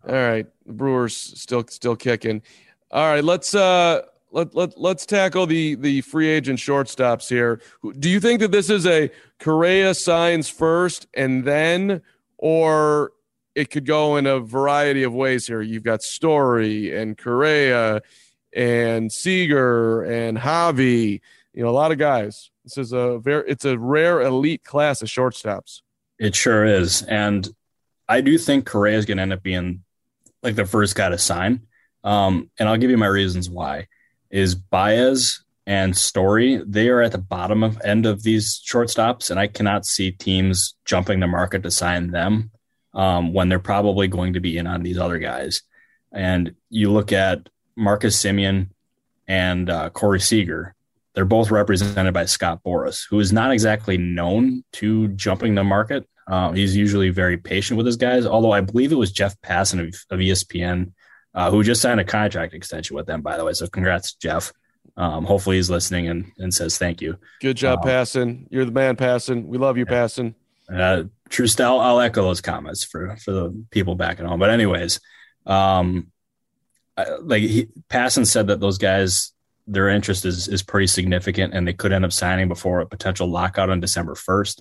All 0.07 0.15
right. 0.15 0.47
The 0.67 0.73
Brewers 0.73 1.17
still 1.17 1.65
still 1.69 1.97
kicking. 1.97 2.43
All 2.91 3.05
right, 3.05 3.23
let's 3.23 3.55
uh 3.55 4.03
let, 4.31 4.55
let 4.55 4.79
let's 4.79 5.07
tackle 5.07 5.47
the 5.47 5.75
the 5.75 6.01
free 6.03 6.29
agent 6.29 6.59
shortstops 6.59 7.29
here. 7.29 7.61
Do 7.99 8.09
you 8.09 8.21
think 8.21 8.41
that 8.41 8.53
this 8.53 8.71
is 8.71 8.87
a 8.87 9.11
Correa 9.39 9.95
signs 9.95 10.49
first 10.49 11.07
and 11.15 11.45
then, 11.45 12.03
or 12.37 13.13
it 13.55 13.71
could 13.71 13.87
go 13.87 14.17
in 14.17 14.27
a 14.27 14.39
variety 14.39 15.03
of 15.03 15.13
ways 15.13 15.47
here. 15.47 15.61
You've 15.61 15.83
got 15.83 16.03
Story 16.03 16.97
and 16.97 17.19
Correa 17.19 18.03
and 18.55 19.11
Seager 19.11 20.03
and 20.05 20.39
Javi. 20.39 21.21
You 21.53 21.65
know, 21.65 21.69
a 21.69 21.71
lot 21.71 21.91
of 21.91 21.99
guys. 21.99 22.51
This 22.65 22.79
is 22.79 22.93
a 22.93 23.19
very 23.19 23.49
it's 23.49 23.65
a 23.65 23.79
rare 23.79 24.21
elite 24.21 24.63
class 24.65 25.03
of 25.03 25.09
shortstops. 25.09 25.83
It 26.19 26.35
sure 26.35 26.65
is, 26.65 27.03
and 27.03 27.49
I 28.09 28.21
do 28.21 28.39
think 28.39 28.67
Correa 28.67 28.99
is 28.99 29.07
going 29.07 29.19
to 29.19 29.23
end 29.23 29.33
up 29.33 29.43
being 29.43 29.85
like 30.43 30.55
the 30.55 30.67
first 30.67 30.95
guy 30.95 31.09
to 31.09 31.19
sign. 31.19 31.63
Um, 32.05 32.51
and 32.59 32.69
I'll 32.69 32.77
give 32.77 32.91
you 32.91 32.97
my 32.97 33.07
reasons 33.07 33.51
why. 33.51 33.89
Is 34.31 34.55
Baez 34.55 35.43
and 35.67 35.97
Story 35.97 36.63
they 36.67 36.89
are 36.89 37.03
at 37.03 37.13
the 37.13 37.19
bottom 37.19 37.63
of 37.63 37.81
end 37.83 38.07
of 38.07 38.23
these 38.23 38.61
shortstops, 38.67 39.31
and 39.31 39.39
I 39.39 39.47
cannot 39.47 39.85
see 39.85 40.11
teams 40.11 40.75
jumping 40.85 41.21
the 41.21 41.27
market 41.27 41.63
to 41.63 41.71
sign 41.71 42.11
them 42.11 42.51
um, 42.95 43.33
when 43.33 43.49
they're 43.49 43.59
probably 43.59 44.09
going 44.09 44.33
to 44.33 44.41
be 44.41 44.57
in 44.57 44.67
on 44.67 44.83
these 44.83 44.99
other 44.99 45.19
guys. 45.19 45.63
And 46.11 46.55
you 46.71 46.91
look 46.91 47.13
at 47.13 47.49
Marcus 47.77 48.21
Semien 48.21 48.71
and 49.27 49.69
uh, 49.69 49.91
Corey 49.91 50.21
Seager. 50.21 50.75
They're 51.15 51.25
both 51.25 51.51
represented 51.51 52.15
by 52.15 52.25
Scott 52.25 52.61
Boras, 52.65 53.05
who 53.09 53.21
is 53.21 53.33
not 53.33 53.53
exactly 53.53 53.99
known 53.99 54.65
to 54.75 55.09
jumping 55.09 55.55
the 55.55 55.65
market. 55.65 56.09
Uh, 56.27 56.53
he's 56.53 56.77
usually 56.77 57.11
very 57.11 57.37
patient 57.37 57.77
with 57.77 57.87
his 57.87 57.97
guys, 57.97 58.25
although 58.27 58.53
I 58.53 58.61
believe 58.61 58.93
it 58.93 58.97
was 58.97 59.13
Jeff 59.13 59.39
Passan 59.43 59.81
of, 59.81 59.95
of 60.11 60.21
ESPN 60.21 60.93
uh, 61.39 61.53
who 61.53 61.63
just 61.63 61.81
signed 61.81 62.01
a 62.01 62.05
contract 62.05 62.53
extension 62.53 62.97
with 62.97 63.07
them, 63.07 63.23
by 63.23 63.37
the 63.37 63.45
way. 63.45 63.53
So 63.53 63.69
congrats, 63.69 64.15
Jeff. 64.15 64.53
Um, 64.97 65.25
hopefully 65.25 65.55
he's 65.55 65.71
listening 65.71 66.09
and, 66.09 66.33
and 66.39 66.53
says 66.53 66.79
thank 66.79 67.01
you. 67.01 67.17
Good 67.41 67.57
job, 67.57 67.87
um. 67.87 68.49
You're 68.51 68.65
the 68.65 68.73
man, 68.73 68.97
Passan. 68.97 69.47
We 69.47 69.57
love 69.57 69.79
you, 69.79 69.85
yeah. 69.89 69.95
Passan. 69.95 70.35
Uh, 70.69 71.05
true 71.29 71.47
style. 71.47 71.79
I'll 71.79 72.01
echo 72.01 72.23
those 72.23 72.41
comments 72.41 72.83
for 72.83 73.17
for 73.19 73.31
the 73.31 73.65
people 73.71 73.95
back 73.95 74.19
at 74.19 74.27
home. 74.27 74.41
But 74.41 74.51
anyways, 74.51 74.99
um, 75.47 76.11
like 77.21 77.43
he, 77.43 77.69
Passan 77.89 78.27
said 78.27 78.49
that 78.49 78.59
those 78.59 78.79
guys, 78.79 79.33
their 79.69 79.89
interest 79.89 80.25
is 80.25 80.49
is 80.49 80.65
pretty 80.65 80.89
significant, 80.89 81.55
and 81.55 81.69
they 81.69 81.73
could 81.73 81.93
end 81.93 82.05
up 82.05 82.13
signing 82.13 82.49
before 82.49 82.81
a 82.81 82.87
potential 82.87 83.29
lockout 83.29 83.71
on 83.71 83.79
December 83.79 84.17
first. 84.17 84.61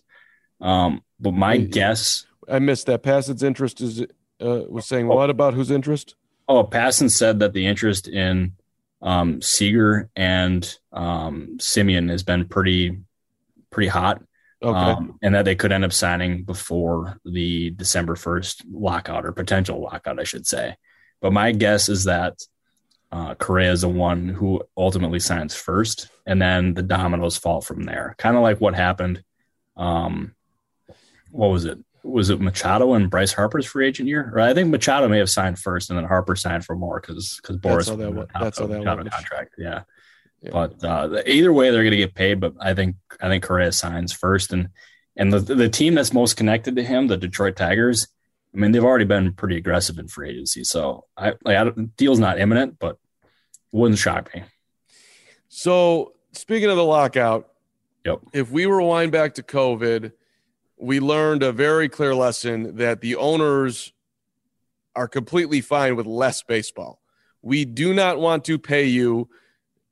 Um, 0.61 1.01
but 1.19 1.33
my 1.33 1.53
I, 1.53 1.57
guess, 1.57 2.27
I 2.47 2.59
missed 2.59 2.85
that. 2.85 3.01
Passan's 3.01 3.41
interest 3.41 3.81
is 3.81 4.01
uh, 4.39 4.61
was 4.69 4.85
saying 4.85 5.09
oh, 5.11 5.15
what 5.15 5.31
about 5.31 5.55
whose 5.55 5.71
interest? 5.71 6.15
Oh, 6.47 6.63
Passan 6.63 7.10
said 7.12 7.39
that 7.39 7.53
the 7.53 7.67
interest 7.67 8.07
in 8.07 8.53
um, 9.01 9.41
Seager 9.41 10.10
and 10.15 10.77
um, 10.91 11.57
Semien 11.57 12.10
has 12.10 12.23
been 12.23 12.47
pretty 12.47 12.97
pretty 13.69 13.89
hot. 13.89 14.21
Okay. 14.63 14.75
Um, 14.75 15.19
and 15.21 15.36
that 15.36 15.45
they 15.45 15.55
could 15.55 15.71
end 15.71 15.86
up 15.86 15.93
signing 15.93 16.43
before 16.43 17.19
the 17.23 17.69
December 17.71 18.15
1st 18.15 18.63
lockout 18.71 19.23
or 19.23 19.31
potential 19.31 19.79
lockout, 19.79 20.19
I 20.19 20.23
should 20.23 20.47
say. 20.47 20.75
But 21.21 21.31
my 21.31 21.51
guess 21.51 21.89
is 21.89 22.05
that 22.05 22.41
uh, 23.12 23.36
Correa 23.36 23.71
is 23.71 23.81
the 23.81 23.89
one 23.89 24.29
who 24.29 24.63
ultimately 24.75 25.19
signs 25.19 25.55
first, 25.55 26.10
and 26.25 26.41
then 26.41 26.73
the 26.73 26.81
dominoes 26.81 27.38
fall 27.38 27.62
from 27.62 27.83
there. 27.83 28.15
Kind 28.17 28.36
of 28.36 28.41
like 28.41 28.60
what 28.60 28.73
happened. 28.73 29.23
Um, 29.75 30.33
what 31.31 31.47
was 31.49 31.65
it? 31.65 31.77
Was 32.07 32.29
it 32.29 32.39
Machado 32.39 32.93
and 32.93 33.09
Bryce 33.09 33.33
Harper's 33.33 33.65
free 33.65 33.87
agent 33.87 34.07
year? 34.07 34.31
Or 34.33 34.39
I 34.39 34.53
think 34.53 34.69
Machado 34.69 35.07
may 35.07 35.19
have 35.19 35.29
signed 35.29 35.59
first, 35.59 35.89
and 35.89 35.97
then 35.97 36.05
Harper 36.05 36.35
signed 36.35 36.65
for 36.65 36.75
more 36.75 36.99
because 36.99 37.39
because 37.41 37.57
Boras 37.57 37.77
that's 37.77 37.89
how 37.89 37.95
that, 37.95 38.27
that's 38.39 38.59
how 38.59 38.67
that 38.67 39.11
contract. 39.11 39.55
Yeah. 39.57 39.83
yeah. 40.41 40.49
But 40.51 40.83
uh, 40.83 41.21
either 41.25 41.51
way, 41.51 41.69
they're 41.69 41.83
going 41.83 41.91
to 41.91 41.97
get 41.97 42.15
paid. 42.15 42.39
But 42.39 42.53
I 42.59 42.73
think 42.73 42.95
I 43.21 43.27
think 43.27 43.43
Correa 43.43 43.71
signs 43.71 44.13
first, 44.13 44.53
and 44.53 44.69
and 45.15 45.31
the 45.31 45.39
the 45.39 45.69
team 45.69 45.95
that's 45.95 46.13
most 46.13 46.37
connected 46.37 46.75
to 46.75 46.83
him, 46.83 47.07
the 47.07 47.17
Detroit 47.17 47.55
Tigers, 47.55 48.07
I 48.53 48.57
mean, 48.57 48.71
they've 48.71 48.83
already 48.83 49.05
been 49.05 49.33
pretty 49.33 49.57
aggressive 49.57 49.99
in 49.99 50.07
free 50.07 50.31
agency. 50.31 50.63
So 50.63 51.05
I 51.15 51.33
like 51.43 51.57
I 51.57 51.69
deal's 51.95 52.19
not 52.19 52.39
imminent, 52.39 52.79
but 52.79 52.97
wouldn't 53.71 53.99
shock 53.99 54.33
me. 54.33 54.43
So 55.49 56.13
speaking 56.31 56.69
of 56.69 56.77
the 56.77 56.83
lockout, 56.83 57.49
yep. 58.05 58.19
If 58.33 58.51
we 58.51 58.65
rewind 58.65 59.11
back 59.11 59.35
to 59.35 59.43
COVID, 59.43 60.11
we 60.77 60.99
learned 60.99 61.43
a 61.43 61.51
very 61.51 61.89
clear 61.89 62.13
lesson 62.13 62.77
that 62.77 63.01
the 63.01 63.15
owners 63.15 63.93
are 64.95 65.07
completely 65.07 65.61
fine 65.61 65.95
with 65.95 66.05
less 66.05 66.43
baseball. 66.43 67.01
We 67.41 67.65
do 67.65 67.93
not 67.93 68.19
want 68.19 68.45
to 68.45 68.57
pay 68.57 68.85
you 68.85 69.29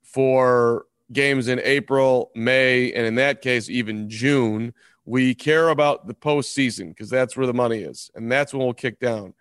for 0.04 0.86
games 1.12 1.48
in 1.48 1.60
April, 1.64 2.32
May, 2.36 2.92
and 2.94 3.06
in 3.06 3.16
that 3.16 3.42
case, 3.42 3.70
even 3.70 4.10
June 4.10 4.74
we 5.06 5.36
care 5.36 5.70
about 5.70 6.08
the 6.08 6.14
postseason 6.14 6.90
because 6.90 7.10
that's 7.10 7.38
where 7.38 7.46
the 7.46 7.54
money 7.54 7.80
is, 7.80 8.10
and 8.16 8.32
that's 8.32 8.54
when 8.54 8.64
we'll 8.64 8.74
kick 8.74 9.00
down. 9.00 9.34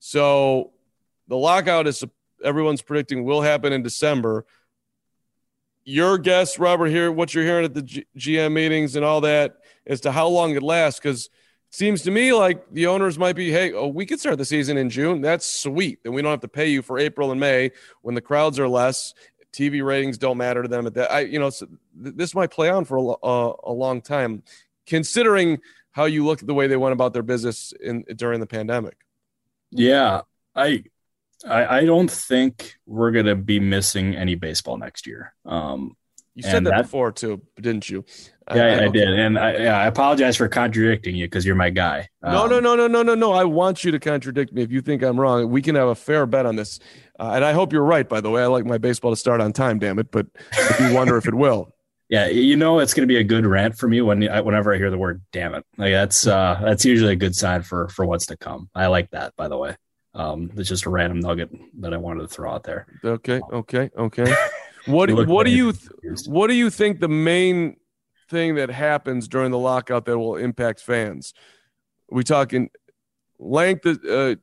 So 0.00 0.72
the 1.28 1.36
lockout 1.36 1.86
is 1.86 2.04
everyone's 2.44 2.82
predicting 2.82 3.24
will 3.24 3.40
happen 3.40 3.72
in 3.72 3.82
December. 3.82 4.44
Your 5.84 6.18
guess, 6.18 6.58
Robert, 6.58 6.88
here 6.88 7.12
what 7.12 7.32
you're 7.32 7.44
hearing 7.44 7.64
at 7.64 7.74
the 7.74 7.82
G- 7.82 8.06
GM 8.18 8.52
meetings 8.52 8.96
and 8.96 9.04
all 9.04 9.20
that 9.20 9.58
as 9.86 10.00
to 10.02 10.12
how 10.12 10.28
long 10.28 10.54
it 10.54 10.62
lasts, 10.62 11.00
because 11.00 11.26
it 11.26 11.30
seems 11.74 12.02
to 12.02 12.10
me 12.10 12.32
like 12.32 12.70
the 12.72 12.86
owners 12.86 13.18
might 13.18 13.36
be, 13.36 13.50
hey, 13.50 13.72
oh, 13.72 13.88
we 13.88 14.06
could 14.06 14.20
start 14.20 14.38
the 14.38 14.44
season 14.44 14.76
in 14.76 14.90
June. 14.90 15.20
That's 15.20 15.46
sweet. 15.46 16.00
Then 16.02 16.12
we 16.12 16.22
don't 16.22 16.30
have 16.30 16.40
to 16.40 16.48
pay 16.48 16.68
you 16.68 16.82
for 16.82 16.98
April 16.98 17.30
and 17.30 17.40
May 17.40 17.72
when 18.02 18.14
the 18.14 18.20
crowds 18.20 18.58
are 18.58 18.68
less. 18.68 19.14
TV 19.52 19.84
ratings 19.84 20.18
don't 20.18 20.36
matter 20.36 20.62
to 20.62 20.68
them 20.68 20.86
at 20.86 20.94
that. 20.94 21.10
I, 21.10 21.20
you 21.20 21.38
know, 21.38 21.48
so 21.48 21.66
this 21.94 22.34
might 22.34 22.50
play 22.50 22.68
on 22.68 22.84
for 22.84 22.98
a, 22.98 23.26
a, 23.26 23.54
a 23.70 23.72
long 23.72 24.02
time 24.02 24.42
considering 24.86 25.60
how 25.92 26.04
you 26.04 26.26
look 26.26 26.40
at 26.40 26.46
the 26.46 26.52
way 26.52 26.66
they 26.66 26.76
went 26.76 26.92
about 26.92 27.14
their 27.14 27.22
business 27.22 27.72
in 27.80 28.04
during 28.14 28.40
the 28.40 28.46
pandemic. 28.46 28.98
Yeah, 29.70 30.22
I 30.54 30.84
I, 31.46 31.78
I 31.78 31.84
don't 31.84 32.10
think 32.10 32.74
we're 32.86 33.10
gonna 33.12 33.34
be 33.34 33.60
missing 33.60 34.14
any 34.14 34.34
baseball 34.34 34.76
next 34.76 35.06
year. 35.06 35.34
Um, 35.44 35.96
you 36.36 36.42
said 36.42 36.64
that, 36.64 36.70
that, 36.70 36.82
before 36.82 37.12
too, 37.12 37.40
didn't 37.58 37.88
you? 37.88 38.04
Yeah, 38.54 38.66
I, 38.66 38.68
I, 38.68 38.84
I 38.84 38.88
did, 38.88 39.08
and 39.08 39.38
I, 39.38 39.56
yeah, 39.56 39.78
I 39.78 39.86
apologize 39.86 40.36
for 40.36 40.48
contradicting 40.48 41.16
you 41.16 41.26
because 41.26 41.46
you're 41.46 41.56
my 41.56 41.70
guy. 41.70 42.10
No, 42.22 42.44
um, 42.44 42.50
no, 42.50 42.60
no, 42.60 42.76
no, 42.76 42.86
no, 42.86 43.02
no, 43.02 43.14
no. 43.14 43.32
I 43.32 43.44
want 43.44 43.84
you 43.84 43.90
to 43.90 43.98
contradict 43.98 44.52
me 44.52 44.62
if 44.62 44.70
you 44.70 44.82
think 44.82 45.02
I'm 45.02 45.18
wrong. 45.18 45.50
We 45.50 45.62
can 45.62 45.74
have 45.76 45.88
a 45.88 45.94
fair 45.94 46.26
bet 46.26 46.44
on 46.44 46.54
this, 46.54 46.78
uh, 47.18 47.32
and 47.34 47.44
I 47.44 47.54
hope 47.54 47.72
you're 47.72 47.82
right. 47.82 48.06
By 48.06 48.20
the 48.20 48.30
way, 48.30 48.42
I 48.42 48.46
like 48.46 48.66
my 48.66 48.76
baseball 48.76 49.10
to 49.10 49.16
start 49.16 49.40
on 49.40 49.54
time. 49.54 49.78
Damn 49.78 49.98
it! 49.98 50.12
But 50.12 50.26
if 50.52 50.78
you 50.78 50.94
wonder 50.94 51.16
if 51.16 51.26
it 51.26 51.34
will, 51.34 51.74
yeah, 52.10 52.26
you 52.26 52.54
know 52.54 52.80
it's 52.80 52.92
going 52.92 53.08
to 53.08 53.12
be 53.12 53.18
a 53.18 53.24
good 53.24 53.46
rant 53.46 53.78
from 53.78 53.94
you 53.94 54.04
when 54.04 54.20
whenever 54.20 54.74
I 54.74 54.76
hear 54.76 54.90
the 54.90 54.98
word 54.98 55.22
"damn 55.32 55.54
it." 55.54 55.64
Like 55.78 55.92
that's 55.92 56.26
uh, 56.26 56.60
that's 56.62 56.84
usually 56.84 57.14
a 57.14 57.16
good 57.16 57.34
sign 57.34 57.62
for 57.62 57.88
for 57.88 58.04
what's 58.04 58.26
to 58.26 58.36
come. 58.36 58.68
I 58.74 58.88
like 58.88 59.10
that, 59.12 59.34
by 59.36 59.48
the 59.48 59.56
way. 59.56 59.74
Um, 60.14 60.50
it's 60.56 60.68
just 60.68 60.86
a 60.86 60.90
random 60.90 61.20
nugget 61.20 61.50
that 61.80 61.92
I 61.92 61.96
wanted 61.96 62.20
to 62.22 62.28
throw 62.28 62.52
out 62.52 62.62
there. 62.62 62.86
Okay, 63.04 63.40
okay, 63.52 63.90
okay. 63.96 64.36
What 64.86 65.10
what 65.26 65.46
do 65.46 65.52
you 65.52 65.72
th- 65.72 66.26
what 66.26 66.48
do 66.48 66.54
you 66.54 66.70
think 66.70 67.00
the 67.00 67.08
main 67.08 67.76
thing 68.28 68.56
that 68.56 68.70
happens 68.70 69.28
during 69.28 69.50
the 69.50 69.58
lockout 69.58 70.04
that 70.06 70.18
will 70.18 70.36
impact 70.36 70.80
fans? 70.80 71.32
Are 72.10 72.16
we 72.16 72.24
talking 72.24 72.70
length, 73.38 73.86
uh, 73.86 74.36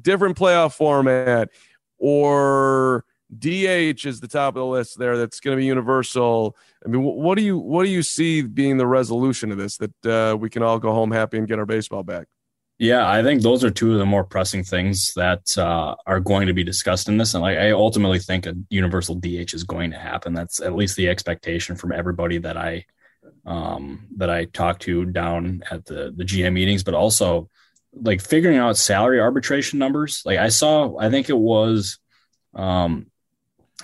different 0.00 0.36
playoff 0.36 0.74
format, 0.74 1.50
or 1.98 3.04
DH 3.38 4.06
is 4.06 4.20
the 4.20 4.28
top 4.28 4.56
of 4.56 4.60
the 4.60 4.66
list 4.66 4.98
there. 4.98 5.16
That's 5.16 5.40
going 5.40 5.56
to 5.56 5.60
be 5.60 5.66
universal. 5.66 6.56
I 6.84 6.88
mean, 6.88 7.02
what 7.02 7.36
do 7.36 7.42
you 7.44 7.58
what 7.58 7.84
do 7.84 7.90
you 7.90 8.02
see 8.02 8.42
being 8.42 8.76
the 8.76 8.86
resolution 8.86 9.52
of 9.52 9.58
this 9.58 9.78
that 9.78 10.06
uh, 10.06 10.36
we 10.36 10.50
can 10.50 10.62
all 10.62 10.78
go 10.78 10.92
home 10.92 11.10
happy 11.10 11.38
and 11.38 11.46
get 11.46 11.58
our 11.58 11.66
baseball 11.66 12.02
back? 12.02 12.26
Yeah, 12.80 13.06
I 13.06 13.22
think 13.22 13.42
those 13.42 13.62
are 13.62 13.70
two 13.70 13.92
of 13.92 13.98
the 13.98 14.06
more 14.06 14.24
pressing 14.24 14.64
things 14.64 15.12
that 15.14 15.42
uh, 15.58 15.96
are 16.06 16.18
going 16.18 16.46
to 16.46 16.54
be 16.54 16.64
discussed 16.64 17.10
in 17.10 17.18
this, 17.18 17.34
and 17.34 17.42
like, 17.42 17.58
I 17.58 17.72
ultimately 17.72 18.18
think 18.18 18.46
a 18.46 18.54
universal 18.70 19.16
DH 19.16 19.52
is 19.52 19.64
going 19.64 19.90
to 19.90 19.98
happen. 19.98 20.32
That's 20.32 20.60
at 20.62 20.74
least 20.74 20.96
the 20.96 21.10
expectation 21.10 21.76
from 21.76 21.92
everybody 21.92 22.38
that 22.38 22.56
I 22.56 22.86
um, 23.44 24.06
that 24.16 24.30
I 24.30 24.46
talk 24.46 24.78
to 24.80 25.04
down 25.04 25.62
at 25.70 25.84
the 25.84 26.10
the 26.16 26.24
GM 26.24 26.54
meetings, 26.54 26.82
but 26.82 26.94
also 26.94 27.50
like 27.92 28.22
figuring 28.22 28.56
out 28.56 28.78
salary 28.78 29.20
arbitration 29.20 29.78
numbers. 29.78 30.22
Like 30.24 30.38
I 30.38 30.48
saw, 30.48 30.96
I 30.96 31.10
think 31.10 31.28
it 31.28 31.36
was 31.36 31.98
um, 32.54 33.08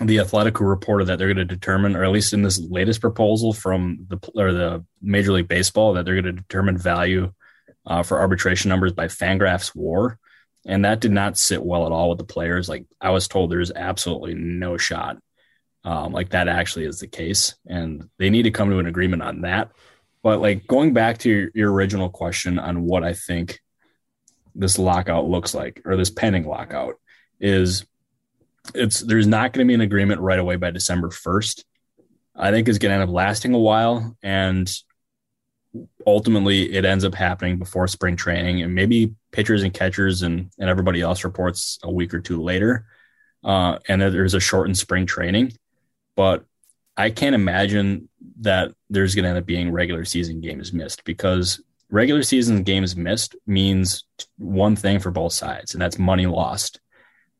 the 0.00 0.20
Athletic 0.20 0.56
who 0.56 0.64
reported 0.64 1.08
that 1.08 1.18
they're 1.18 1.34
going 1.34 1.46
to 1.46 1.54
determine, 1.54 1.96
or 1.96 2.04
at 2.04 2.12
least 2.12 2.32
in 2.32 2.40
this 2.40 2.58
latest 2.58 3.02
proposal 3.02 3.52
from 3.52 4.06
the 4.08 4.18
or 4.34 4.54
the 4.54 4.86
Major 5.02 5.32
League 5.32 5.48
Baseball, 5.48 5.92
that 5.92 6.06
they're 6.06 6.14
going 6.22 6.34
to 6.34 6.42
determine 6.42 6.78
value 6.78 7.30
uh, 7.86 8.02
for 8.02 8.18
arbitration 8.18 8.68
numbers 8.68 8.92
by 8.92 9.06
Fangraphs 9.06 9.74
WAR, 9.74 10.18
and 10.66 10.84
that 10.84 11.00
did 11.00 11.12
not 11.12 11.38
sit 11.38 11.64
well 11.64 11.86
at 11.86 11.92
all 11.92 12.10
with 12.10 12.18
the 12.18 12.24
players. 12.24 12.68
Like 12.68 12.86
I 13.00 13.10
was 13.10 13.28
told, 13.28 13.50
there's 13.50 13.70
absolutely 13.70 14.34
no 14.34 14.76
shot. 14.76 15.18
Um, 15.84 16.12
like 16.12 16.30
that 16.30 16.48
actually 16.48 16.86
is 16.86 16.98
the 16.98 17.06
case, 17.06 17.54
and 17.66 18.08
they 18.18 18.30
need 18.30 18.42
to 18.42 18.50
come 18.50 18.70
to 18.70 18.78
an 18.78 18.86
agreement 18.86 19.22
on 19.22 19.42
that. 19.42 19.70
But 20.22 20.40
like 20.40 20.66
going 20.66 20.92
back 20.92 21.18
to 21.18 21.30
your, 21.30 21.50
your 21.54 21.72
original 21.72 22.08
question 22.08 22.58
on 22.58 22.82
what 22.82 23.04
I 23.04 23.12
think 23.12 23.60
this 24.56 24.78
lockout 24.78 25.28
looks 25.28 25.54
like, 25.54 25.82
or 25.84 25.96
this 25.96 26.10
pending 26.10 26.46
lockout, 26.46 26.96
is 27.38 27.86
it's 28.74 29.00
there's 29.00 29.28
not 29.28 29.52
going 29.52 29.64
to 29.64 29.68
be 29.70 29.74
an 29.74 29.80
agreement 29.80 30.20
right 30.20 30.38
away 30.38 30.56
by 30.56 30.72
December 30.72 31.10
1st. 31.10 31.62
I 32.34 32.50
think 32.50 32.68
is 32.68 32.78
going 32.78 32.90
to 32.90 33.00
end 33.00 33.08
up 33.08 33.14
lasting 33.14 33.54
a 33.54 33.58
while, 33.58 34.16
and 34.22 34.68
ultimately 36.06 36.72
it 36.72 36.84
ends 36.84 37.04
up 37.04 37.14
happening 37.14 37.58
before 37.58 37.88
spring 37.88 38.16
training, 38.16 38.62
and 38.62 38.74
maybe 38.74 39.14
pitchers 39.32 39.62
and 39.62 39.72
catchers 39.72 40.22
and, 40.22 40.50
and 40.58 40.68
everybody 40.68 41.00
else 41.00 41.24
reports 41.24 41.78
a 41.82 41.90
week 41.90 42.14
or 42.14 42.20
two 42.20 42.42
later. 42.42 42.86
Uh, 43.44 43.78
and 43.88 44.00
there's 44.00 44.34
a 44.34 44.40
shortened 44.40 44.78
spring 44.78 45.06
training. 45.06 45.52
But 46.16 46.44
I 46.96 47.10
can't 47.10 47.34
imagine 47.34 48.08
that 48.40 48.72
there's 48.88 49.14
going 49.14 49.24
to 49.24 49.28
end 49.30 49.38
up 49.38 49.46
being 49.46 49.70
regular 49.70 50.04
season 50.04 50.40
games 50.40 50.72
missed 50.72 51.04
because 51.04 51.60
regular 51.90 52.22
season 52.22 52.62
games 52.62 52.96
missed 52.96 53.36
means 53.46 54.04
one 54.38 54.76
thing 54.76 54.98
for 54.98 55.10
both 55.10 55.32
sides, 55.32 55.74
and 55.74 55.82
that's 55.82 55.98
money 55.98 56.26
lost. 56.26 56.80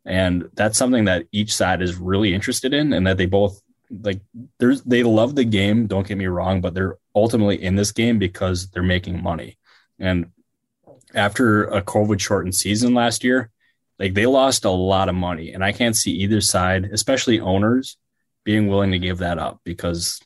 And 0.05 0.49
that's 0.55 0.79
something 0.79 1.07
that 1.07 1.27
each 1.33 1.55
side 1.55 1.83
is 1.83 1.97
really 1.97 2.35
interested 2.35 2.73
in, 2.73 2.93
and 2.93 3.07
that 3.07 3.17
they 3.17 3.27
both 3.27 3.61
like 3.91 4.21
there's 4.59 4.83
they 4.83 5.03
love 5.03 5.35
the 5.35 5.45
game. 5.45 5.87
Don't 5.87 6.07
get 6.07 6.19
me 6.19 6.27
wrong, 6.27 6.61
but 6.61 6.75
they're 6.75 6.99
ultimately 7.17 7.61
in 7.61 7.75
this 7.75 7.91
game 7.91 8.19
because 8.21 8.69
they're 8.69 8.83
making 8.83 9.21
money. 9.21 9.59
And 9.99 10.27
after 11.15 11.65
a 11.65 11.83
COVID 11.83 12.21
shortened 12.21 12.55
season 12.55 12.95
last 12.95 13.25
year, 13.25 13.51
like 13.99 14.15
they 14.15 14.27
lost 14.27 14.67
a 14.67 14.71
lot 14.71 15.09
of 15.09 15.15
money, 15.15 15.53
and 15.53 15.65
I 15.65 15.73
can't 15.73 15.97
see 15.97 16.13
either 16.13 16.43
side, 16.43 16.85
especially 16.93 17.41
owners, 17.41 17.97
being 18.45 18.69
willing 18.69 18.93
to 18.93 18.99
give 18.99 19.19
that 19.19 19.39
up 19.39 19.61
because 19.65 20.21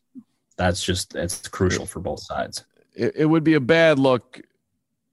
that's 0.59 0.85
just 0.85 1.15
it's 1.15 1.47
crucial 1.49 1.87
for 1.87 2.01
both 2.01 2.21
sides. 2.21 2.65
It, 2.95 3.15
it 3.17 3.27
would 3.27 3.45
be 3.45 3.55
a 3.55 3.61
bad 3.61 4.01
look 4.01 4.41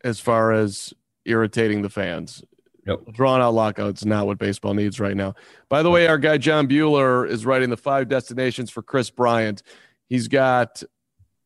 as 0.03 0.19
far 0.19 0.51
as 0.51 0.93
irritating 1.23 1.83
the 1.83 1.89
fans. 1.89 2.43
Yep. 2.87 3.13
Drawn 3.13 3.41
out 3.41 3.53
lockout's 3.53 4.05
not 4.05 4.25
what 4.25 4.39
baseball 4.39 4.73
needs 4.73 4.99
right 4.99 5.15
now. 5.15 5.35
By 5.69 5.83
the 5.83 5.91
way, 5.91 6.07
our 6.07 6.17
guy 6.17 6.37
John 6.37 6.67
Bueller 6.67 7.29
is 7.29 7.45
writing 7.45 7.69
the 7.69 7.77
five 7.77 8.07
destinations 8.07 8.71
for 8.71 8.81
Kris 8.81 9.09
Bryant. 9.09 9.61
He's 10.07 10.27
got 10.27 10.83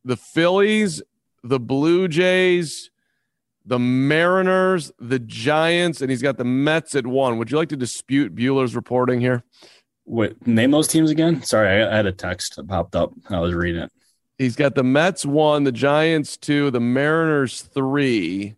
the 0.03 0.17
Phillies, 0.17 1.01
the 1.43 1.59
Blue 1.59 2.07
Jays, 2.07 2.91
the 3.65 3.79
Mariners, 3.79 4.91
the 4.99 5.19
Giants, 5.19 6.01
and 6.01 6.09
he's 6.09 6.21
got 6.21 6.37
the 6.37 6.43
Mets 6.43 6.95
at 6.95 7.05
one. 7.05 7.37
Would 7.37 7.51
you 7.51 7.57
like 7.57 7.69
to 7.69 7.77
dispute 7.77 8.35
Bueller's 8.35 8.75
reporting 8.75 9.21
here? 9.21 9.43
Wait, 10.05 10.45
name 10.47 10.71
those 10.71 10.87
teams 10.87 11.11
again. 11.11 11.43
Sorry, 11.43 11.83
I, 11.83 11.95
had 11.95 12.05
a 12.05 12.11
text 12.11 12.55
that 12.55 12.67
popped 12.67 12.95
up. 12.95 13.13
I 13.29 13.39
was 13.39 13.53
reading 13.53 13.83
it. 13.83 13.91
He's 14.37 14.55
got 14.55 14.73
the 14.73 14.83
Mets 14.83 15.25
one, 15.25 15.63
the 15.63 15.71
Giants 15.71 16.37
two, 16.37 16.71
the 16.71 16.79
Mariners 16.79 17.61
three, 17.61 18.55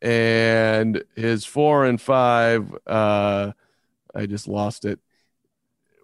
and 0.00 1.04
his 1.14 1.44
four 1.44 1.84
and 1.84 2.00
five. 2.00 2.74
Uh, 2.86 3.52
I 4.14 4.26
just 4.26 4.48
lost 4.48 4.86
it. 4.86 4.98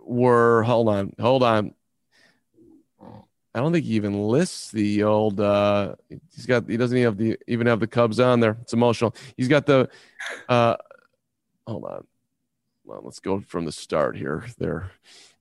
Were 0.05 0.62
hold 0.65 0.88
on, 0.88 1.15
hold 1.19 1.43
on. 1.43 1.75
I 3.55 3.61
don't 3.61 3.73
think 3.73 3.85
he 3.85 3.95
even 3.95 4.29
lists 4.29 4.71
the 4.71 5.03
old. 5.03 5.41
Uh, 5.41 5.95
he's 6.35 6.47
got. 6.47 6.69
He 6.69 6.77
doesn't 6.77 6.97
even 6.97 7.07
have 7.07 7.19
the 7.19 7.38
even 7.47 7.67
have 7.67 7.81
the 7.81 7.87
Cubs 7.87 8.19
on 8.19 8.41
there. 8.41 8.57
It's 8.62 8.73
emotional. 8.73 9.15
He's 9.37 9.49
got 9.49 9.67
the. 9.67 9.88
Uh, 10.49 10.77
hold 11.67 11.85
on 11.85 12.07
well, 12.85 13.01
let's 13.05 13.21
go 13.21 13.41
from 13.41 13.65
the 13.65 13.73
start 13.73 14.17
here. 14.17 14.45
There, 14.59 14.91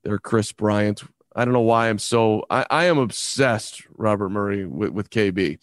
there, 0.03 0.17
Kris 0.17 0.51
Bryant. 0.51 1.03
I 1.35 1.45
don't 1.45 1.53
know 1.53 1.61
why 1.61 1.89
I'm 1.89 1.99
so. 1.99 2.45
I, 2.49 2.65
I 2.69 2.85
am 2.85 2.97
obsessed, 2.97 3.83
Robert 3.95 4.29
Murray, 4.29 4.65
with, 4.65 4.91
with 4.91 5.09
KB. 5.09 5.57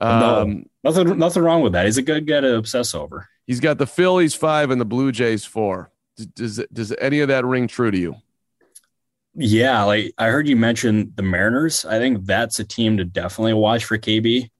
Um, 0.00 0.20
no, 0.20 0.90
nothing, 0.90 1.18
nothing 1.18 1.42
wrong 1.42 1.62
with 1.62 1.72
that. 1.72 1.86
He's 1.86 1.98
a 1.98 2.02
good 2.02 2.26
guy 2.26 2.40
to 2.40 2.56
obsess 2.56 2.94
over. 2.94 3.28
He's 3.46 3.60
got 3.60 3.78
the 3.78 3.86
Phillies 3.86 4.34
five 4.34 4.70
and 4.70 4.80
the 4.80 4.84
Blue 4.84 5.12
Jays 5.12 5.44
four. 5.44 5.90
Does 6.16 6.26
does, 6.26 6.66
does 6.72 6.94
any 7.00 7.20
of 7.20 7.28
that 7.28 7.44
ring 7.44 7.68
true 7.68 7.90
to 7.90 7.98
you? 7.98 8.16
Yeah, 9.38 9.82
like 9.84 10.12
I 10.16 10.28
heard 10.28 10.48
you 10.48 10.56
mention 10.56 11.12
the 11.14 11.22
Mariners. 11.22 11.84
I 11.84 11.98
think 11.98 12.24
that's 12.24 12.58
a 12.58 12.64
team 12.64 12.96
to 12.96 13.04
definitely 13.04 13.52
watch 13.54 13.84
for 13.84 13.98
KB. 13.98 14.50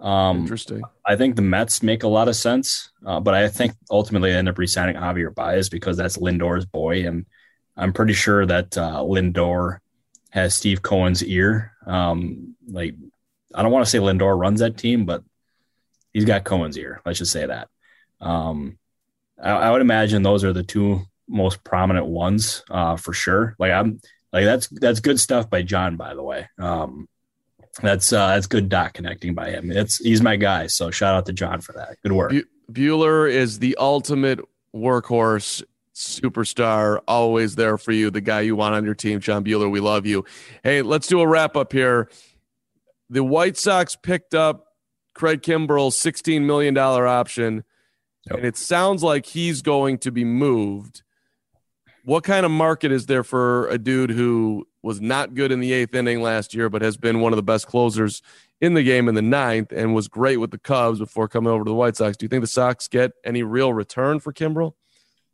Um, 0.00 0.40
Interesting. 0.40 0.82
I 1.06 1.14
think 1.16 1.36
the 1.36 1.42
Mets 1.42 1.82
make 1.82 2.02
a 2.02 2.08
lot 2.08 2.28
of 2.28 2.34
sense, 2.34 2.90
uh, 3.06 3.20
but 3.20 3.34
I 3.34 3.48
think 3.48 3.74
ultimately 3.90 4.32
they 4.32 4.36
end 4.36 4.48
up 4.48 4.58
resigning 4.58 4.96
Javier 4.96 5.32
Baez 5.32 5.68
because 5.68 5.96
that's 5.96 6.18
Lindor's 6.18 6.66
boy, 6.66 7.06
and 7.06 7.26
I'm 7.76 7.92
pretty 7.92 8.12
sure 8.12 8.44
that 8.44 8.76
uh, 8.76 8.98
Lindor 8.98 9.78
has 10.30 10.54
Steve 10.54 10.82
Cohen's 10.82 11.22
ear. 11.22 11.72
Um, 11.86 12.56
like, 12.66 12.96
I 13.54 13.62
don't 13.62 13.70
want 13.70 13.84
to 13.84 13.90
say 13.90 13.98
Lindor 13.98 14.36
runs 14.36 14.60
that 14.60 14.76
team, 14.76 15.04
but 15.04 15.22
he's 16.12 16.24
got 16.24 16.44
Cohen's 16.44 16.76
ear. 16.76 17.00
Let's 17.06 17.20
just 17.20 17.32
say 17.32 17.46
that. 17.46 17.68
Um, 18.20 18.78
I, 19.40 19.50
I, 19.50 19.70
would 19.70 19.80
imagine 19.80 20.22
those 20.22 20.44
are 20.44 20.52
the 20.52 20.62
two 20.62 21.02
most 21.28 21.62
prominent 21.62 22.06
ones 22.06 22.64
uh, 22.70 22.96
for 22.96 23.12
sure. 23.12 23.54
Like 23.58 23.72
I'm 23.72 24.00
like 24.34 24.44
that's 24.44 24.66
that's 24.66 24.98
good 24.98 25.20
stuff 25.20 25.48
by 25.48 25.62
John, 25.62 25.96
by 25.96 26.14
the 26.14 26.22
way. 26.22 26.48
Um, 26.58 27.08
that's 27.80 28.12
uh, 28.12 28.34
that's 28.34 28.48
good 28.48 28.68
dot 28.68 28.92
connecting 28.92 29.32
by 29.32 29.50
him. 29.50 29.70
It's 29.70 29.98
he's 29.98 30.20
my 30.20 30.34
guy. 30.34 30.66
So 30.66 30.90
shout 30.90 31.14
out 31.14 31.26
to 31.26 31.32
John 31.32 31.60
for 31.60 31.72
that. 31.74 31.96
Good 32.02 32.12
work. 32.12 32.32
Bueller 32.70 33.30
is 33.30 33.60
the 33.60 33.76
ultimate 33.78 34.40
workhorse 34.74 35.62
superstar, 35.94 37.00
always 37.06 37.54
there 37.54 37.78
for 37.78 37.92
you, 37.92 38.10
the 38.10 38.20
guy 38.20 38.40
you 38.40 38.56
want 38.56 38.74
on 38.74 38.84
your 38.84 38.94
team. 38.94 39.20
John 39.20 39.44
Bueller, 39.44 39.70
we 39.70 39.78
love 39.78 40.04
you. 40.04 40.24
Hey, 40.64 40.82
let's 40.82 41.06
do 41.06 41.20
a 41.20 41.28
wrap 41.28 41.56
up 41.56 41.72
here. 41.72 42.10
The 43.10 43.22
White 43.22 43.56
Sox 43.56 43.94
picked 43.94 44.34
up 44.34 44.66
Craig 45.14 45.42
Kimbrel's 45.42 45.96
$16 45.96 46.42
million 46.42 46.76
option, 46.76 47.62
yep. 48.28 48.38
and 48.38 48.46
it 48.46 48.56
sounds 48.56 49.04
like 49.04 49.26
he's 49.26 49.62
going 49.62 49.98
to 49.98 50.10
be 50.10 50.24
moved. 50.24 51.02
What 52.04 52.22
kind 52.22 52.44
of 52.44 52.52
market 52.52 52.92
is 52.92 53.06
there 53.06 53.24
for 53.24 53.66
a 53.68 53.78
dude 53.78 54.10
who 54.10 54.66
was 54.82 55.00
not 55.00 55.34
good 55.34 55.50
in 55.50 55.60
the 55.60 55.72
eighth 55.72 55.94
inning 55.94 56.20
last 56.20 56.54
year, 56.54 56.68
but 56.68 56.82
has 56.82 56.98
been 56.98 57.20
one 57.20 57.32
of 57.32 57.38
the 57.38 57.42
best 57.42 57.66
closers 57.66 58.20
in 58.60 58.74
the 58.74 58.82
game 58.82 59.08
in 59.08 59.14
the 59.14 59.22
ninth 59.22 59.72
and 59.72 59.94
was 59.94 60.06
great 60.06 60.36
with 60.36 60.50
the 60.50 60.58
Cubs 60.58 60.98
before 60.98 61.28
coming 61.28 61.50
over 61.50 61.64
to 61.64 61.68
the 61.70 61.74
White 61.74 61.96
Sox. 61.96 62.18
Do 62.18 62.24
you 62.24 62.28
think 62.28 62.42
the 62.42 62.46
Sox 62.46 62.88
get 62.88 63.12
any 63.24 63.42
real 63.42 63.72
return 63.72 64.20
for 64.20 64.32
Kimbrel? 64.34 64.74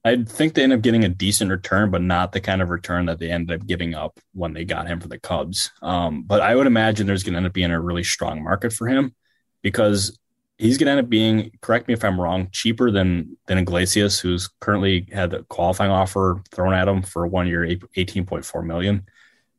I 0.05 0.23
think 0.25 0.55
they 0.55 0.63
end 0.63 0.73
up 0.73 0.81
getting 0.81 1.05
a 1.05 1.09
decent 1.09 1.51
return, 1.51 1.91
but 1.91 2.03
not 2.03 2.33
the 2.33 2.41
kind 2.41 2.63
of 2.63 2.71
return 2.71 3.07
that 3.07 3.19
they 3.19 3.31
ended 3.31 3.61
up 3.61 3.67
giving 3.67 3.95
up 3.95 4.19
when 4.33 4.55
they 4.55 4.65
got 4.65 4.87
him 4.87 5.01
for 5.01 5.09
the 5.09 5.19
Cubs. 5.19 5.73
Um, 5.83 6.23
but 6.23 6.41
I 6.41 6.55
would 6.55 6.67
imagine 6.67 7.07
there's 7.07 7.23
going 7.23 7.35
to 7.35 7.39
end 7.39 7.47
up 7.47 7.53
being 7.53 7.71
a 7.71 7.81
really 7.81 8.05
strong 8.05 8.43
market 8.43 8.73
for 8.73 8.87
him 8.87 9.15
because 9.63 10.17
he's 10.61 10.77
going 10.77 10.87
to 10.87 10.93
end 10.93 11.01
up 11.01 11.09
being, 11.09 11.51
correct 11.63 11.89
me 11.89 11.95
if 11.95 12.05
I'm 12.05 12.21
wrong, 12.21 12.49
cheaper 12.53 12.91
than 12.91 13.37
than 13.47 13.59
Iglesias, 13.59 14.21
who's 14.21 14.49
currently 14.61 15.07
had 15.11 15.33
a 15.33 15.43
qualifying 15.45 15.91
offer 15.91 16.43
thrown 16.53 16.75
at 16.75 16.87
him 16.87 17.03
for 17.03 17.27
one 17.27 17.47
year, 17.47 17.63
18.4 17.65 18.65
million. 18.65 19.07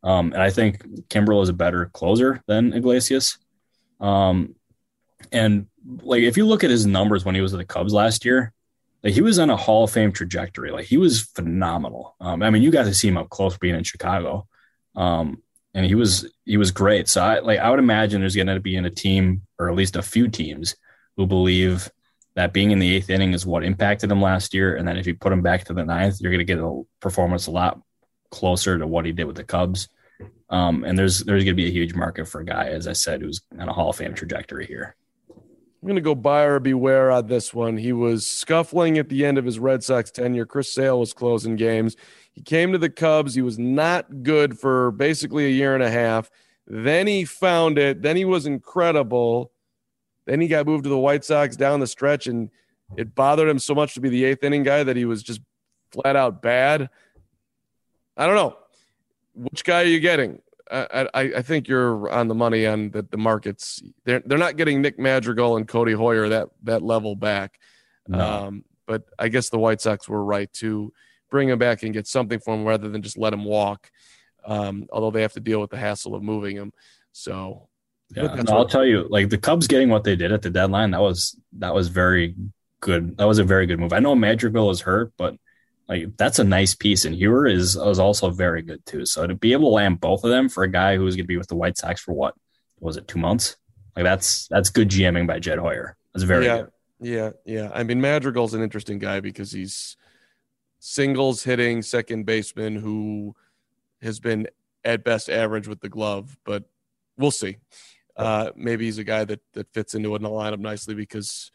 Um, 0.03 0.31
and 0.33 0.41
I 0.41 0.51
think 0.51 0.83
Kimbrel 1.09 1.43
is 1.43 1.49
a 1.49 1.53
better 1.53 1.87
closer 1.87 2.41
than 2.47 2.73
Iglesias. 2.73 3.37
Um, 3.99 4.55
and 5.31 5.67
like 6.01 6.21
if 6.21 6.37
you 6.37 6.45
look 6.45 6.63
at 6.63 6.69
his 6.69 6.85
numbers 6.85 7.25
when 7.25 7.35
he 7.35 7.41
was 7.41 7.51
with 7.51 7.61
the 7.61 7.65
Cubs 7.65 7.93
last 7.93 8.23
year, 8.23 8.53
like 9.03 9.13
he 9.13 9.21
was 9.21 9.39
on 9.39 9.49
a 9.49 9.57
Hall 9.57 9.83
of 9.83 9.91
Fame 9.91 10.11
trajectory. 10.11 10.71
Like 10.71 10.85
he 10.85 10.97
was 10.97 11.21
phenomenal. 11.21 12.15
Um, 12.19 12.43
I 12.43 12.51
mean, 12.51 12.61
you 12.61 12.71
got 12.71 12.83
to 12.83 12.93
see 12.93 13.07
him 13.07 13.17
up 13.17 13.29
close 13.29 13.57
being 13.57 13.75
in 13.75 13.83
Chicago. 13.83 14.47
Um, 14.95 15.41
and 15.73 15.85
he 15.85 15.95
was 15.95 16.31
he 16.45 16.57
was 16.57 16.69
great. 16.71 17.07
So 17.07 17.23
I 17.23 17.39
like 17.39 17.59
I 17.59 17.69
would 17.69 17.79
imagine 17.79 18.21
there's 18.21 18.35
going 18.35 18.47
to 18.47 18.59
be 18.59 18.75
in 18.75 18.85
a 18.85 18.89
team 18.89 19.43
or 19.57 19.69
at 19.69 19.75
least 19.75 19.95
a 19.95 20.01
few 20.01 20.27
teams 20.27 20.75
who 21.17 21.27
believe 21.27 21.89
that 22.35 22.53
being 22.53 22.71
in 22.71 22.79
the 22.79 22.95
eighth 22.95 23.09
inning 23.09 23.33
is 23.33 23.45
what 23.45 23.63
impacted 23.63 24.11
him 24.11 24.21
last 24.21 24.53
year, 24.53 24.75
and 24.75 24.87
then 24.87 24.97
if 24.97 25.05
you 25.05 25.15
put 25.15 25.33
him 25.33 25.41
back 25.41 25.65
to 25.65 25.73
the 25.73 25.83
ninth, 25.83 26.21
you're 26.21 26.31
going 26.31 26.39
to 26.39 26.45
get 26.45 26.59
a 26.59 26.81
performance 26.99 27.47
a 27.47 27.51
lot 27.51 27.81
closer 28.29 28.77
to 28.77 28.87
what 28.87 29.05
he 29.05 29.11
did 29.11 29.25
with 29.25 29.35
the 29.35 29.43
Cubs. 29.43 29.89
Um, 30.49 30.83
and 30.83 30.97
there's 30.97 31.19
there's 31.19 31.43
going 31.43 31.55
to 31.55 31.61
be 31.61 31.67
a 31.67 31.71
huge 31.71 31.93
market 31.93 32.27
for 32.27 32.41
a 32.41 32.45
guy, 32.45 32.67
as 32.67 32.87
I 32.87 32.93
said, 32.93 33.21
who's 33.21 33.41
on 33.57 33.69
a 33.69 33.73
Hall 33.73 33.89
of 33.89 33.95
Fame 33.95 34.13
trajectory 34.13 34.65
here. 34.65 34.95
I'm 35.29 35.87
going 35.87 35.95
to 35.95 36.01
go 36.01 36.13
buyer 36.13 36.59
beware 36.59 37.09
on 37.09 37.27
this 37.27 37.53
one. 37.53 37.75
He 37.75 37.91
was 37.91 38.27
scuffling 38.27 38.99
at 38.99 39.09
the 39.09 39.25
end 39.25 39.37
of 39.39 39.45
his 39.45 39.57
Red 39.57 39.83
Sox 39.83 40.11
tenure. 40.11 40.45
Chris 40.45 40.71
Sale 40.71 40.99
was 40.99 41.11
closing 41.11 41.55
games. 41.55 41.95
He 42.33 42.41
came 42.41 42.71
to 42.71 42.77
the 42.77 42.89
Cubs. 42.89 43.33
He 43.33 43.41
was 43.41 43.57
not 43.57 44.23
good 44.23 44.59
for 44.59 44.91
basically 44.91 45.45
a 45.47 45.49
year 45.49 45.73
and 45.73 45.83
a 45.83 45.89
half. 45.89 46.29
Then 46.67 47.07
he 47.07 47.25
found 47.25 47.79
it. 47.79 48.01
Then 48.03 48.15
he 48.15 48.25
was 48.25 48.45
incredible. 48.45 49.50
Then 50.31 50.39
he 50.39 50.47
got 50.47 50.65
moved 50.65 50.85
to 50.85 50.89
the 50.89 50.97
White 50.97 51.25
Sox 51.25 51.57
down 51.57 51.81
the 51.81 51.87
stretch, 51.87 52.25
and 52.27 52.49
it 52.95 53.13
bothered 53.13 53.49
him 53.49 53.59
so 53.59 53.75
much 53.75 53.95
to 53.95 53.99
be 53.99 54.07
the 54.07 54.23
eighth 54.23 54.45
inning 54.45 54.63
guy 54.63 54.81
that 54.81 54.95
he 54.95 55.03
was 55.03 55.23
just 55.23 55.41
flat 55.91 56.15
out 56.15 56.41
bad. 56.41 56.89
I 58.15 58.27
don't 58.27 58.35
know. 58.37 58.55
Which 59.33 59.65
guy 59.65 59.81
are 59.81 59.87
you 59.87 59.99
getting? 59.99 60.41
I, 60.71 61.09
I, 61.13 61.21
I 61.21 61.41
think 61.41 61.67
you're 61.67 62.09
on 62.09 62.29
the 62.29 62.33
money 62.33 62.65
on 62.65 62.91
the, 62.91 63.01
the 63.01 63.17
markets. 63.17 63.83
They're 64.05 64.21
they're 64.25 64.37
not 64.37 64.55
getting 64.55 64.81
Nick 64.81 64.97
Madrigal 64.97 65.57
and 65.57 65.67
Codi 65.67 65.97
Heuer 65.97 66.29
that 66.29 66.47
that 66.63 66.81
level 66.81 67.13
back. 67.17 67.59
No. 68.07 68.45
Um, 68.45 68.63
but 68.87 69.03
I 69.19 69.27
guess 69.27 69.49
the 69.49 69.59
White 69.59 69.81
Sox 69.81 70.07
were 70.07 70.23
right 70.23 70.51
to 70.53 70.93
bring 71.29 71.49
him 71.49 71.59
back 71.59 71.83
and 71.83 71.93
get 71.93 72.07
something 72.07 72.39
for 72.39 72.53
him 72.53 72.63
rather 72.63 72.87
than 72.87 73.01
just 73.01 73.17
let 73.17 73.33
him 73.33 73.43
walk. 73.43 73.91
Um, 74.45 74.87
although 74.93 75.11
they 75.11 75.23
have 75.23 75.33
to 75.33 75.41
deal 75.41 75.59
with 75.59 75.71
the 75.71 75.77
hassle 75.77 76.15
of 76.15 76.23
moving 76.23 76.55
him. 76.55 76.71
So 77.11 77.67
yeah, 78.15 78.35
no, 78.35 78.57
I'll 78.57 78.67
tell 78.67 78.85
you, 78.85 79.07
like 79.09 79.29
the 79.29 79.37
Cubs 79.37 79.67
getting 79.67 79.89
what 79.89 80.03
they 80.03 80.15
did 80.15 80.31
at 80.31 80.41
the 80.41 80.49
deadline, 80.49 80.91
that 80.91 81.01
was 81.01 81.37
that 81.53 81.73
was 81.73 81.87
very 81.87 82.35
good. 82.79 83.17
That 83.17 83.25
was 83.25 83.39
a 83.39 83.43
very 83.43 83.65
good 83.65 83.79
move. 83.79 83.93
I 83.93 83.99
know 83.99 84.15
Madrigal 84.15 84.69
is 84.71 84.81
hurt, 84.81 85.13
but 85.17 85.35
like 85.87 86.15
that's 86.17 86.39
a 86.39 86.43
nice 86.43 86.75
piece. 86.75 87.05
And 87.05 87.15
Heuer 87.15 87.51
is 87.51 87.75
is 87.75 87.99
also 87.99 88.29
very 88.29 88.61
good 88.61 88.85
too. 88.85 89.05
So 89.05 89.27
to 89.27 89.35
be 89.35 89.53
able 89.53 89.69
to 89.69 89.75
land 89.75 89.99
both 89.99 90.23
of 90.23 90.29
them 90.29 90.49
for 90.49 90.63
a 90.63 90.71
guy 90.71 90.97
who's 90.97 91.15
going 91.15 91.25
to 91.25 91.27
be 91.27 91.37
with 91.37 91.47
the 91.47 91.55
White 91.55 91.77
Sox 91.77 92.01
for 92.01 92.13
what 92.13 92.35
was 92.79 92.97
it 92.97 93.07
two 93.07 93.19
months? 93.19 93.57
Like 93.95 94.03
that's 94.03 94.47
that's 94.47 94.69
good 94.69 94.89
GMing 94.89 95.27
by 95.27 95.39
Jed 95.39 95.59
Hoyer. 95.59 95.95
That's 96.13 96.23
very 96.23 96.45
yeah. 96.45 96.57
good. 96.57 96.71
Yeah, 97.01 97.31
yeah. 97.45 97.71
I 97.73 97.83
mean, 97.83 97.99
Madrigal's 97.99 98.53
an 98.53 98.61
interesting 98.61 98.99
guy 98.99 99.21
because 99.21 99.51
he's 99.51 99.97
singles 100.79 101.43
hitting 101.43 101.81
second 101.81 102.25
baseman 102.25 102.75
who 102.75 103.35
has 104.01 104.19
been 104.19 104.47
at 104.83 105.03
best 105.03 105.29
average 105.29 105.67
with 105.67 105.79
the 105.81 105.89
glove, 105.89 106.37
but 106.43 106.63
we'll 107.17 107.31
see. 107.31 107.57
Uh, 108.15 108.51
maybe 108.55 108.85
he's 108.85 108.97
a 108.97 109.03
guy 109.03 109.23
that 109.25 109.41
that 109.53 109.71
fits 109.73 109.95
into 109.95 110.15
a 110.15 110.19
lineup 110.19 110.59
nicely 110.59 110.93
because 110.93 111.51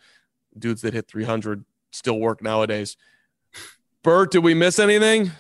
dudes 0.59 0.83
that 0.83 0.95
hit 0.95 1.09
300 1.09 1.65
still 1.93 2.19
work 2.19 2.43
nowadays. 2.43 2.97
Bert, 4.03 4.31
did 4.31 4.45
we 4.45 4.55
miss 4.55 4.79
anything? 4.79 5.33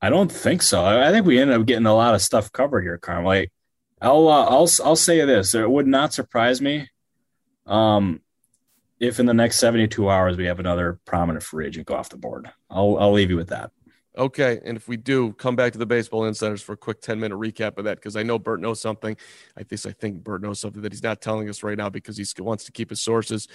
I 0.00 0.10
don't 0.10 0.30
think 0.30 0.62
so. 0.62 0.84
I 0.84 1.10
think 1.10 1.26
we 1.26 1.38
ended 1.38 1.58
up 1.60 1.66
getting 1.66 1.86
a 1.86 1.94
lot 1.94 2.14
of 2.14 2.22
stuff 2.22 2.52
covered 2.52 2.82
here, 2.82 2.98
Carm. 2.98 3.24
Like, 3.24 3.52
I'll 4.00 4.28
uh, 4.28 4.44
I'll 4.44 4.68
I'll 4.84 4.96
say 4.96 5.24
this: 5.24 5.54
it 5.54 5.68
would 5.68 5.86
not 5.86 6.14
surprise 6.14 6.60
me, 6.60 6.88
um, 7.66 8.20
if 9.00 9.18
in 9.18 9.26
the 9.26 9.34
next 9.34 9.58
seventy 9.58 9.88
two 9.88 10.08
hours 10.08 10.36
we 10.36 10.46
have 10.46 10.60
another 10.60 11.00
prominent 11.04 11.42
free 11.42 11.66
agent 11.66 11.86
go 11.86 11.94
off 11.94 12.10
the 12.10 12.16
board. 12.16 12.50
I'll 12.70 12.96
I'll 12.98 13.12
leave 13.12 13.30
you 13.30 13.36
with 13.36 13.48
that. 13.48 13.72
Okay, 14.18 14.60
and 14.64 14.76
if 14.76 14.88
we 14.88 14.96
do, 14.96 15.32
come 15.34 15.54
back 15.54 15.70
to 15.72 15.78
the 15.78 15.86
baseball 15.86 16.24
insiders 16.24 16.60
for 16.60 16.72
a 16.72 16.76
quick 16.76 17.00
ten 17.00 17.20
minute 17.20 17.38
recap 17.38 17.78
of 17.78 17.84
that 17.84 17.98
because 17.98 18.16
I 18.16 18.24
know 18.24 18.36
Bert 18.36 18.60
knows 18.60 18.80
something. 18.80 19.16
I 19.56 19.62
think 19.62 19.86
I 19.86 19.92
think 19.92 20.24
Bert 20.24 20.42
knows 20.42 20.58
something 20.58 20.82
that 20.82 20.90
he's 20.90 21.04
not 21.04 21.20
telling 21.20 21.48
us 21.48 21.62
right 21.62 21.78
now 21.78 21.88
because 21.88 22.16
he 22.16 22.24
wants 22.42 22.64
to 22.64 22.72
keep 22.72 22.90
his 22.90 23.00
sources 23.00 23.46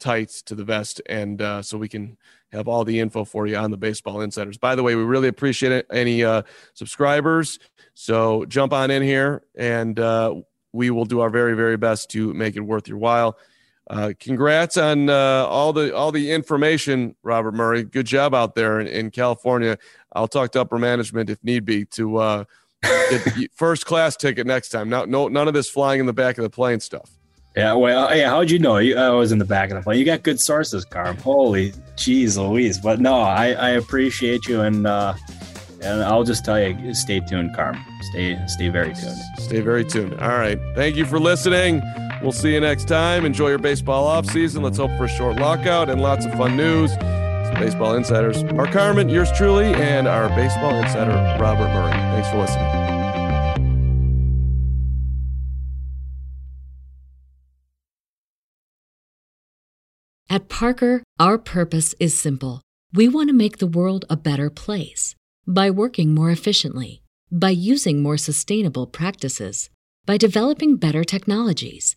tight 0.00 0.30
to 0.46 0.56
the 0.56 0.64
vest, 0.64 1.00
and 1.06 1.40
uh, 1.40 1.62
so 1.62 1.78
we 1.78 1.88
can 1.88 2.16
have 2.50 2.66
all 2.66 2.84
the 2.84 2.98
info 2.98 3.24
for 3.24 3.46
you 3.46 3.56
on 3.56 3.70
the 3.70 3.76
baseball 3.76 4.20
insiders. 4.20 4.58
By 4.58 4.74
the 4.74 4.82
way, 4.82 4.96
we 4.96 5.04
really 5.04 5.28
appreciate 5.28 5.70
it. 5.70 5.86
Any 5.92 6.24
uh, 6.24 6.42
subscribers, 6.74 7.60
so 7.94 8.46
jump 8.46 8.72
on 8.72 8.90
in 8.90 9.02
here, 9.02 9.44
and 9.56 10.00
uh, 10.00 10.34
we 10.72 10.90
will 10.90 11.04
do 11.04 11.20
our 11.20 11.30
very 11.30 11.54
very 11.54 11.76
best 11.76 12.10
to 12.10 12.34
make 12.34 12.56
it 12.56 12.62
worth 12.62 12.88
your 12.88 12.98
while. 12.98 13.38
Uh, 13.88 14.12
congrats 14.20 14.76
on 14.76 15.08
uh, 15.08 15.46
all 15.48 15.72
the 15.72 15.94
all 15.94 16.12
the 16.12 16.30
information, 16.30 17.14
Robert 17.22 17.54
Murray. 17.54 17.84
Good 17.84 18.06
job 18.06 18.34
out 18.34 18.54
there 18.54 18.80
in, 18.80 18.86
in 18.86 19.10
California. 19.10 19.78
I'll 20.12 20.28
talk 20.28 20.52
to 20.52 20.60
upper 20.60 20.78
management 20.78 21.30
if 21.30 21.42
need 21.42 21.64
be 21.64 21.86
to 21.86 22.18
uh, 22.18 22.44
get 22.82 23.50
first 23.54 23.86
class 23.86 24.16
ticket 24.16 24.46
next 24.46 24.68
time. 24.70 24.90
Now, 24.90 25.04
no, 25.04 25.28
none 25.28 25.48
of 25.48 25.54
this 25.54 25.70
flying 25.70 26.00
in 26.00 26.06
the 26.06 26.12
back 26.12 26.36
of 26.36 26.42
the 26.42 26.50
plane 26.50 26.80
stuff. 26.80 27.10
Yeah, 27.56 27.72
well, 27.72 28.14
yeah. 28.14 28.28
How'd 28.28 28.50
you 28.50 28.58
know? 28.58 28.76
I 28.76 29.08
was 29.10 29.32
in 29.32 29.38
the 29.38 29.44
back 29.44 29.70
of 29.70 29.76
the 29.76 29.82
plane. 29.82 29.98
You 29.98 30.04
got 30.04 30.22
good 30.22 30.38
sources, 30.38 30.84
Carm. 30.84 31.16
Holy 31.16 31.72
jeez, 31.96 32.36
Louise. 32.36 32.78
But 32.78 33.00
no, 33.00 33.14
I, 33.14 33.52
I 33.52 33.70
appreciate 33.70 34.46
you, 34.46 34.60
and 34.60 34.86
uh, 34.86 35.14
and 35.80 36.02
I'll 36.02 36.24
just 36.24 36.44
tell 36.44 36.60
you, 36.60 36.94
stay 36.94 37.20
tuned, 37.20 37.56
Carm. 37.56 37.82
Stay 38.10 38.38
stay 38.48 38.68
very 38.68 38.94
tuned. 38.94 39.18
Stay 39.38 39.60
very 39.60 39.84
tuned. 39.84 40.14
All 40.20 40.36
right. 40.36 40.58
Thank 40.74 40.96
you 40.96 41.06
for 41.06 41.18
listening. 41.18 41.82
We'll 42.22 42.32
see 42.32 42.54
you 42.54 42.60
next 42.60 42.88
time. 42.88 43.24
Enjoy 43.24 43.48
your 43.48 43.58
baseball 43.58 44.06
off 44.06 44.26
season. 44.26 44.62
Let's 44.62 44.78
hope 44.78 44.90
for 44.96 45.04
a 45.04 45.08
short 45.08 45.36
lockout 45.36 45.88
and 45.88 46.00
lots 46.00 46.24
of 46.24 46.32
fun 46.34 46.56
news. 46.56 46.90
Baseball 47.58 47.94
Insiders. 47.94 48.44
Mark 48.44 48.70
Carman, 48.70 49.08
yours 49.08 49.32
truly, 49.32 49.66
and 49.74 50.06
our 50.06 50.28
baseball 50.30 50.74
insider, 50.74 51.12
Robert 51.40 51.68
Murray. 51.74 51.90
Thanks 51.90 52.28
for 52.28 52.38
listening. 52.38 52.66
At 60.30 60.48
Parker, 60.48 61.02
our 61.18 61.38
purpose 61.38 61.94
is 61.98 62.16
simple. 62.16 62.62
We 62.92 63.08
want 63.08 63.28
to 63.28 63.34
make 63.34 63.58
the 63.58 63.66
world 63.66 64.04
a 64.08 64.16
better 64.16 64.50
place 64.50 65.14
by 65.46 65.70
working 65.70 66.14
more 66.14 66.30
efficiently, 66.30 67.02
by 67.32 67.50
using 67.50 68.02
more 68.02 68.18
sustainable 68.18 68.86
practices, 68.86 69.70
by 70.06 70.16
developing 70.16 70.76
better 70.76 71.02
technologies. 71.02 71.96